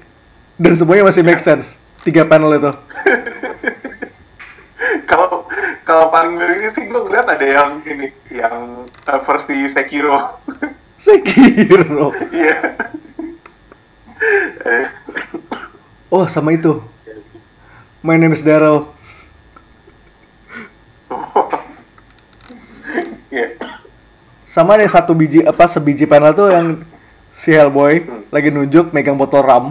dan 0.61 0.73
semuanya 0.77 1.09
masih 1.09 1.25
make 1.25 1.43
sense. 1.43 1.75
Tiga 2.03 2.27
panel 2.27 2.59
itu. 2.59 2.73
Kalau 5.11 5.47
kalau 5.87 6.09
paling 6.11 6.41
ini 6.41 6.69
sih 6.73 6.89
gue 6.89 7.01
ngeliat 7.01 7.29
ada 7.29 7.47
yang 7.47 7.85
ini 7.85 8.11
yang 8.33 8.89
uh, 9.07 9.21
versi 9.23 9.69
Sekiro. 9.69 10.41
Sekiro? 11.05 12.11
Iya. 12.33 12.77
Oh 16.11 16.25
sama 16.27 16.57
itu. 16.57 16.81
My 18.03 18.19
name 18.19 18.35
is 18.35 18.43
Daryl. 18.43 18.91
Iya. 23.33 23.57
Sama 24.53 24.77
ada 24.77 24.85
satu 24.85 25.17
biji 25.17 25.41
apa 25.41 25.65
sebiji 25.65 26.05
panel 26.05 26.37
tuh 26.37 26.53
yang 26.53 26.85
si 27.33 27.57
Hellboy 27.57 28.05
lagi 28.29 28.53
nunjuk 28.53 28.93
megang 28.93 29.17
botol 29.17 29.41
rum 29.41 29.67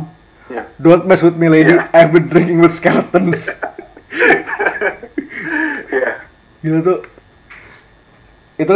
Iya. 0.49 0.65
don't 0.75 1.05
mess 1.07 1.21
with 1.21 1.37
me 1.37 1.47
lady 1.47 1.77
Iya. 1.77 1.85
I've 1.93 2.09
been 2.11 2.25
drinking 2.27 2.59
with 2.59 2.73
skeletons 2.73 3.45
Iya. 5.87 6.11
Gila 6.65 6.79
tuh 6.81 6.99
itu 8.57 8.69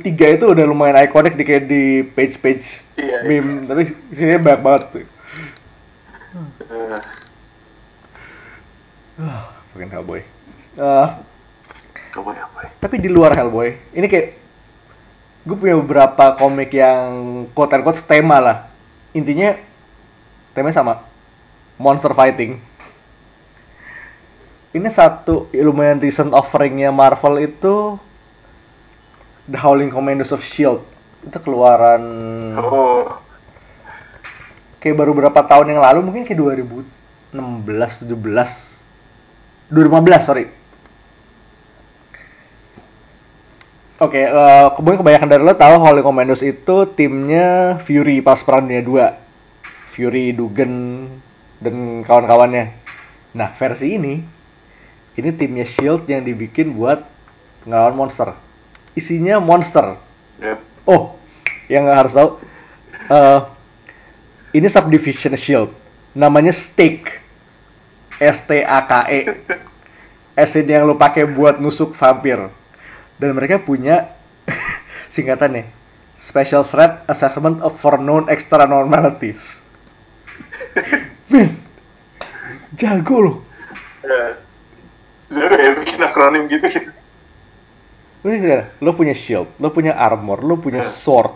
tiga 0.00 0.26
itu 0.32 0.46
udah 0.48 0.64
lumayan 0.66 1.02
ikonik 1.02 1.34
di 1.34 1.44
kayak 1.44 1.66
di 1.66 1.82
page-page 2.14 2.66
Iya, 2.96 3.20
iya. 3.20 3.26
meme 3.26 3.66
tapi 3.66 3.82
sini 4.14 4.38
banyak 4.38 4.62
banget 4.62 4.82
tuh 4.90 5.04
Ah, 9.20 9.52
fucking 9.74 9.92
Hellboy 9.92 10.24
ya, 10.80 11.12
apa 12.16 12.58
ya? 12.64 12.70
tapi 12.80 12.96
di 12.96 13.12
luar 13.12 13.36
Hellboy 13.36 13.76
ini 13.92 14.08
kayak 14.08 14.39
gue 15.50 15.58
punya 15.58 15.74
beberapa 15.82 16.38
komik 16.38 16.70
yang 16.70 17.10
quote 17.50 17.74
unquote 17.74 17.98
tema 18.06 18.38
lah. 18.38 18.70
Intinya 19.10 19.58
temanya 20.54 20.78
sama. 20.78 20.94
Monster 21.74 22.14
fighting. 22.14 22.62
Ini 24.70 24.86
satu 24.86 25.50
lumayan 25.50 25.98
recent 25.98 26.30
offeringnya 26.30 26.94
Marvel 26.94 27.42
itu 27.42 27.98
The 29.50 29.58
Howling 29.58 29.90
Commandos 29.90 30.30
of 30.30 30.46
Shield 30.46 30.86
itu 31.26 31.38
keluaran 31.42 32.00
Oh, 32.56 33.18
kayak 34.78 34.94
baru 34.94 35.12
berapa 35.12 35.40
tahun 35.42 35.74
yang 35.74 35.82
lalu 35.82 36.06
mungkin 36.06 36.22
kayak 36.22 36.38
2016 37.34 38.06
17 38.06 38.14
2015 39.74 40.22
sorry 40.22 40.46
Oke, 44.00 44.24
eh, 44.24 44.66
kemudian 44.80 45.04
kebanyakan 45.04 45.28
dari 45.28 45.42
lo 45.44 45.52
tahu 45.52 45.76
Holy 45.76 46.00
Commandos 46.00 46.40
itu 46.40 46.88
timnya 46.96 47.76
Fury 47.84 48.24
pas 48.24 48.40
Perang 48.40 48.64
Dunia 48.64 48.80
2. 48.80 49.92
Fury, 49.92 50.32
Dugan, 50.32 51.04
dan 51.60 52.00
kawan-kawannya. 52.08 52.72
Nah, 53.36 53.52
versi 53.60 54.00
ini, 54.00 54.24
ini 55.20 55.28
timnya 55.36 55.68
Shield 55.68 56.08
yang 56.08 56.24
dibikin 56.24 56.72
buat 56.72 57.04
ngelawan 57.68 57.92
monster. 57.92 58.32
Isinya 58.96 59.36
monster. 59.36 60.00
Yep. 60.40 60.88
Oh, 60.88 61.20
yang 61.68 61.84
nggak 61.84 61.98
harus 62.00 62.16
tahu, 62.16 62.28
eh, 63.04 63.40
ini 64.56 64.64
subdivision 64.72 65.36
Shield. 65.36 65.76
Namanya 66.16 66.56
Stake. 66.56 67.20
S-T-A-K-E. 68.16 69.20
S 70.40 70.50
ini 70.56 70.72
yang 70.76 70.88
lo 70.88 70.96
pakai 70.96 71.28
buat 71.28 71.60
nusuk 71.60 71.92
vampir. 71.92 72.59
Dan 73.20 73.36
mereka 73.36 73.60
punya 73.60 74.16
singkatannya 75.14 75.68
Special 76.16 76.64
Threat 76.64 77.04
Assessment 77.08 77.60
of 77.60 77.76
for 77.76 77.96
Known 77.96 78.28
Extra 78.28 78.64
Normalities. 78.64 79.60
Men, 81.32 81.56
jago 82.76 83.16
loh. 83.20 83.36
Ya. 84.04 84.36
Zero 85.30 85.54
ya 85.56 85.70
bikin 85.78 86.00
akronim 86.02 86.44
gitu 86.50 86.66
gitu. 86.68 86.90
Lu, 88.20 88.36
lo 88.84 88.90
punya 88.92 89.16
shield, 89.16 89.48
lo 89.56 89.72
punya 89.72 89.96
armor, 89.96 90.44
lo 90.44 90.60
punya 90.60 90.84
Ya. 90.84 90.88
sword. 90.88 91.32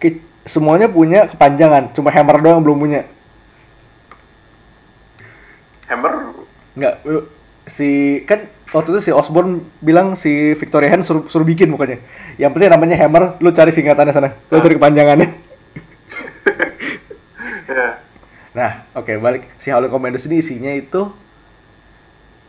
Ki- 0.00 0.24
Semuanya 0.48 0.88
punya 0.88 1.28
kepanjangan, 1.28 1.92
cuma 1.92 2.08
hammer 2.08 2.40
doang 2.40 2.56
yang 2.56 2.64
belum 2.64 2.78
punya. 2.80 3.00
Hammer 5.92 6.32
Nggak, 6.72 6.94
lu- 7.04 7.28
si 7.68 8.22
kan 8.24 8.48
waktu 8.68 8.88
itu 8.92 9.00
si 9.00 9.10
Osborn 9.12 9.64
bilang 9.80 10.12
si 10.12 10.52
Victoria 10.54 10.92
Hand 10.92 11.04
suruh, 11.06 11.24
suruh 11.28 11.46
bikin 11.46 11.72
pokoknya. 11.72 11.98
Yang 12.36 12.50
penting 12.56 12.70
namanya 12.70 12.96
hammer, 13.00 13.34
lu 13.40 13.50
cari 13.50 13.72
singkatannya 13.72 14.12
sana, 14.12 14.30
lu 14.52 14.58
Ah. 14.58 14.62
cari 14.64 14.74
kepanjangannya. 14.76 15.28
ya. 17.68 17.88
Nah, 18.52 18.70
oke 18.92 19.12
balik 19.20 19.46
si 19.56 19.70
Holy 19.70 19.88
Commandos 19.88 20.26
ini 20.26 20.40
isinya 20.42 20.72
itu 20.72 21.08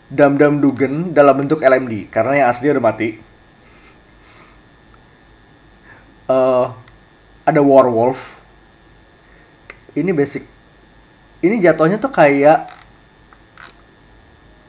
Dam-Dam 0.10 0.58
Dugan 0.58 1.14
dalam 1.14 1.38
bentuk 1.38 1.62
LMD 1.62 2.10
karena 2.10 2.44
yang 2.44 2.48
asli 2.50 2.72
udah 2.74 2.82
mati. 2.82 3.10
Eh, 6.30 6.66
ada 7.46 7.62
Warwolf. 7.62 8.18
Ini 9.94 10.14
basic. 10.14 10.46
Ini 11.42 11.58
jatuhnya 11.62 11.98
tuh 11.98 12.14
kayak 12.14 12.70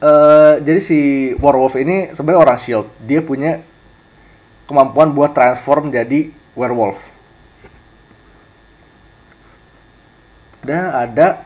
eh 0.01 0.53
jadi 0.65 0.79
si 0.81 0.99
Warwolf 1.37 1.77
ini 1.77 2.11
sebenarnya 2.17 2.41
orang 2.41 2.59
shield. 2.59 2.87
Dia 3.05 3.21
punya 3.21 3.61
kemampuan 4.65 5.13
buat 5.13 5.31
transform 5.37 5.93
jadi 5.93 6.33
werewolf. 6.57 6.97
Dan 10.61 10.93
ada 10.93 11.41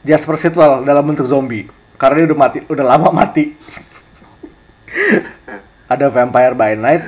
Jasper 0.00 0.40
Sitwell 0.40 0.80
dalam 0.88 1.04
bentuk 1.04 1.28
zombie 1.28 1.68
karena 2.00 2.24
dia 2.24 2.26
udah 2.32 2.38
mati, 2.40 2.58
udah 2.64 2.84
lama 2.84 3.08
mati. 3.12 3.52
ada 5.92 6.06
Vampire 6.08 6.56
by 6.56 6.72
Night, 6.78 7.04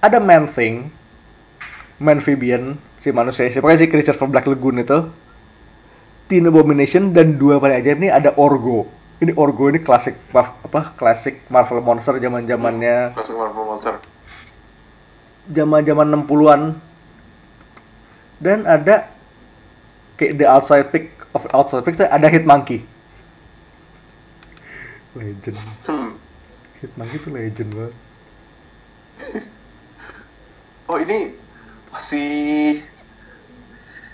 ada 0.00 0.16
Man 0.16 0.48
Thing, 0.48 0.88
Manphibian, 2.00 2.80
si 2.96 3.12
manusia, 3.12 3.52
si 3.52 3.60
pokoknya 3.60 3.84
si 3.84 3.90
creature 3.92 4.16
from 4.16 4.32
Black 4.32 4.48
Lagoon 4.48 4.80
itu, 4.80 5.10
Teen 6.30 6.46
Abomination 6.48 7.10
dan 7.12 7.36
dua 7.36 7.58
paling 7.58 7.78
ajaib 7.78 7.98
nih 8.00 8.10
ada 8.12 8.32
Orgo. 8.38 8.88
Ini 9.22 9.32
Orgo 9.38 9.70
ini 9.70 9.78
klasik 9.78 10.18
apa 10.34 10.94
klasik 10.98 11.46
Marvel 11.46 11.78
monster 11.78 12.18
zaman 12.18 12.42
zamannya 12.42 13.14
Masuk 13.14 13.38
Marvel 13.38 13.64
Monster. 13.66 13.94
zaman 15.42 15.82
zaman 15.82 16.06
60-an 16.22 16.62
dan 18.38 18.62
ada 18.62 19.10
kayak 20.14 20.38
the 20.38 20.46
outside 20.46 20.86
pick 20.90 21.10
of 21.34 21.42
outside 21.50 21.82
pick 21.82 21.98
ada 21.98 22.26
hit 22.26 22.46
monkey 22.46 22.86
legend 25.14 25.58
Hmm. 25.86 26.14
hit 26.78 26.90
monkey 26.94 27.18
tuh 27.18 27.30
legend 27.30 27.70
banget 27.74 27.94
Oh 30.90 30.98
ini 30.98 31.34
si 31.98 32.22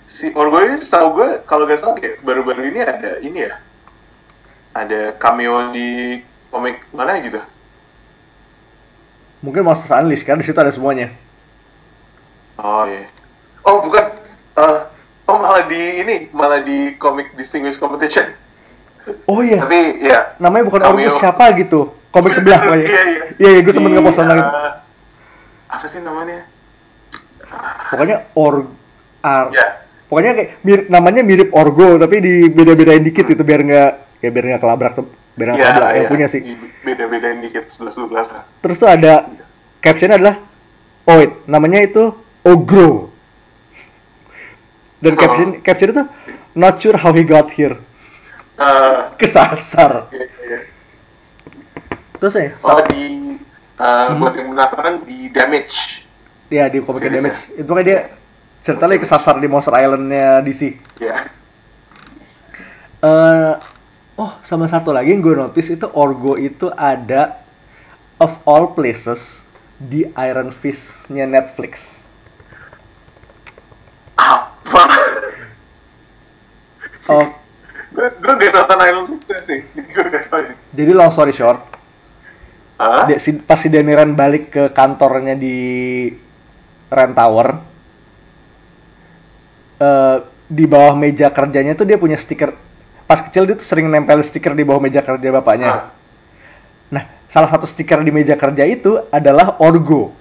si 0.09 0.33
Orgo 0.33 0.57
ini 0.65 0.81
setahu 0.81 1.07
gue 1.21 1.29
kalau 1.45 1.69
gak 1.69 1.79
salah 1.79 1.95
kayak 2.01 2.25
baru-baru 2.25 2.73
ini 2.73 2.79
ada 2.81 3.21
ini 3.21 3.45
ya? 3.45 3.53
Ada 4.73 5.13
cameo 5.21 5.69
di 5.69 6.19
komik 6.49 6.81
mana 6.89 7.21
gitu? 7.21 7.37
Mungkin 9.45 9.63
Monsters 9.63 9.93
Unleashed 9.93 10.25
kan 10.25 10.41
di 10.41 10.43
situ 10.43 10.57
ada 10.57 10.73
semuanya. 10.73 11.13
Oh 12.59 12.83
iya. 12.89 13.07
Oh 13.63 13.79
bukan. 13.85 14.03
Eh, 14.59 14.79
oh 15.29 15.37
malah 15.39 15.63
di 15.69 16.03
ini 16.03 16.27
malah 16.35 16.59
di 16.59 16.97
komik 16.99 17.37
Distinguished 17.37 17.79
Competition. 17.79 18.27
Oh 19.29 19.39
iya. 19.39 19.63
Tapi 19.63 20.03
ya 20.03 20.35
namanya 20.41 20.67
bukan 20.67 20.81
cameo. 20.83 21.07
Orgo 21.07 21.21
siapa 21.21 21.45
gitu. 21.55 21.93
Komik 22.09 22.33
sebelah 22.33 22.59
pokoknya 22.65 22.85
iya 22.89 23.01
iya. 23.05 23.23
Iya 23.39 23.49
iya 23.55 23.61
gue 23.61 23.73
sempet 23.73 23.89
Di, 23.93 23.95
ngepost 23.95 24.19
lagi 24.19 24.41
eh, 24.41 24.71
apa 25.69 25.85
sih 25.85 26.01
namanya? 26.01 26.43
Pokoknya 27.93 28.17
Org 28.35 28.67
Ar 29.23 29.53
ya 29.53 29.88
pokoknya 30.09 30.31
kayak 30.33 30.49
mir- 30.65 30.87
namanya 30.89 31.21
mirip 31.21 31.53
Orgo 31.53 31.95
tapi 31.95 32.17
di 32.19 32.33
beda-bedain 32.49 32.99
dikit 32.99 33.23
gitu 33.23 33.41
biar 33.45 33.61
nggak 33.61 33.91
ya 34.19 34.29
biar 34.29 34.45
nggak 34.49 34.61
kelabrak 34.61 34.93
tuh 34.97 35.05
biar 35.37 35.53
nggak 35.53 35.59
ya, 35.59 35.65
kelabrak 35.69 35.89
yang 35.93 36.03
ya. 36.03 36.09
punya 36.09 36.27
sih 36.27 36.41
beda-bedain 36.81 37.37
dikit 37.39 37.63
sebelas 37.69 37.93
sebelas 37.95 38.27
lah 38.33 38.43
Terus 38.59 38.75
tuh 38.75 38.89
ada 38.89 39.29
captionnya 39.79 40.17
adalah 40.17 40.35
wait, 41.05 41.31
namanya 41.45 41.79
itu 41.81 42.13
Ogro. 42.41 43.09
Dan 44.99 45.15
Oh. 45.15 45.19
caption 45.19 45.47
caption 45.63 45.89
itu 45.89 46.03
not 46.53 46.75
sure 46.77 46.95
how 46.95 47.09
he 47.09 47.23
got 47.23 47.47
here. 47.49 47.79
Eh, 48.59 48.99
Kesasar. 49.15 50.11
iya, 50.11 50.27
iya. 50.43 50.59
Terus 52.19 52.33
ya, 52.35 52.51
Oh 52.59 52.83
di 52.83 53.39
uh, 53.75 54.11
buat 54.19 54.35
yang 54.35 54.51
penasaran 54.51 55.07
di 55.07 55.31
damage. 55.31 56.03
ya 56.49 56.67
di 56.67 56.81
komik 56.81 57.05
damage 57.05 57.47
itu 57.55 57.69
kan 57.69 57.83
dia 57.85 58.11
cerita 58.63 58.85
lagi 58.85 59.01
kesasar 59.03 59.39
di 59.39 59.47
Monster 59.47 59.73
Island-nya 59.75 60.43
DC. 60.43 60.61
Ya. 60.99 61.31
eh 62.99 63.55
oh, 64.19 64.31
sama 64.43 64.67
satu 64.67 64.91
lagi 64.91 65.15
yang 65.15 65.23
gue 65.23 65.31
notice 65.39 65.71
itu 65.71 65.87
Orgo 65.95 66.35
itu 66.35 66.67
ada 66.75 67.39
of 68.19 68.35
all 68.43 68.75
places 68.75 69.47
di 69.79 70.03
Iron 70.19 70.51
Fist-nya 70.51 71.23
Netflix. 71.23 72.03
Apa? 74.19 74.83
Oh, 77.07 77.25
gue 77.95 78.07
gue 78.19 78.33
gak 78.35 78.51
nonton 78.51 78.79
Island 78.83 79.07
Fist 79.23 79.43
sih. 79.47 79.59
Gue 79.95 80.03
gak 80.11 80.29
tau 80.29 80.43
ini. 80.43 80.53
jadi 80.75 80.91
long 80.93 81.09
story 81.09 81.33
short, 81.33 81.63
si, 83.17 83.39
pas 83.41 83.57
si 83.57 83.71
Daniran 83.71 84.13
balik 84.13 84.53
ke 84.53 84.63
kantornya 84.75 85.33
di 85.33 85.57
Rent 86.91 87.15
Tower, 87.17 87.68
eh, 89.79 90.17
di 90.49 90.65
bawah 90.65 90.97
meja 90.97 91.29
kerjanya 91.29 91.73
tuh 91.77 91.85
dia 91.87 91.95
punya 91.95 92.17
stiker. 92.17 92.53
Pas 93.09 93.21
kecil 93.21 93.49
dia 93.49 93.55
tuh 93.57 93.65
sering 93.65 93.89
nempel 93.89 94.21
stiker 94.21 94.53
di 94.53 94.61
bawah 94.67 94.81
meja 94.81 95.01
kerja 95.01 95.29
bapaknya. 95.33 95.69
Ah. 95.69 95.81
Nah, 96.89 97.03
salah 97.29 97.49
satu 97.49 97.65
stiker 97.65 98.01
di 98.01 98.11
meja 98.13 98.35
kerja 98.37 98.65
itu 98.65 99.01
adalah 99.09 99.57
Orgo. 99.61 100.13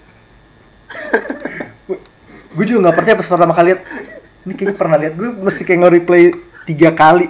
gue 2.56 2.64
juga 2.64 2.88
nggak 2.88 2.96
percaya 2.96 3.16
pas 3.16 3.28
pertama 3.28 3.52
kali 3.52 3.66
lihat. 3.72 3.80
Ini 4.48 4.52
kayaknya 4.56 4.76
pernah 4.76 4.96
lihat. 4.96 5.14
Gue 5.16 5.28
mesti 5.32 5.62
kayak 5.64 5.78
nge-replay 5.84 6.22
tiga 6.64 6.92
kali 6.92 7.28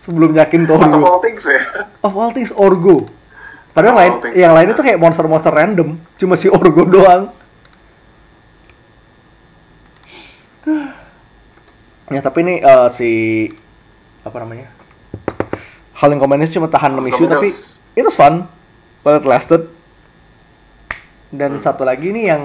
sebelum 0.00 0.36
yakin 0.36 0.68
tuh 0.68 0.76
Out 0.76 0.84
of 0.84 0.92
Orgo. 0.92 1.04
all 1.08 1.20
things 1.24 1.44
ya. 1.44 1.60
Of 2.04 2.12
all 2.16 2.32
things 2.32 2.52
Orgo. 2.52 3.08
Padahal 3.74 3.96
lain, 3.98 4.12
yang 4.38 4.54
lain 4.54 4.70
itu 4.70 4.82
kayak 4.86 5.02
monster-monster 5.02 5.50
random, 5.50 5.98
cuma 6.14 6.38
si 6.38 6.46
Orgo 6.46 6.86
doang. 6.86 7.32
Ya 12.08 12.20
tapi 12.20 12.44
ini 12.44 12.54
eh, 12.60 12.88
si 12.92 13.10
apa 14.20 14.36
namanya? 14.38 14.68
Howling 15.94 16.18
Commandos 16.18 16.50
cuma 16.50 16.66
tahan 16.66 16.92
6 16.92 17.00
isu 17.06 17.24
tapi 17.24 17.48
Commandos. 17.48 17.78
it 17.94 18.02
was 18.02 18.12
fun 18.12 18.44
while 19.02 19.16
it 19.16 19.24
lasted. 19.24 19.70
Dan 21.30 21.56
Hmm. 21.56 21.62
satu 21.62 21.82
lagi 21.82 22.10
nih 22.10 22.30
yang 22.30 22.42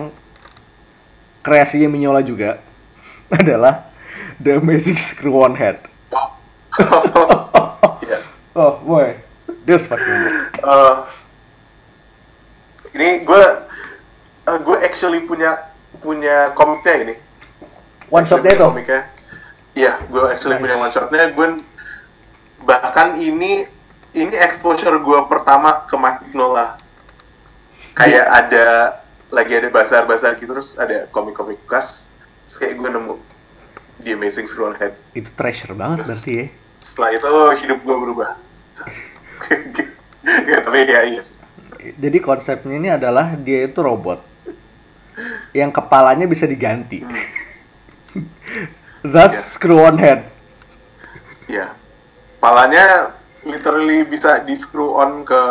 kreasinya 1.42 1.88
Mignola 1.88 2.22
juga 2.22 2.58
adalah 3.32 3.90
The 4.38 4.58
Amazing 4.58 4.98
Screw 4.98 5.36
One 5.36 5.56
Head. 5.56 5.84
Iya. 8.00 8.20
Oh 8.56 8.76
boy, 8.82 9.16
this 9.64 9.86
fucking. 9.86 10.24
Eh, 10.58 10.96
ini 12.92 13.24
gue 13.24 13.44
eh, 14.46 14.58
gue 14.58 14.78
actually 14.82 15.22
punya 15.22 15.70
punya 16.00 16.52
komiknya 16.54 16.94
ini. 17.04 17.16
One 18.10 18.24
shotnya 18.24 18.52
itu. 18.52 18.66
Komiknya. 18.66 19.06
Iya, 19.80 19.96
gue 20.12 20.24
actually 20.28 20.60
Nice. 20.60 20.64
punya 20.68 20.76
one 20.76 20.92
shotnya. 20.92 21.26
Gue 21.32 21.48
bahkan 22.68 23.16
ini 23.16 23.64
ini 24.12 24.36
exposure 24.36 25.00
gue 25.00 25.20
pertama 25.32 25.88
ke 25.88 25.96
Mike 25.96 26.28
Mignola. 26.28 26.76
Kayak 27.96 28.26
ada 28.28 28.66
lagi 29.30 29.54
ada 29.56 29.70
bazar-bazar 29.72 30.36
gitu 30.36 30.52
terus 30.52 30.76
ada 30.76 31.08
komik-komik 31.10 31.64
bekas. 31.64 32.12
Terus 32.48 32.58
kayak 32.60 32.74
gue 32.76 32.90
nemu 32.92 33.14
The 34.04 34.12
Amazing 34.16 34.48
Scroll 34.48 34.76
Head. 34.76 35.00
Itu 35.16 35.32
treasure 35.32 35.72
banget 35.72 36.04
Yes. 36.04 36.08
berarti 36.12 36.32
ya. 36.36 36.46
Setelah 36.80 37.10
itu 37.16 37.32
hidup 37.64 37.80
gue 37.80 37.96
berubah. 37.96 38.30
ya, 40.52 40.58
tapi 40.60 40.80
ya 40.84 41.02
iya. 41.08 41.24
Jadi 41.80 42.18
konsepnya 42.20 42.76
ini 42.76 42.90
adalah 42.92 43.40
dia 43.40 43.64
itu 43.64 43.80
robot 43.80 44.20
yang 45.52 45.72
kepalanya 45.72 46.28
bisa 46.28 46.44
diganti. 46.44 47.04
Thus 49.00 49.32
Ya. 49.32 49.42
screw 49.42 49.80
on 49.80 49.96
head. 49.96 50.28
Iya. 51.48 51.72
Palanya 52.40 53.16
literally 53.48 54.04
bisa 54.04 54.44
di 54.44 54.60
screw 54.60 54.96
on 54.96 55.24
ke 55.24 55.42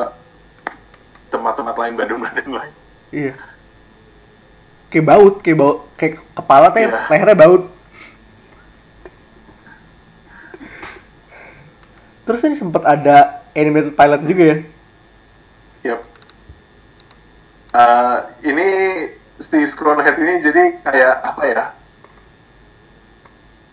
tempat-tempat 1.28 1.74
lain, 1.76 1.96
badan-badan 1.96 2.48
lain. 2.52 2.74
Iya. 3.08 3.34
Kayak 4.88 5.04
baut, 5.04 5.34
kayak 5.40 5.58
baut, 5.60 5.78
kayak 5.96 6.20
kepala 6.32 6.72
teh 6.72 6.84
Iya. 6.88 7.08
lehernya 7.08 7.36
baut. 7.36 7.62
Terus 12.24 12.44
ini 12.44 12.56
sempat 12.56 12.84
ada 12.84 13.40
animated 13.56 13.96
pilot 13.96 14.20
juga 14.28 14.42
ya. 14.44 14.56
Yap. 15.88 16.00
Eh, 17.68 18.16
ini 18.44 18.66
si 19.40 19.58
Scroll 19.64 20.04
Head 20.04 20.20
ini 20.20 20.44
jadi 20.44 20.76
kayak 20.84 21.14
apa 21.24 21.42
ya? 21.48 21.64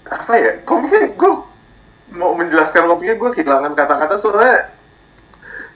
Apa 0.10 0.34
ya? 0.38 0.52
Komiknya 0.64 1.14
gue 1.14 1.34
mau 2.14 2.32
menjelaskan 2.38 2.86
komiknya 2.86 3.16
gue 3.18 3.30
kehilangan 3.36 3.74
kata-kata 3.74 4.16
soalnya 4.22 4.70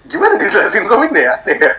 gimana 0.07 0.37
dijelasin 0.37 0.85
komiknya 0.85 1.21
ya? 1.21 1.35
ya? 1.45 1.73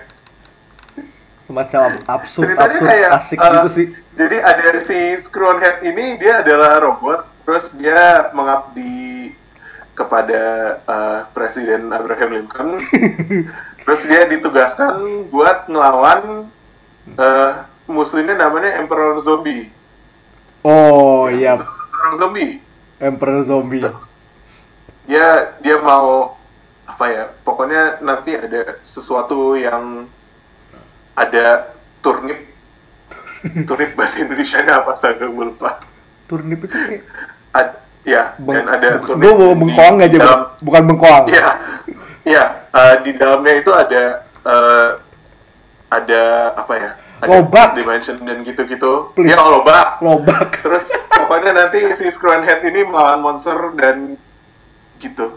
Semacam 1.51 1.99
absurd, 2.07 2.47
Ceritanya 2.47 2.79
absurd, 2.79 2.91
kayak 2.91 3.11
asik 3.19 3.39
eh, 3.39 3.51
gitu 3.51 3.71
sih. 3.75 3.87
Jadi 4.15 4.37
ada 4.39 4.67
si 4.79 4.99
Scrollhead 5.19 5.83
ini 5.83 6.15
dia 6.15 6.47
adalah 6.47 6.79
robot, 6.79 7.27
terus 7.43 7.75
dia 7.75 8.31
mengabdi 8.31 9.35
kepada 9.99 10.43
eh, 10.79 11.21
Presiden 11.35 11.91
Abraham 11.91 12.31
Lincoln. 12.39 12.79
terus 13.83 14.07
dia 14.07 14.31
ditugaskan 14.31 15.27
buat 15.35 15.67
ngelawan 15.67 16.47
eh, 17.19 17.53
musuhnya 17.91 18.39
namanya 18.39 18.79
Emperor 18.79 19.19
Zombie. 19.19 19.67
Oh 20.63 21.27
iya, 21.27 21.59
Seorang 22.01 22.17
zombie. 22.17 22.57
Emperor 22.97 23.45
Zombie. 23.45 23.85
Dia 25.05 25.53
dia 25.61 25.77
mau 25.85 26.33
apa 26.89 27.05
ya? 27.13 27.25
Pokoknya 27.45 28.01
nanti 28.01 28.33
ada 28.33 28.81
sesuatu 28.81 29.53
yang 29.53 30.09
ada 31.13 31.77
turnip 32.01 32.41
turnip 33.69 33.93
bahasa 34.01 34.25
Indonesia 34.25 34.65
apa 34.65 34.97
astaga 34.97 35.29
gue 35.29 35.45
lupa. 35.45 35.85
Turnip 36.25 36.65
itu 36.65 36.73
kayak 36.73 37.05
Ad- 37.53 37.85
ya 38.09 38.33
dan 38.41 38.65
ada 38.65 38.97
turnip 39.05 39.21
gue 39.21 39.33
mau 39.37 39.53
bengkoang 39.53 39.97
aja, 40.01 40.17
dalam, 40.17 40.41
bu- 40.41 40.49
bukan 40.73 40.83
bengkoang. 40.89 41.25
Iya, 41.29 41.49
iya. 42.25 42.45
eh, 42.73 42.95
di 43.05 43.11
dalamnya 43.13 43.55
itu 43.61 43.71
ada 43.77 44.03
eh, 44.25 44.89
ada 45.93 46.23
apa 46.57 46.73
ya? 46.81 46.91
Lobak. 47.29 47.77
dimension 47.77 48.17
dan 48.25 48.41
gitu-gitu. 48.41 49.13
Please. 49.13 49.35
Ya 49.35 49.41
lobak. 49.43 50.01
Lobak. 50.01 50.57
Terus 50.65 50.89
pokoknya 51.11 51.53
nanti 51.53 51.93
si 51.93 52.09
Scrownhead 52.09 52.65
ini 52.65 52.87
melawan 52.87 53.21
monster 53.21 53.57
dan 53.77 54.17
gitu. 54.97 55.37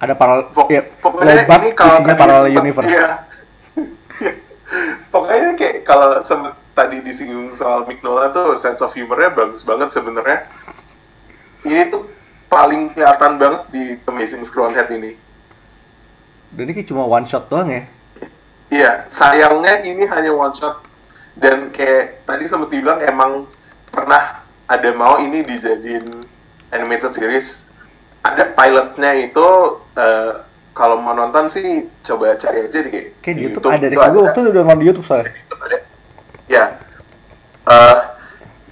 Ada 0.00 0.16
paralel, 0.16 0.50
Pok- 0.50 0.72
ya, 0.72 0.82
pokoknya 0.98 1.44
lobak 1.44 1.58
ini 1.62 1.70
kalau 1.76 1.94
isinya 2.00 2.14
sempet- 2.16 2.56
universe. 2.56 2.90
Iya. 2.90 3.08
pokoknya 5.12 5.50
kayak 5.54 5.76
kalau 5.84 6.10
sempet 6.24 6.54
tadi 6.72 7.04
disinggung 7.04 7.52
soal 7.52 7.84
Mignola 7.84 8.32
tuh 8.32 8.56
sense 8.56 8.80
of 8.80 8.96
humornya 8.96 9.28
bagus 9.30 9.62
banget 9.62 9.92
sebenarnya. 9.92 10.48
Ini 11.62 11.92
tuh 11.92 12.08
paling 12.48 12.92
kelihatan 12.92 13.36
banget 13.36 13.62
di 13.70 13.82
Amazing 14.08 14.42
Scrownhead 14.42 14.88
ini. 14.90 15.14
Dan 16.52 16.68
ini 16.68 16.72
kayak 16.74 16.88
cuma 16.88 17.04
one 17.04 17.24
shot 17.24 17.48
doang 17.48 17.68
ya. 17.68 17.84
Iya, 18.72 19.04
sayangnya 19.12 19.84
ini 19.84 20.08
hanya 20.08 20.32
one 20.32 20.56
shot 20.56 20.80
dan 21.36 21.68
kayak 21.76 22.24
tadi 22.24 22.48
sempat 22.48 22.72
dibilang 22.72 23.04
emang 23.04 23.44
pernah 23.92 24.40
ada 24.64 24.90
mau 24.96 25.20
ini 25.20 25.44
dijadiin 25.44 26.24
animated 26.72 27.12
series. 27.12 27.68
Ada 28.24 28.56
pilotnya 28.56 29.12
itu 29.18 29.48
eh, 29.98 30.32
kalau 30.72 30.96
mau 30.96 31.12
nonton 31.12 31.52
sih 31.52 31.84
coba 32.00 32.40
cari 32.40 32.64
aja 32.64 32.80
di 32.80 33.12
Kayak 33.20 33.36
di 33.36 33.36
di 33.36 33.44
YouTube, 33.44 33.68
ada 33.68 33.86
deh. 33.92 33.98
Gue 34.00 34.22
waktu 34.24 34.40
itu 34.40 34.50
udah 34.56 34.62
nonton 34.64 34.80
di 34.80 34.86
YouTube 34.88 35.06
soalnya. 35.06 35.28
Di 35.28 35.40
YouTube 35.44 35.62
ada. 35.68 35.78
Ya, 36.48 36.64
Eh, 37.62 37.98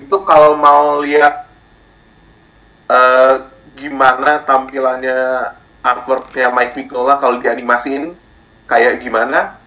itu 0.02 0.16
kalau 0.26 0.58
mau 0.58 0.98
lihat 0.98 1.46
eh, 2.90 3.34
gimana 3.78 4.42
tampilannya 4.42 5.54
artworknya 5.80 6.50
Mike 6.50 6.74
Mignola 6.74 7.22
kalau 7.22 7.38
dianimasiin 7.38 8.18
kayak 8.66 8.98
gimana 8.98 9.59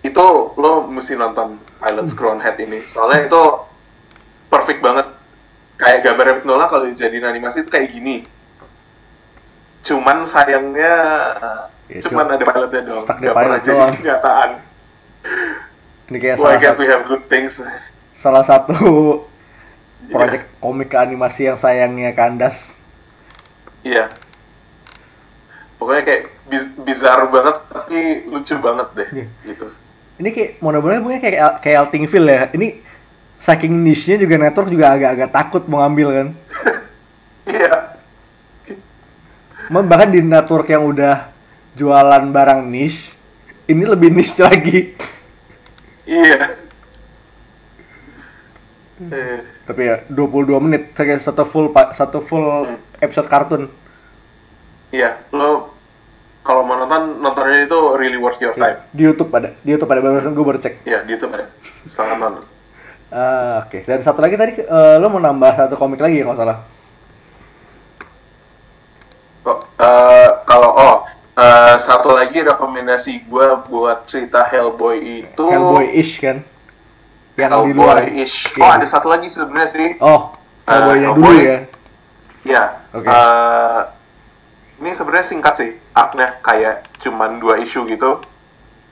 itu 0.00 0.26
lo 0.54 0.86
mesti 0.86 1.14
nonton 1.14 1.56
Pilot 1.76 2.06
Scrown 2.08 2.38
Head 2.38 2.56
ini. 2.58 2.80
Soalnya 2.84 3.26
itu 3.26 3.42
perfect 4.46 4.80
banget. 4.80 5.06
Kayak 5.76 6.04
gambar 6.04 6.26
Mignola 6.38 6.66
kalau 6.66 6.84
dijadiin 6.86 7.24
animasi 7.24 7.62
itu 7.62 7.70
kayak 7.70 7.88
gini. 7.90 8.24
Cuman 9.80 10.24
sayangnya 10.24 10.94
Ya, 11.86 11.98
cuman 12.00 12.22
cuma 12.22 12.38
ada 12.38 12.44
pilotnya 12.46 12.82
doang. 12.84 13.02
stuck 13.02 13.18
nggak 13.18 13.34
pernah 13.34 13.58
jadi 13.58 13.70
doang. 13.72 13.92
kenyataan. 13.96 14.50
Ini 16.06 16.16
kayak 16.16 16.36
why 16.36 16.42
salah 16.46 16.60
satu, 16.62 16.78
we 16.78 16.86
have 16.86 17.04
good 17.04 17.24
things? 17.26 17.54
salah 18.14 18.44
satu 18.44 18.76
proyek 20.12 20.46
komik 20.56 20.92
animasi 20.92 21.44
yang 21.44 21.56
sayangnya 21.56 22.12
kandas. 22.12 22.78
iya. 23.82 24.06
Pokoknya 25.76 26.02
kayak 26.04 26.22
biz- 26.46 26.76
bizarre 26.78 27.26
banget 27.26 27.56
tapi 27.66 27.98
lucu 28.24 28.54
banget 28.54 28.88
deh 28.94 29.08
Iya. 29.10 29.26
gitu 29.44 29.66
Ini 30.20 30.28
kayak 30.36 30.50
model-modelnya 30.60 31.02
punya 31.06 31.18
kayak 31.24 31.38
kayak 31.64 31.78
Eltingville 31.88 32.28
ya. 32.28 32.42
Ini 32.56 32.66
saking 33.40 33.72
niche-nya 33.84 34.16
juga 34.20 34.36
network 34.36 34.68
juga 34.68 34.86
agak-agak 34.94 35.30
takut 35.32 35.62
mau 35.70 35.80
ngambil 35.82 36.08
kan. 36.12 36.28
iya 37.56 37.96
Emang 39.70 39.86
bahkan 39.90 40.10
di 40.10 40.20
network 40.20 40.66
yang 40.74 40.82
udah 40.92 41.30
jualan 41.78 42.24
barang 42.34 42.60
niche, 42.66 43.14
ini 43.70 43.84
lebih 43.86 44.10
niche 44.16 44.38
lagi. 44.42 44.78
iya 46.06 46.56
Eh, 49.10 49.40
Tapi 49.64 49.80
ya 49.88 49.96
22 50.12 50.60
menit 50.64 50.82
kayak 50.92 51.22
satu 51.24 51.44
full 51.48 51.66
satu 51.96 52.18
full 52.20 52.46
episode 53.00 53.28
kartun. 53.32 53.62
iya 54.92 55.18
lo 55.32 55.74
kalau 56.50 56.62
mau 56.62 56.74
nonton 56.74 57.16
nontonnya 57.16 57.62
itu 57.62 57.78
really 57.94 58.18
worth 58.18 58.38
your 58.38 58.50
time 58.52 58.82
Di 58.90 59.02
YouTube 59.04 59.30
ada, 59.30 59.54
di 59.56 59.70
YouTube 59.70 59.86
ada 59.88 60.00
barusan 60.00 60.34
gue 60.34 60.42
baru 60.44 60.58
cek. 60.58 60.82
iya 60.82 61.00
di 61.00 61.14
YouTube 61.14 61.30
ada 61.30 61.46
selamat 61.86 62.18
nonton 62.18 62.44
Ah, 63.08 63.66
Oke, 63.66 63.82
dan 63.84 63.98
satu 64.00 64.18
lagi 64.18 64.34
tadi 64.34 64.54
eh, 64.56 64.96
lo 64.96 65.06
mau 65.06 65.18
nambah 65.18 65.50
satu 65.56 65.74
komik 65.74 65.98
lagi 65.98 66.18
ya 66.18 66.24
kalau 66.24 66.38
salah. 66.38 66.58
Oh, 69.42 69.58
eh, 69.76 70.30
kalau 70.44 70.70
oh 70.70 70.96
eh, 71.34 71.74
satu 71.76 72.12
lagi 72.12 72.38
rekomendasi 72.38 73.24
gue 73.24 73.46
buat 73.66 74.06
cerita 74.06 74.44
Hellboy 74.44 75.26
itu 75.26 75.42
Hellboy-ish 75.42 76.20
kan? 76.20 76.46
Yang. 77.34 77.50
Hellboy-ish. 77.66 78.36
Iya. 78.52 78.62
Oh 78.62 78.70
ada 78.70 78.86
satu 78.86 79.08
lagi 79.08 79.26
sebenarnya 79.26 79.66
sih. 79.66 79.88
Oh, 79.98 80.30
Hellboy-nya 80.64 81.08
Eh, 81.08 81.12
dulu 81.12 81.26
Hellboy. 81.26 81.38
ya. 81.42 81.58
Ya. 82.42 82.62
Oke. 82.92 83.08
eh, 83.08 83.80
ini 84.80 84.90
sebenarnya 84.96 85.26
singkat 85.28 85.54
sih. 85.60 85.70
Arc-nya 85.92 86.40
kayak 86.40 86.88
cuman 86.96 87.36
dua 87.36 87.60
isu 87.60 87.84
gitu. 87.86 88.24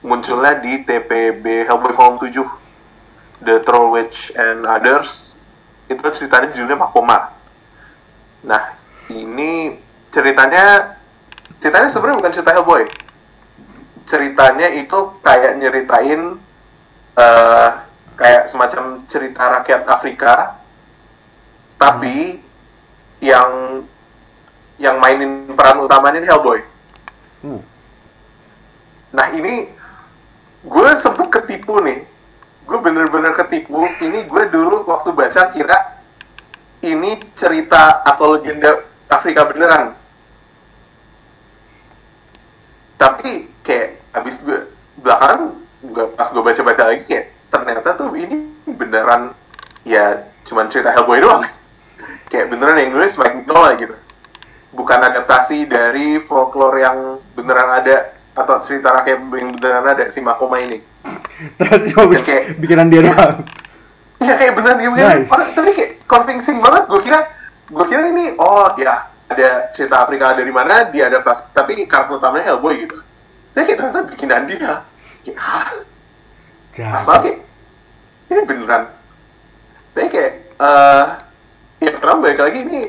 Munculnya 0.05 0.61
di 0.61 0.85
TPB 0.85 1.65
Hellboy 1.65 1.91
Volume 1.91 2.21
7. 2.29 3.43
The 3.43 3.65
Troll 3.65 3.91
Witch 3.91 4.31
and 4.37 4.69
Others. 4.69 5.41
Itu 5.89 6.05
ceritanya 6.13 6.53
judulnya 6.53 6.77
Makoma. 6.77 7.33
Nah, 8.45 8.77
ini 9.09 9.75
ceritanya 10.13 10.95
ceritanya 11.59 11.89
sebenarnya 11.89 12.19
bukan 12.21 12.33
cerita 12.37 12.51
Hellboy. 12.53 12.83
Ceritanya 14.05 14.69
itu 14.69 14.99
kayak 15.25 15.57
nyeritain 15.57 16.37
eh 17.19 17.69
kayak 18.19 18.51
semacam 18.51 19.07
cerita 19.07 19.43
rakyat 19.59 19.87
Afrika, 19.87 20.59
tapi 21.79 22.35
yang 23.23 23.81
yang 24.79 24.97
mainin 24.97 25.51
peran 25.53 25.83
utamanya 25.83 26.23
ini 26.23 26.27
Hellboy. 26.27 26.59
Uh, 27.43 27.61
Nah 29.09 29.33
ini 29.33 29.65
gue 30.65 30.89
sempet 30.93 31.33
ketipu 31.33 31.81
nih, 31.81 32.05
gue 32.69 32.77
bener-bener 32.77 33.33
ketipu. 33.33 33.89
Ini 34.01 34.29
gue 34.29 34.43
dulu 34.53 34.85
waktu 34.85 35.09
baca 35.17 35.49
kira 35.53 35.77
ini 36.85 37.17
cerita 37.33 38.05
atau 38.05 38.37
legenda 38.37 38.85
Afrika 39.09 39.49
beneran. 39.49 39.97
Tapi 42.99 43.49
kayak 43.65 43.97
abis 44.13 44.45
gue 44.45 44.59
belakangan 44.99 45.55
gue 45.79 46.05
pas 46.13 46.27
gue 46.27 46.43
baca-baca 46.43 46.83
lagi 46.91 47.03
kayak 47.07 47.25
ternyata 47.49 47.95
tuh 47.95 48.11
ini 48.19 48.51
beneran 48.67 49.31
ya 49.87 50.27
cuman 50.45 50.69
cerita 50.69 50.93
Hellboy 50.93 51.23
doang. 51.23 51.41
kayak 52.29 52.53
beneran 52.53 52.77
yang 52.77 52.93
nulis 52.93 53.17
Mike 53.17 53.41
Mignola 53.41 53.73
gitu. 53.79 53.95
Bukan 54.69 54.99
adaptasi 55.01 55.65
dari 55.65 56.21
folklore 56.21 56.77
yang 56.77 56.97
beneran 57.33 57.81
ada 57.81 58.13
atau 58.37 58.61
cerita 58.61 58.93
rakyat 58.93 59.17
yang 59.17 59.57
beneran 59.57 59.85
ada 59.89 60.03
si 60.13 60.21
Makoma 60.21 60.61
ini. 60.61 60.77
Terus 61.57 61.89
cuma 61.91 62.05
bikin, 62.13 62.23
kayak- 62.25 62.45
bikinan 62.61 62.87
dia 62.93 63.01
doang. 63.09 63.41
Iya 64.19 64.33
kayak 64.37 64.53
beneran 64.53 64.77
dia 64.77 64.89
beneran. 64.93 65.17
Nice. 65.25 65.31
Orang- 65.33 65.53
tapi 65.57 65.69
kayak 65.73 65.91
convincing 66.05 66.57
banget. 66.61 66.83
Gue 66.85 67.01
kira, 67.01 67.19
gue 67.65 67.85
kira 67.89 68.01
ini 68.13 68.25
oh 68.37 68.69
ya 68.77 69.09
ada 69.29 69.49
cerita 69.73 70.05
Afrika 70.05 70.33
dari 70.37 70.53
mana 70.53 70.89
dia 70.89 71.09
ada 71.09 71.21
pas 71.21 71.41
tapi 71.53 71.85
karakter 71.89 72.21
utamanya 72.21 72.53
Hellboy 72.53 72.85
gitu. 72.85 72.97
Tapi 73.57 73.63
kayak 73.65 73.77
ternyata 73.81 73.99
bikinan 74.05 74.41
dia. 74.45 74.73
Kayak, 75.25 75.37
hah? 75.41 75.69
Asal 76.95 77.15
kayak 77.25 77.37
ini 78.29 78.41
beneran. 78.45 78.83
Tapi 79.97 80.07
kayak 80.13 80.31
eh 80.59 81.05
ya 81.79 81.89
pertama 81.95 82.27
balik 82.27 82.39
lagi 82.43 82.59
ini 82.61 82.81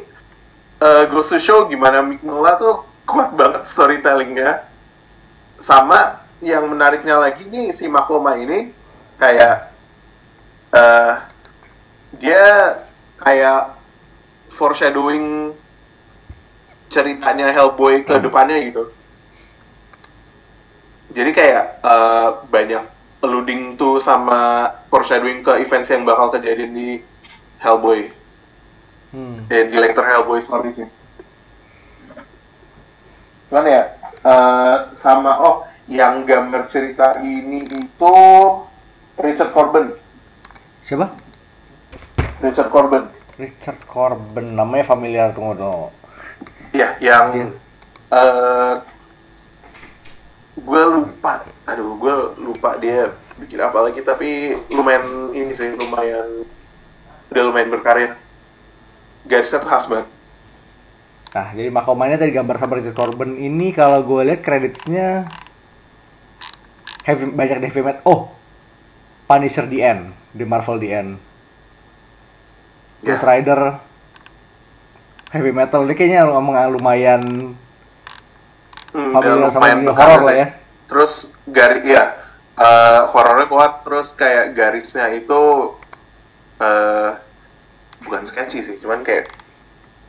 eh 0.80 1.02
goes 1.12 1.28
to 1.28 1.36
show 1.36 1.68
gimana 1.68 2.00
Mignola 2.00 2.56
tuh 2.56 2.84
kuat 3.04 3.36
banget 3.36 3.68
storytellingnya. 3.68 4.64
Sama 5.60 6.24
yang 6.40 6.72
menariknya 6.72 7.20
lagi 7.20 7.44
nih 7.44 7.68
si 7.76 7.84
Makoma 7.84 8.40
ini 8.40 8.72
kayak 9.20 9.68
eh 10.72 11.14
dia 12.16 12.44
kayak 13.20 13.76
foreshadowing 14.50 15.52
ceritanya 16.90 17.52
Hellboy 17.54 18.02
ke 18.08 18.18
depannya 18.18 18.58
gitu. 18.64 18.90
Jadi 21.10 21.30
kayak 21.34 21.64
eh, 21.84 22.28
banyak 22.48 22.84
alluding 23.20 23.76
tuh 23.76 24.00
sama 24.00 24.72
foreshadowing 24.88 25.44
ke 25.44 25.60
events 25.60 25.90
yang 25.92 26.08
bakal 26.08 26.32
kejadian 26.32 26.72
di 26.72 26.88
Hellboy, 27.60 28.08
Hmm. 28.08 28.19
Eh, 29.50 29.66
di 29.66 29.76
later 29.76 30.06
Hellboy 30.06 30.38
stories 30.38 30.86
ini. 30.86 30.92
Cuman 33.50 33.66
ya, 33.66 33.82
eh, 34.22 34.76
sama 34.94 35.42
oh 35.42 35.66
yang 35.90 36.22
gambar 36.22 36.70
cerita 36.70 37.18
ini 37.18 37.66
itu 37.66 38.16
Richard 39.18 39.50
Corbin. 39.50 39.90
Siapa? 40.86 41.10
Richard 42.40 42.70
Corbin. 42.70 43.04
Richard 43.36 43.80
Corbin 43.90 44.54
namanya 44.54 44.86
familiar 44.86 45.34
tunggu 45.34 45.58
dong. 45.58 45.90
Iya, 46.70 46.94
yang 47.02 47.34
Iya. 47.34 47.46
eh 48.10 48.74
gue 50.60 50.82
lupa, 50.86 51.42
aduh 51.66 51.94
gue 51.98 52.14
lupa 52.42 52.78
dia 52.78 53.10
bikin 53.40 53.62
apa 53.62 53.80
lagi 53.80 54.04
tapi 54.04 54.52
lumayan 54.68 55.32
ini 55.32 55.50
sih 55.56 55.72
lumayan 55.74 56.46
udah 57.34 57.42
lumayan 57.42 57.70
berkarya. 57.70 58.14
Garisnya 59.28 59.60
tuh 59.60 59.70
khas 59.70 59.84
banget. 59.90 60.08
Nah, 61.30 61.46
jadi 61.54 61.70
Makomanya 61.70 62.18
tadi 62.18 62.34
gambar 62.34 62.58
sama 62.58 62.78
Richard 62.82 62.98
Corbin 62.98 63.38
ini 63.38 63.70
kalau 63.70 64.02
gue 64.02 64.26
lihat 64.26 64.42
kreditnya 64.42 65.30
heavy, 67.06 67.30
banyak 67.30 67.62
di 67.62 67.66
heavy 67.70 67.82
metal. 67.86 68.02
Oh, 68.02 68.20
Punisher 69.30 69.70
the 69.70 69.78
End, 69.78 70.10
di 70.34 70.42
Marvel 70.42 70.82
the 70.82 70.90
End. 70.90 71.10
Ya. 73.06 73.14
Ghost 73.14 73.24
Rider 73.24 73.80
heavy 75.30 75.54
metal 75.54 75.86
ini 75.86 75.94
kayaknya 75.94 76.26
lumayan 76.26 76.70
lumayan 76.74 77.22
Hmm, 78.90 79.14
familiar 79.14 79.38
udah 79.38 79.54
sama 79.54 79.70
dunia 79.70 79.94
horor 79.94 80.20
lah 80.26 80.34
ya. 80.34 80.46
Terus 80.90 81.38
garis 81.46 81.86
ya 81.86 82.04
eh, 82.58 83.00
horornya 83.06 83.46
kuat, 83.46 83.86
terus 83.86 84.10
kayak 84.18 84.50
garisnya 84.58 85.06
itu 85.14 85.42
eh 86.58 87.29
bukan 88.00 88.22
sketchy 88.24 88.60
sih, 88.60 88.76
cuman 88.78 89.02
kayak 89.02 89.28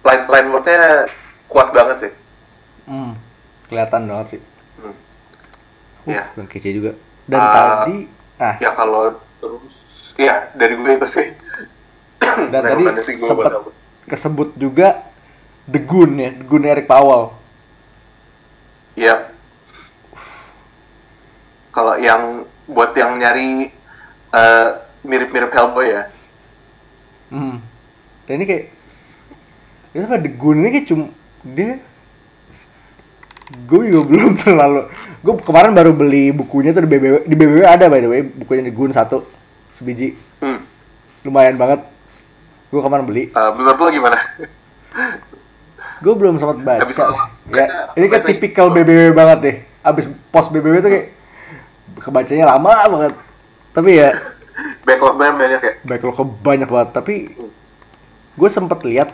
line 0.01 0.25
line 0.25 0.47
wordnya 0.49 1.05
kuat 1.47 1.69
banget 1.71 1.97
sih. 1.99 2.11
Hmm, 2.87 3.13
kelihatan 3.67 4.07
banget 4.07 4.27
sih. 4.37 4.41
Hmm. 4.77 4.91
Uh, 4.91 4.95
Iya. 6.09 6.23
yang 6.33 6.47
kece 6.49 6.69
juga. 6.73 6.91
Dan 7.29 7.37
Ah, 7.37 7.51
tadi, 7.85 8.09
nah, 8.35 8.55
Ya 8.57 8.71
kalau 8.73 9.15
terus, 9.37 9.75
ya 10.17 10.49
dari 10.53 10.73
gue 10.73 10.91
itu 10.97 11.07
sih. 11.07 11.27
dan 12.49 12.61
tadi 12.67 12.83
sempat 13.21 13.53
kesebut 14.07 14.49
juga 14.57 15.05
The 15.69 15.79
Goon 15.79 16.17
ya, 16.17 16.29
The 16.33 16.43
Goon 16.43 16.65
Eric 16.65 16.89
Powell. 16.89 17.37
Iya. 18.97 19.29
Kalau 21.71 21.95
yang 21.95 22.43
buat 22.67 22.91
yang 22.93 23.15
nyari 23.15 23.71
eh, 24.31 24.67
mirip-mirip 25.03 25.51
Hellboy 25.51 25.87
ya. 25.91 26.03
Hmm. 27.31 27.63
Dan 28.31 28.39
ini 28.39 28.47
kayak 28.47 28.65
itu 29.91 30.07
apa 30.07 30.23
Goon 30.39 30.63
ini 30.63 30.71
kayak 30.71 30.87
cuma 30.87 31.11
dia 31.43 31.75
gue 33.67 33.81
juga 33.91 34.01
belum 34.15 34.39
terlalu 34.39 34.87
gue 35.19 35.33
kemarin 35.43 35.75
baru 35.75 35.91
beli 35.91 36.31
bukunya 36.31 36.71
tuh 36.71 36.87
di 36.87 36.89
BBW 36.95 37.27
di 37.27 37.35
BBW 37.35 37.67
ada 37.67 37.91
by 37.91 37.99
the 37.99 38.07
way 38.07 38.23
bukunya 38.23 38.71
Goon 38.71 38.95
satu 38.95 39.27
sebiji. 39.75 40.15
Hmm. 40.39 40.63
lumayan 41.27 41.59
banget. 41.59 41.83
Gue 42.71 42.79
kemarin 42.79 43.03
beli. 43.03 43.35
Eh, 43.35 43.51
menurut 43.51 43.77
lo 43.77 43.91
gimana? 43.91 44.17
gue 46.01 46.13
belum 46.15 46.39
sempat 46.39 46.57
baca. 46.63 46.81
Habis 46.81 46.97
baca, 46.97 47.29
ya 47.51 47.67
ini 47.99 48.07
kan 48.07 48.23
tipikal 48.23 48.71
BBW 48.71 49.11
banget 49.11 49.37
deh. 49.43 49.55
Abis 49.83 50.07
post 50.31 50.55
BBW 50.55 50.79
tuh 50.79 50.87
kayak 50.87 51.07
kebacanya 51.99 52.47
lama 52.47 52.87
banget. 52.87 53.13
Tapi 53.75 53.99
ya 53.99 54.15
Backlognya 54.87 55.35
banyak 55.35 55.61
ya. 55.61 55.73
backlog 55.85 56.31
banyak 56.41 56.69
banget. 56.71 56.89
Tapi 56.95 57.15
gue 58.31 58.49
sempet 58.49 58.79
lihat 58.83 59.09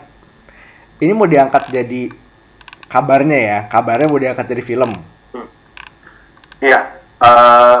ini 0.98 1.12
mau 1.12 1.26
diangkat 1.26 1.70
jadi 1.70 2.10
kabarnya 2.86 3.38
ya 3.38 3.58
kabarnya 3.66 4.06
mau 4.06 4.18
diangkat 4.18 4.46
jadi 4.46 4.62
film 4.62 4.92
Iya. 6.58 6.90
eh, 7.18 7.78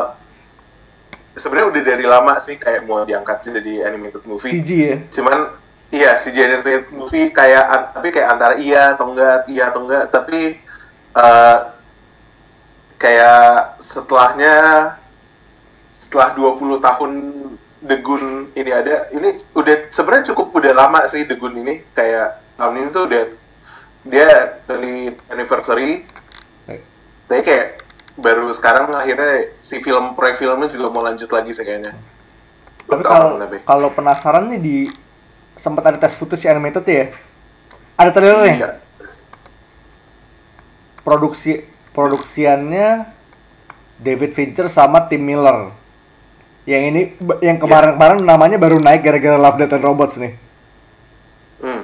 Sebenarnya 1.34 1.70
udah 1.70 1.82
dari 1.84 2.02
lama 2.02 2.34
sih 2.38 2.58
kayak 2.58 2.82
mau 2.82 3.02
diangkat 3.02 3.46
jadi 3.46 3.86
animated 3.86 4.26
movie. 4.26 4.58
CG 4.58 4.70
ya 4.74 4.96
cuman 5.10 5.54
iya 5.88 6.18
si 6.18 6.30
animated 6.30 6.90
movie 6.90 7.30
kayak 7.30 7.94
tapi 7.94 8.10
kayak 8.10 8.28
antara 8.28 8.54
iya 8.58 8.94
atau 8.94 9.14
enggak 9.14 9.46
iya 9.46 9.70
atau 9.70 9.86
enggak 9.86 10.04
tapi 10.10 10.58
eh, 11.14 11.58
kayak 12.98 13.78
setelahnya 13.78 14.54
setelah 15.94 16.34
20 16.34 16.82
tahun 16.82 17.12
Goon 17.78 18.50
ini 18.58 18.70
ada 18.74 19.06
ini 19.14 19.38
udah 19.54 19.94
sebenarnya 19.94 20.34
cukup 20.34 20.50
udah 20.58 20.72
lama 20.74 21.06
sih 21.06 21.22
Goon 21.26 21.62
ini 21.62 21.82
kayak 21.94 22.42
tahun 22.58 22.74
ini 22.82 22.88
tuh 22.90 23.04
udah 23.06 23.24
dia 24.08 24.30
dari 24.66 25.14
anniversary. 25.30 26.02
Tapi 27.28 27.44
kayak 27.44 27.84
baru 28.18 28.50
sekarang 28.56 28.88
akhirnya 28.90 29.52
si 29.60 29.78
film 29.84 30.16
proyek 30.16 30.40
filmnya 30.42 30.72
juga 30.72 30.88
mau 30.90 31.04
lanjut 31.04 31.28
lagi 31.28 31.52
sih 31.52 31.62
kayaknya. 31.62 31.94
Tapi 32.88 33.02
kalau 33.04 33.36
kalau 33.68 33.88
penasaran 33.92 34.48
nih 34.48 34.60
di 34.60 34.76
sempat 35.60 35.84
ada 35.92 35.98
tes 36.00 36.16
footage 36.16 36.48
animated 36.48 36.86
ya? 36.88 37.12
Ada 37.98 38.10
trailernya? 38.14 38.54
Iya. 38.54 38.70
produksi 41.08 41.64
produksiannya 41.96 43.08
David 43.96 44.36
Fincher 44.36 44.68
sama 44.68 45.08
Tim 45.08 45.24
Miller 45.24 45.72
yang 46.68 46.82
ini 46.92 47.16
yang 47.40 47.56
kemarin-kemarin 47.56 48.20
namanya 48.20 48.60
baru 48.60 48.76
naik 48.76 49.00
gara-gara 49.00 49.40
Love 49.40 49.56
Death 49.56 49.72
and 49.72 49.84
Robots 49.88 50.20
nih 50.20 50.36
Hmm. 51.58 51.82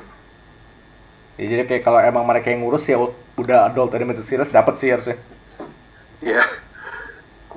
Ya, 1.35 1.45
jadi 1.51 1.67
kayak 1.67 1.83
kalau 1.83 1.99
emang 1.99 2.23
mereka 2.23 2.55
yang 2.55 2.63
ngurus 2.63 2.87
ya 2.87 2.95
udah 3.35 3.67
adult 3.67 3.91
animated 3.99 4.23
series 4.23 4.55
dapat 4.55 4.79
sih 4.79 4.95
harusnya. 4.95 5.19
Iya. 6.23 6.47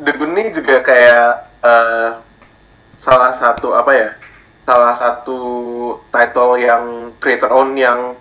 The 0.01 0.11
Goon 0.17 0.33
ini 0.33 0.49
juga 0.49 0.81
kayak 0.81 1.29
eh, 1.61 2.09
salah 2.97 3.31
satu 3.37 3.77
apa 3.77 3.91
ya? 3.93 4.09
Salah 4.65 4.97
satu 4.97 5.39
title 6.09 6.57
yang 6.57 7.13
creator 7.21 7.53
own 7.53 7.77
yang 7.77 8.17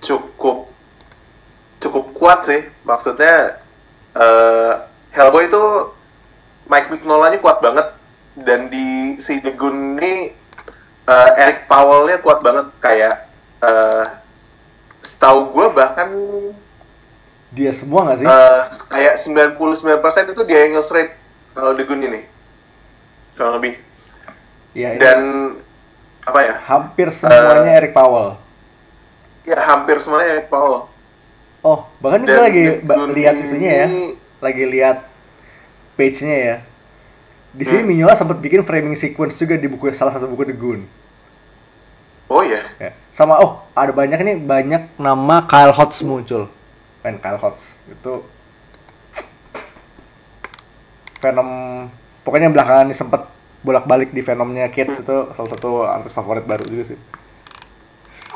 cukup 0.00 0.72
cukup 1.84 2.04
kuat 2.16 2.48
sih. 2.48 2.64
Maksudnya 2.88 3.60
eh, 4.16 4.72
Hellboy 5.12 5.52
itu 5.52 5.92
Mike 6.68 6.88
Mignola-nya 6.90 7.40
kuat 7.40 7.58
banget 7.58 7.96
dan 8.38 8.68
di 8.68 9.16
si 9.18 9.40
Goon 9.40 9.96
ini 9.96 10.30
eh, 11.04 11.30
Eric 11.36 11.64
Powell-nya 11.66 12.20
kuat 12.20 12.38
banget 12.38 12.68
kayak 12.78 13.26
eh, 13.60 14.04
setahu 15.00 15.50
gue 15.50 15.66
bahkan 15.72 16.08
Dia 17.48 17.72
semua 17.72 18.04
nggak 18.04 18.18
sih? 18.20 18.26
Eh, 18.28 18.60
kayak 18.86 19.14
99% 19.16 19.56
itu 20.28 20.42
dia 20.44 20.68
yang 20.68 20.76
nge-rate 20.76 21.16
kalau 21.56 21.72
Goon 21.74 22.04
ini. 22.04 22.20
Kurang 23.34 23.56
lebih. 23.56 23.80
ya, 24.76 24.92
ini 24.92 25.00
Dan 25.00 25.20
apa 26.22 26.40
ya? 26.44 26.54
Hampir 26.68 27.08
semuanya 27.08 27.72
Eh. 27.72 27.78
Eric 27.80 27.96
Powell. 27.96 28.36
Ya 29.48 29.56
hampir 29.64 29.96
semuanya 29.96 30.36
Eric 30.36 30.52
Powell. 30.52 30.92
Oh, 31.64 31.88
bahkan 31.98 32.22
gue 32.22 32.36
lagi 32.38 32.64
lihat 33.16 33.34
itunya 33.34 33.70
ya, 33.74 33.86
ini- 33.88 34.14
lagi 34.38 34.64
lihat 34.68 35.07
page-nya 35.98 36.38
ya. 36.38 36.56
Di 37.50 37.64
sini 37.66 37.82
Hmm. 37.82 37.90
Mignola 37.90 38.14
sempat 38.14 38.38
bikin 38.38 38.62
framing 38.62 38.94
sequence 38.94 39.34
juga 39.34 39.58
di 39.58 39.66
buku 39.66 39.90
salah 39.90 40.14
satu 40.14 40.30
buku 40.30 40.46
The 40.46 40.54
Goon. 40.54 40.86
Oh 42.30 42.46
iya. 42.46 42.62
Ya. 42.78 42.94
Sama 43.10 43.40
oh 43.42 43.66
ada 43.74 43.90
banyak 43.90 44.20
nih 44.22 44.36
banyak 44.38 44.94
nama 45.00 45.42
Kyle 45.50 45.74
Hotz 45.74 46.04
muncul. 46.06 46.46
Main 47.02 47.18
Kyle 47.18 47.40
Hotz 47.40 47.74
itu 47.90 48.22
Venom 51.18 51.48
pokoknya 52.22 52.52
belakangan 52.52 52.86
ini 52.86 52.94
sempet 52.94 53.26
bolak-balik 53.66 54.14
di 54.14 54.22
Venomnya 54.22 54.70
Kids 54.70 55.02
itu 55.02 55.16
salah 55.34 55.50
satu 55.50 55.82
artis 55.82 56.14
favorit 56.14 56.46
baru 56.46 56.62
juga 56.68 56.94
sih. 56.94 56.98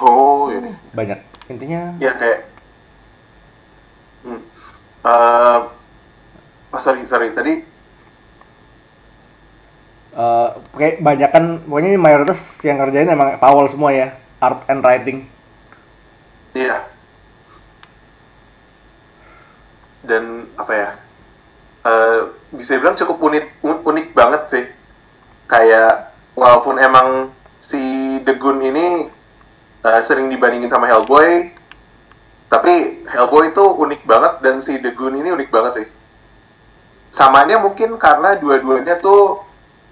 Oh 0.02 0.50
iya. 0.50 0.72
Banyak. 0.96 1.20
Intinya 1.52 1.94
Ya 2.02 2.16
kayak. 2.16 2.40
Hmm. 4.26 4.40
Eh, 5.06 5.58
oh 6.72 6.80
sorry 6.80 7.04
sorry 7.04 7.30
tadi. 7.32 7.54
eh 10.12 10.48
kayak 10.76 11.00
banyak 11.00 11.30
kan 11.32 11.44
pokoknya 11.64 11.88
ini 11.96 12.00
mayoritas 12.00 12.60
yang 12.60 12.76
ngerjain 12.76 13.08
emang 13.08 13.40
Powell 13.40 13.64
semua 13.72 13.96
ya 13.96 14.12
art 14.44 14.68
and 14.68 14.84
writing 14.84 15.24
Iya. 16.52 16.84
Dan 20.04 20.52
apa 20.60 20.72
ya? 20.76 20.90
eh 21.82 22.20
bisa 22.52 22.76
bilang 22.76 22.94
cukup 22.94 23.16
unik 23.18 23.44
un- 23.64 23.82
unik 23.82 24.06
banget 24.12 24.42
sih. 24.52 24.64
Kayak 25.48 26.12
walaupun 26.36 26.76
emang 26.76 27.32
si 27.56 27.80
Goon 28.36 28.60
ini 28.60 29.08
eh, 29.80 30.00
sering 30.04 30.28
dibandingin 30.28 30.68
sama 30.68 30.86
Hellboy, 30.86 31.48
tapi 32.52 33.00
Hellboy 33.08 33.48
itu 33.48 33.64
unik 33.64 34.04
banget 34.04 34.32
dan 34.44 34.60
si 34.60 34.76
Goon 34.76 35.16
ini 35.24 35.32
unik 35.32 35.48
banget 35.48 35.72
sih. 35.80 35.86
Samanya 37.12 37.60
mungkin 37.60 38.00
karena 38.00 38.34
dua-duanya 38.40 38.98
tuh 39.04 39.44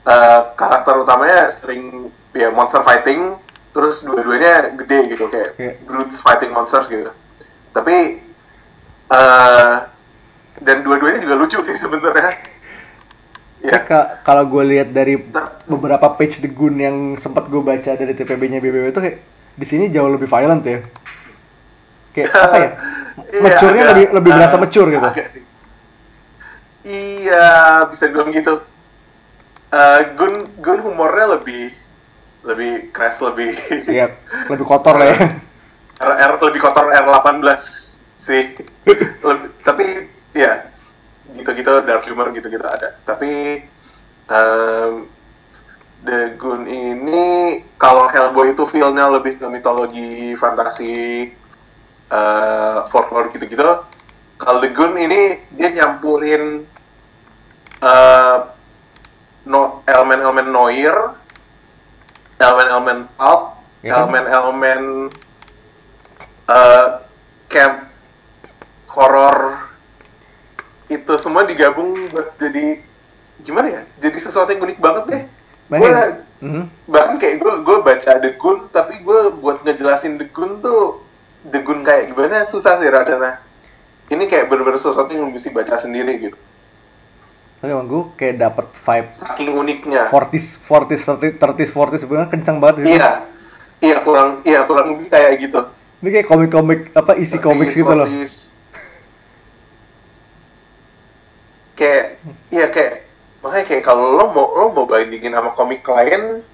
eh, 0.08 0.40
karakter 0.56 0.94
utamanya 1.04 1.52
sering 1.52 2.08
ya 2.32 2.48
monster 2.50 2.80
fighting, 2.82 3.36
terus 3.76 4.02
dua-duanya 4.08 4.72
gede 4.80 4.98
gitu 5.14 5.24
kayak 5.28 5.50
brutes 5.84 6.18
fighting 6.24 6.50
monsters 6.56 6.88
gitu. 6.88 7.12
Tapi 7.76 7.96
eh 9.10 9.74
dan 10.60 10.76
dua-duanya 10.84 11.20
juga 11.24 11.36
lucu 11.40 11.58
sih 11.64 11.76
sebenarnya. 11.76 12.32
Ya, 13.60 13.76
Ya, 13.76 13.80
ka- 13.84 14.24
kalau 14.24 14.48
gue 14.48 14.64
lihat 14.72 14.88
dari 14.96 15.20
beberapa 15.68 16.16
page 16.16 16.40
The 16.40 16.48
Goon 16.48 16.80
yang 16.80 16.96
sempat 17.20 17.44
gue 17.52 17.60
baca 17.60 17.92
dari 17.92 18.16
TPB-nya 18.16 18.56
BBW 18.56 18.88
itu 18.88 19.00
kayak 19.04 19.18
di 19.52 19.66
sini 19.68 19.92
jauh 19.92 20.08
lebih 20.08 20.24
violent 20.24 20.64
ya. 20.64 20.80
Kayak 22.14 22.30
apa 22.34 22.56
ya? 22.58 22.70
Iya, 23.30 23.42
Mature-nya 23.44 23.82
agak, 23.84 23.90
lebih 23.92 24.04
lebih 24.16 24.32
berasa 24.32 24.56
eh, 24.56 24.60
mature 24.62 24.88
gitu. 24.90 25.08
agak 25.12 25.26
sih. 25.34 25.42
Iya, 26.84 27.84
bisa 27.92 28.08
dibilang 28.08 28.32
gitu. 28.32 28.54
Eh, 29.70 30.00
Gun 30.16 30.34
Gun 30.58 30.80
humornya 30.82 31.38
lebih 31.38 31.70
lebih 32.40 32.88
crass 32.90 33.20
lebih 33.20 33.52
Iya, 33.90 34.16
lebih 34.48 34.64
kotor 34.64 34.96
lah 34.96 35.08
ya. 35.12 35.18
R, 36.00 36.12
R 36.16 36.32
lebih 36.40 36.60
kotor 36.64 36.88
R18 36.88 37.60
sih. 38.16 38.56
Lebih- 39.20 39.52
tapi 39.60 40.08
ya 40.32 40.64
gitu-gitu 41.36 41.84
dark 41.84 42.08
humor 42.08 42.32
gitu-gitu 42.32 42.64
ada. 42.64 42.96
Tapi 43.04 43.60
em, 44.32 44.92
The 46.00 46.32
Goon 46.40 46.64
ini 46.64 47.22
kalau 47.76 48.08
Hellboy 48.08 48.56
itu 48.56 48.64
feel-nya 48.64 49.04
lebih 49.12 49.36
ke 49.36 49.46
mitologi 49.52 50.32
fantasi 50.34 51.28
eh 52.10 52.78
folklore 52.90 53.30
gitu-gitu. 53.36 53.84
Kalau 54.40 54.64
The 54.64 54.72
Goon 54.72 54.96
ini 54.96 55.36
dia 55.52 55.68
nyampurin 55.68 56.64
eh 57.80 58.38
no, 59.44 59.84
elemen-elemen 59.84 60.48
noir, 60.48 60.96
elemen-elemen 62.40 63.08
pulp, 63.20 63.42
kan? 63.84 63.88
elemen-elemen 64.08 64.80
eh 66.48 66.86
camp 67.52 67.76
horror 68.90 69.38
itu 70.90 71.12
semua 71.20 71.46
digabung 71.46 72.10
buat 72.10 72.34
jadi 72.40 72.80
gimana 73.44 73.68
ya? 73.70 73.82
Jadi 74.02 74.16
sesuatu 74.18 74.50
yang 74.50 74.64
unik 74.64 74.78
banget 74.80 75.04
deh. 75.08 75.22
Gue 75.70 75.92
Mhm. 76.40 76.64
bahkan 76.88 77.20
kayak 77.20 77.38
gue 77.44 77.52
gue 77.62 77.76
baca 77.84 78.12
The 78.18 78.30
Goon 78.40 78.72
tapi 78.72 79.04
gue 79.04 79.20
buat 79.38 79.60
ngejelasin 79.62 80.16
The 80.16 80.32
Goon 80.32 80.64
tuh 80.64 81.04
The 81.44 81.60
Goon 81.60 81.84
kayak 81.84 82.10
gimana 82.10 82.42
susah 82.48 82.80
sih 82.80 82.88
rasanya. 82.88 83.36
Ini 84.10 84.24
kayak 84.26 84.50
bener-bener 84.50 84.78
sesuatu 84.78 85.06
yang 85.14 85.30
mesti 85.30 85.54
baca 85.54 85.78
sendiri 85.78 86.18
gitu. 86.18 86.38
Tapi 87.60 87.70
emang 87.70 87.86
gue 87.86 88.02
kayak 88.16 88.36
dapet 88.40 88.66
vibe 88.72 89.08
Saking 89.14 89.50
uniknya. 89.54 90.02
40s, 90.10 90.58
40s, 90.64 91.02
30s, 91.06 91.34
30s, 91.38 91.70
40s 91.76 92.00
sebenarnya 92.02 92.28
kencang 92.32 92.56
banget 92.58 92.76
sih. 92.82 92.96
Iya, 92.96 93.10
iya 93.84 93.96
kurang, 94.02 94.42
iya 94.42 94.60
kurang 94.66 94.96
lebih 94.96 95.12
kayak 95.12 95.30
gitu. 95.38 95.60
Ini 96.00 96.08
kayak 96.08 96.26
komik-komik 96.26 96.80
apa 96.96 97.12
isi 97.20 97.36
komik 97.36 97.68
gitu 97.70 97.92
loh. 97.92 98.08
40s. 98.08 98.56
Kayak, 101.76 102.04
iya 102.50 102.66
kayak 102.72 102.92
makanya 103.40 103.64
kayak 103.72 103.84
kalau 103.84 104.04
lo 104.16 104.24
mau 104.32 104.46
lo 104.52 104.66
mau 104.72 104.84
bandingin 104.88 105.32
sama 105.32 105.52
komik 105.52 105.84
lain, 105.84 106.44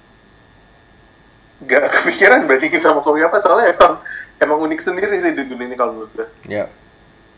gak 1.65 1.83
kepikiran 1.99 2.45
bandingin 2.45 2.83
sama 2.83 2.99
komik 3.01 3.27
apa 3.27 3.39
soalnya 3.39 3.73
emang 3.75 3.93
emang 4.43 4.59
unik 4.67 4.79
sendiri 4.83 5.15
sih 5.23 5.31
The 5.33 5.43
Goon 5.47 5.65
ini 5.65 5.75
kalau 5.79 5.95
menurut 5.95 6.11
gue. 6.13 6.27
Ya. 6.51 6.67
Sa- 6.67 6.86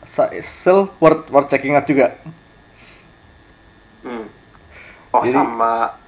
Still 0.08 0.90
worth 1.00 1.28
worth 1.30 1.50
checking 1.52 1.76
out 1.76 1.86
juga. 1.86 2.16
Hmm. 4.04 4.26
Oh 5.12 5.24
Jadi- 5.26 5.36
sama 5.36 6.00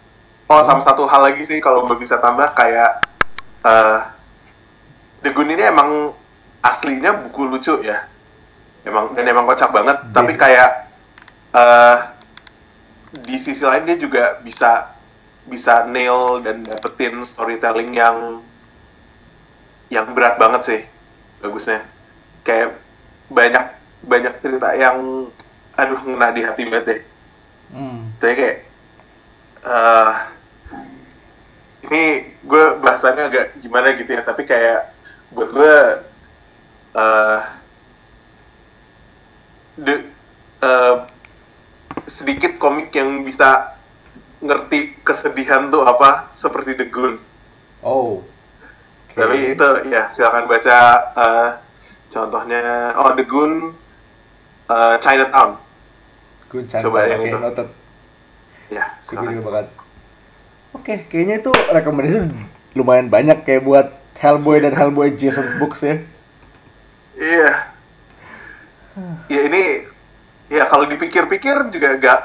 oh 0.47 0.61
sama 0.63 0.79
satu 0.83 1.03
hal 1.07 1.21
lagi 1.31 1.43
sih 1.47 1.59
kalau 1.59 1.87
gue 1.87 1.97
bisa 1.99 2.19
tambah 2.19 2.47
kayak 2.55 3.03
eh 3.67 3.99
The 5.21 5.29
Goon 5.35 5.53
ini 5.53 5.63
emang 5.63 6.15
aslinya 6.63 7.13
buku 7.27 7.45
lucu 7.45 7.83
ya. 7.83 8.07
Emang 8.81 9.13
dan 9.13 9.27
emang 9.27 9.45
kocak 9.45 9.69
banget. 9.69 9.97
Iya. 10.01 10.11
Tapi 10.15 10.33
kayak 10.39 10.69
eh 11.51 11.97
di 13.11 13.35
sisi 13.35 13.61
lain 13.67 13.83
dia 13.85 13.99
juga 13.99 14.39
bisa 14.39 14.95
bisa 15.45 15.83
nail 15.83 16.39
dan 16.45 16.63
dapetin 16.63 17.21
storytelling 17.27 17.91
yang 17.91 18.39
yang 19.91 20.07
berat 20.15 20.39
banget 20.39 20.61
sih 20.63 20.81
bagusnya. 21.43 21.83
Kayak 22.47 22.79
banyak 23.27 23.80
banyak 24.01 24.33
cerita 24.39 24.73
yang 24.73 25.29
aduh 25.73 26.01
ngena 26.01 26.29
di 26.31 26.41
hati 26.41 26.63
banget 26.65 26.85
deh 26.85 27.01
Hmm. 27.71 28.11
tapi 28.19 28.35
kayak 28.35 28.57
eh 29.63 30.13
ini 31.81 32.03
gue 32.41 32.63
bahasanya 32.77 33.25
agak 33.25 33.55
gimana 33.57 33.95
gitu 33.95 34.11
ya 34.11 34.21
tapi 34.21 34.43
kayak 34.43 34.91
buat 35.31 35.49
gue 35.49 35.75
eh 36.91 37.39
de- 39.77 40.09
eh, 40.59 40.95
sedikit 42.05 42.57
komik 42.57 42.91
yang 42.91 43.23
bisa 43.23 43.71
ngerti 44.39 44.99
kesedihan 44.99 45.69
tuh 45.69 45.85
apa 45.85 46.33
seperti 46.33 46.75
The 46.75 46.87
Goon 46.87 47.15
Oh. 47.81 48.21
Oke. 49.07 49.15
tapi 49.15 49.55
itu 49.55 49.67
ya 49.87 50.05
silakan 50.07 50.45
baca 50.45 50.77
eh, 51.15 51.49
contohnya 52.09 52.61
oh 52.93 53.15
The 53.15 53.23
Goon 53.23 53.73
eh, 54.72 54.95
Chinatown 55.03 55.59
Good 56.51 56.67
chance. 56.67 56.84
Coba 56.84 57.07
yang 57.07 57.24
Oke, 57.24 57.32
itu. 57.32 57.38
noted. 57.39 57.67
ya 58.72 58.84
bakal. 59.39 59.65
Oke, 60.76 60.93
kayaknya 61.07 61.39
itu 61.39 61.51
rekomendasi 61.51 62.28
lumayan 62.76 63.07
banyak 63.07 63.47
kayak 63.47 63.63
buat 63.63 63.88
Hellboy 64.19 64.59
dan 64.59 64.76
Hellboy 64.76 65.15
Jason 65.15 65.59
Books 65.63 65.80
ya. 65.84 66.03
Iya. 67.15 67.51
Ya 69.32 69.41
ini 69.47 69.88
ya 70.51 70.67
kalau 70.67 70.88
dipikir-pikir 70.91 71.72
juga 71.72 71.95
gak 71.99 72.19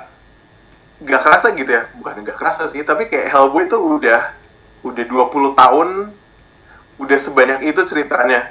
gak 1.07 1.23
kerasa 1.23 1.55
gitu 1.55 1.71
ya. 1.71 1.87
Bukan 1.95 2.27
gak 2.27 2.39
kerasa 2.39 2.67
sih, 2.67 2.83
tapi 2.83 3.07
kayak 3.07 3.31
Hellboy 3.31 3.71
itu 3.71 3.79
udah 3.79 4.35
udah 4.83 5.05
20 5.07 5.55
tahun 5.55 5.89
udah 6.99 7.19
sebanyak 7.23 7.71
itu 7.71 7.83
ceritanya. 7.87 8.51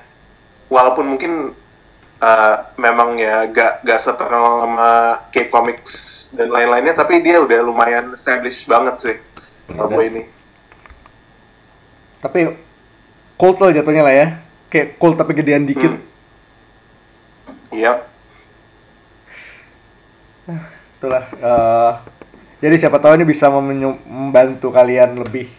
Walaupun 0.71 1.15
mungkin 1.15 1.51
uh, 2.25 2.55
memang 2.81 3.21
ya 3.21 3.45
gak 3.53 3.85
gak 3.85 4.01
seterkenal 4.01 4.65
sama 4.65 4.89
Cape 5.29 5.53
Comics 5.53 5.93
dan 6.33 6.49
lain-lainnya, 6.49 6.97
tapi 6.97 7.21
dia 7.21 7.37
udah 7.37 7.61
lumayan 7.61 8.17
established 8.17 8.65
banget 8.65 8.95
sih 8.97 9.17
Hellboy 9.69 10.09
ini. 10.09 10.23
Tapi 12.21 12.49
cult 13.37 13.61
lah 13.61 13.69
jatuhnya 13.69 14.01
lah 14.01 14.13
ya. 14.13 14.27
Kayak 14.73 14.97
cult 14.97 15.15
tapi 15.21 15.31
gedean 15.37 15.69
dikit. 15.69 15.93
Hmm. 15.93 16.03
Iya. 17.69 17.93
Itulah. 20.97 21.25
eh, 21.33 21.91
jadi 22.61 22.75
siapa 22.81 22.97
tahu 22.97 23.13
ini 23.17 23.25
bisa 23.29 23.49
membantu 23.53 24.73
kalian 24.73 25.21
lebih 25.21 25.49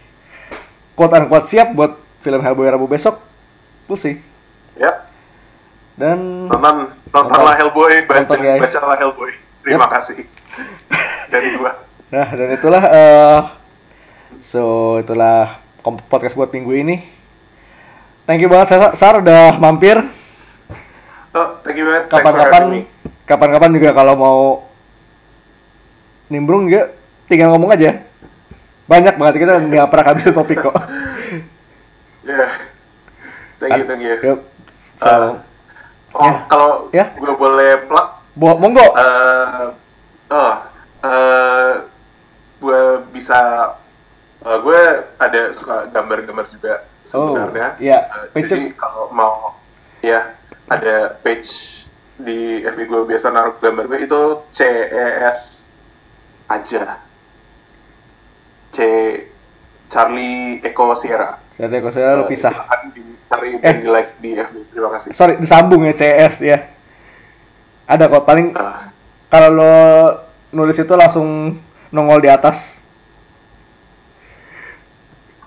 quote 0.97 1.15
unquote 1.15 1.47
siap 1.47 1.71
buat 1.71 1.95
film 2.19 2.43
Hellboy 2.43 2.67
Rabu 2.67 2.87
besok. 2.89 3.19
We'll 3.87 3.99
see. 3.99 4.19
Yap. 4.75 5.07
Dan 5.97 6.45
Nonton, 6.45 6.93
nontonlah 7.09 7.57
Hellboy, 7.57 8.05
baca, 8.05 8.21
Nonton, 8.21 8.39
guys. 8.39 8.61
bacalah 8.61 8.97
Hellboy. 8.97 9.31
Terima 9.65 9.85
Yap. 9.85 9.91
kasih. 9.97 10.17
Dari 11.33 11.57
gua. 11.57 11.73
Nah, 12.07 12.27
dan 12.31 12.49
itulah 12.53 12.83
eh 12.85 13.39
so 14.39 14.61
itulah 14.97 15.59
podcast 16.07 16.37
buat 16.37 16.53
minggu 16.53 16.71
ini. 16.77 16.95
Thank 18.23 18.43
you 18.43 18.49
banget 18.49 18.71
Sar, 18.71 18.93
Sar 18.93 19.13
udah 19.19 19.57
mampir. 19.57 19.97
Oh, 21.33 21.47
thank 21.61 21.75
you 21.75 21.83
banget. 21.83 22.07
Kapan-kapan 22.07 22.63
kapan-kapan 23.25 23.71
juga 23.73 23.89
kalau 23.91 24.13
mau 24.15 24.39
nimbrung 26.27 26.67
juga 26.67 26.93
tinggal 27.25 27.51
ngomong 27.51 27.73
aja. 27.73 28.03
Banyak 28.85 29.17
banget 29.17 29.35
kita 29.43 29.59
nggak 29.67 29.87
pernah 29.89 30.05
habisin 30.07 30.31
topik 30.31 30.61
kok. 30.61 30.77
Yeah. 32.27 32.51
Thank 33.57 33.79
you, 33.79 33.85
thank 33.87 34.03
you. 34.03 34.15
Yup. 34.19 34.39
So, 34.99 35.07
Uh, 35.07 35.31
Oh, 36.15 36.23
Ya. 36.23 36.33
kalau 36.47 36.71
Ya. 36.89 37.05
gue 37.13 37.33
boleh 37.35 37.83
plug, 37.85 38.07
bo- 38.33 38.57
monggo. 38.57 38.85
eh 38.95 39.67
oh, 40.29 40.53
eh 41.03 41.73
gue 42.57 42.81
bisa, 43.11 43.39
eh, 44.41 44.57
gue 44.57 44.81
ada 45.17 45.41
suka 45.51 45.87
gambar-gambar 45.87 46.47
juga 46.49 46.73
sebenarnya. 47.03 47.67
Oh, 47.75 47.81
iya. 47.81 47.99
Eh, 48.07 48.25
Page- 48.33 48.49
jadi 48.49 48.67
kalau 48.73 49.11
mau, 49.11 49.55
ya 49.99 50.31
ada 50.67 51.15
page 51.17 51.83
di 52.17 52.59
FB 52.61 52.79
gue 52.83 53.01
biasa 53.05 53.29
naruh 53.29 53.55
gambar 53.57 53.85
gue 53.87 53.99
itu 54.03 54.21
CES 54.51 55.69
aja. 56.47 56.97
C 58.69 58.77
Charlie 59.87 60.59
Echo 60.61 60.91
Sierra. 60.93 61.39
Saya 61.57 62.13
lu 62.13 62.23
Eh, 62.23 62.29
pisah. 62.29 62.53
dicari 62.93 63.57
Eh. 63.57 63.75
di 63.81 63.89
like 63.89 64.13
di 64.21 64.29
FB. 64.37 64.55
Terima 64.69 64.89
kasih. 64.93 65.09
Sorry, 65.17 65.41
disambung 65.41 65.81
ya 65.83 65.93
CS 65.93 66.35
ya. 66.39 66.57
Ada 67.89 68.05
kok 68.05 68.29
paling 68.29 68.53
Ah. 68.53 68.93
kalau 69.27 69.49
lo 69.57 69.73
nulis 70.53 70.77
itu 70.77 70.93
langsung 70.93 71.57
nongol 71.89 72.21
di 72.21 72.29
atas. 72.29 72.77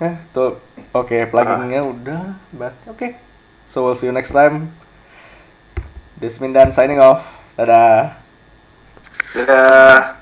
Eh, 0.01 0.17
tuh. 0.33 0.59
Oke, 0.91 1.29
pluggingnya 1.31 1.87
udah. 1.87 2.35
Berarti 2.51 2.85
oke. 2.91 3.09
So 3.71 3.87
we'll 3.87 3.95
see 3.95 4.11
you 4.11 4.17
next 4.17 4.35
time. 4.35 4.75
Desmin 6.19 6.51
dan 6.51 6.75
signing 6.75 6.99
off. 6.99 7.23
Dadah. 7.55 8.19
Dadah. 9.31 10.20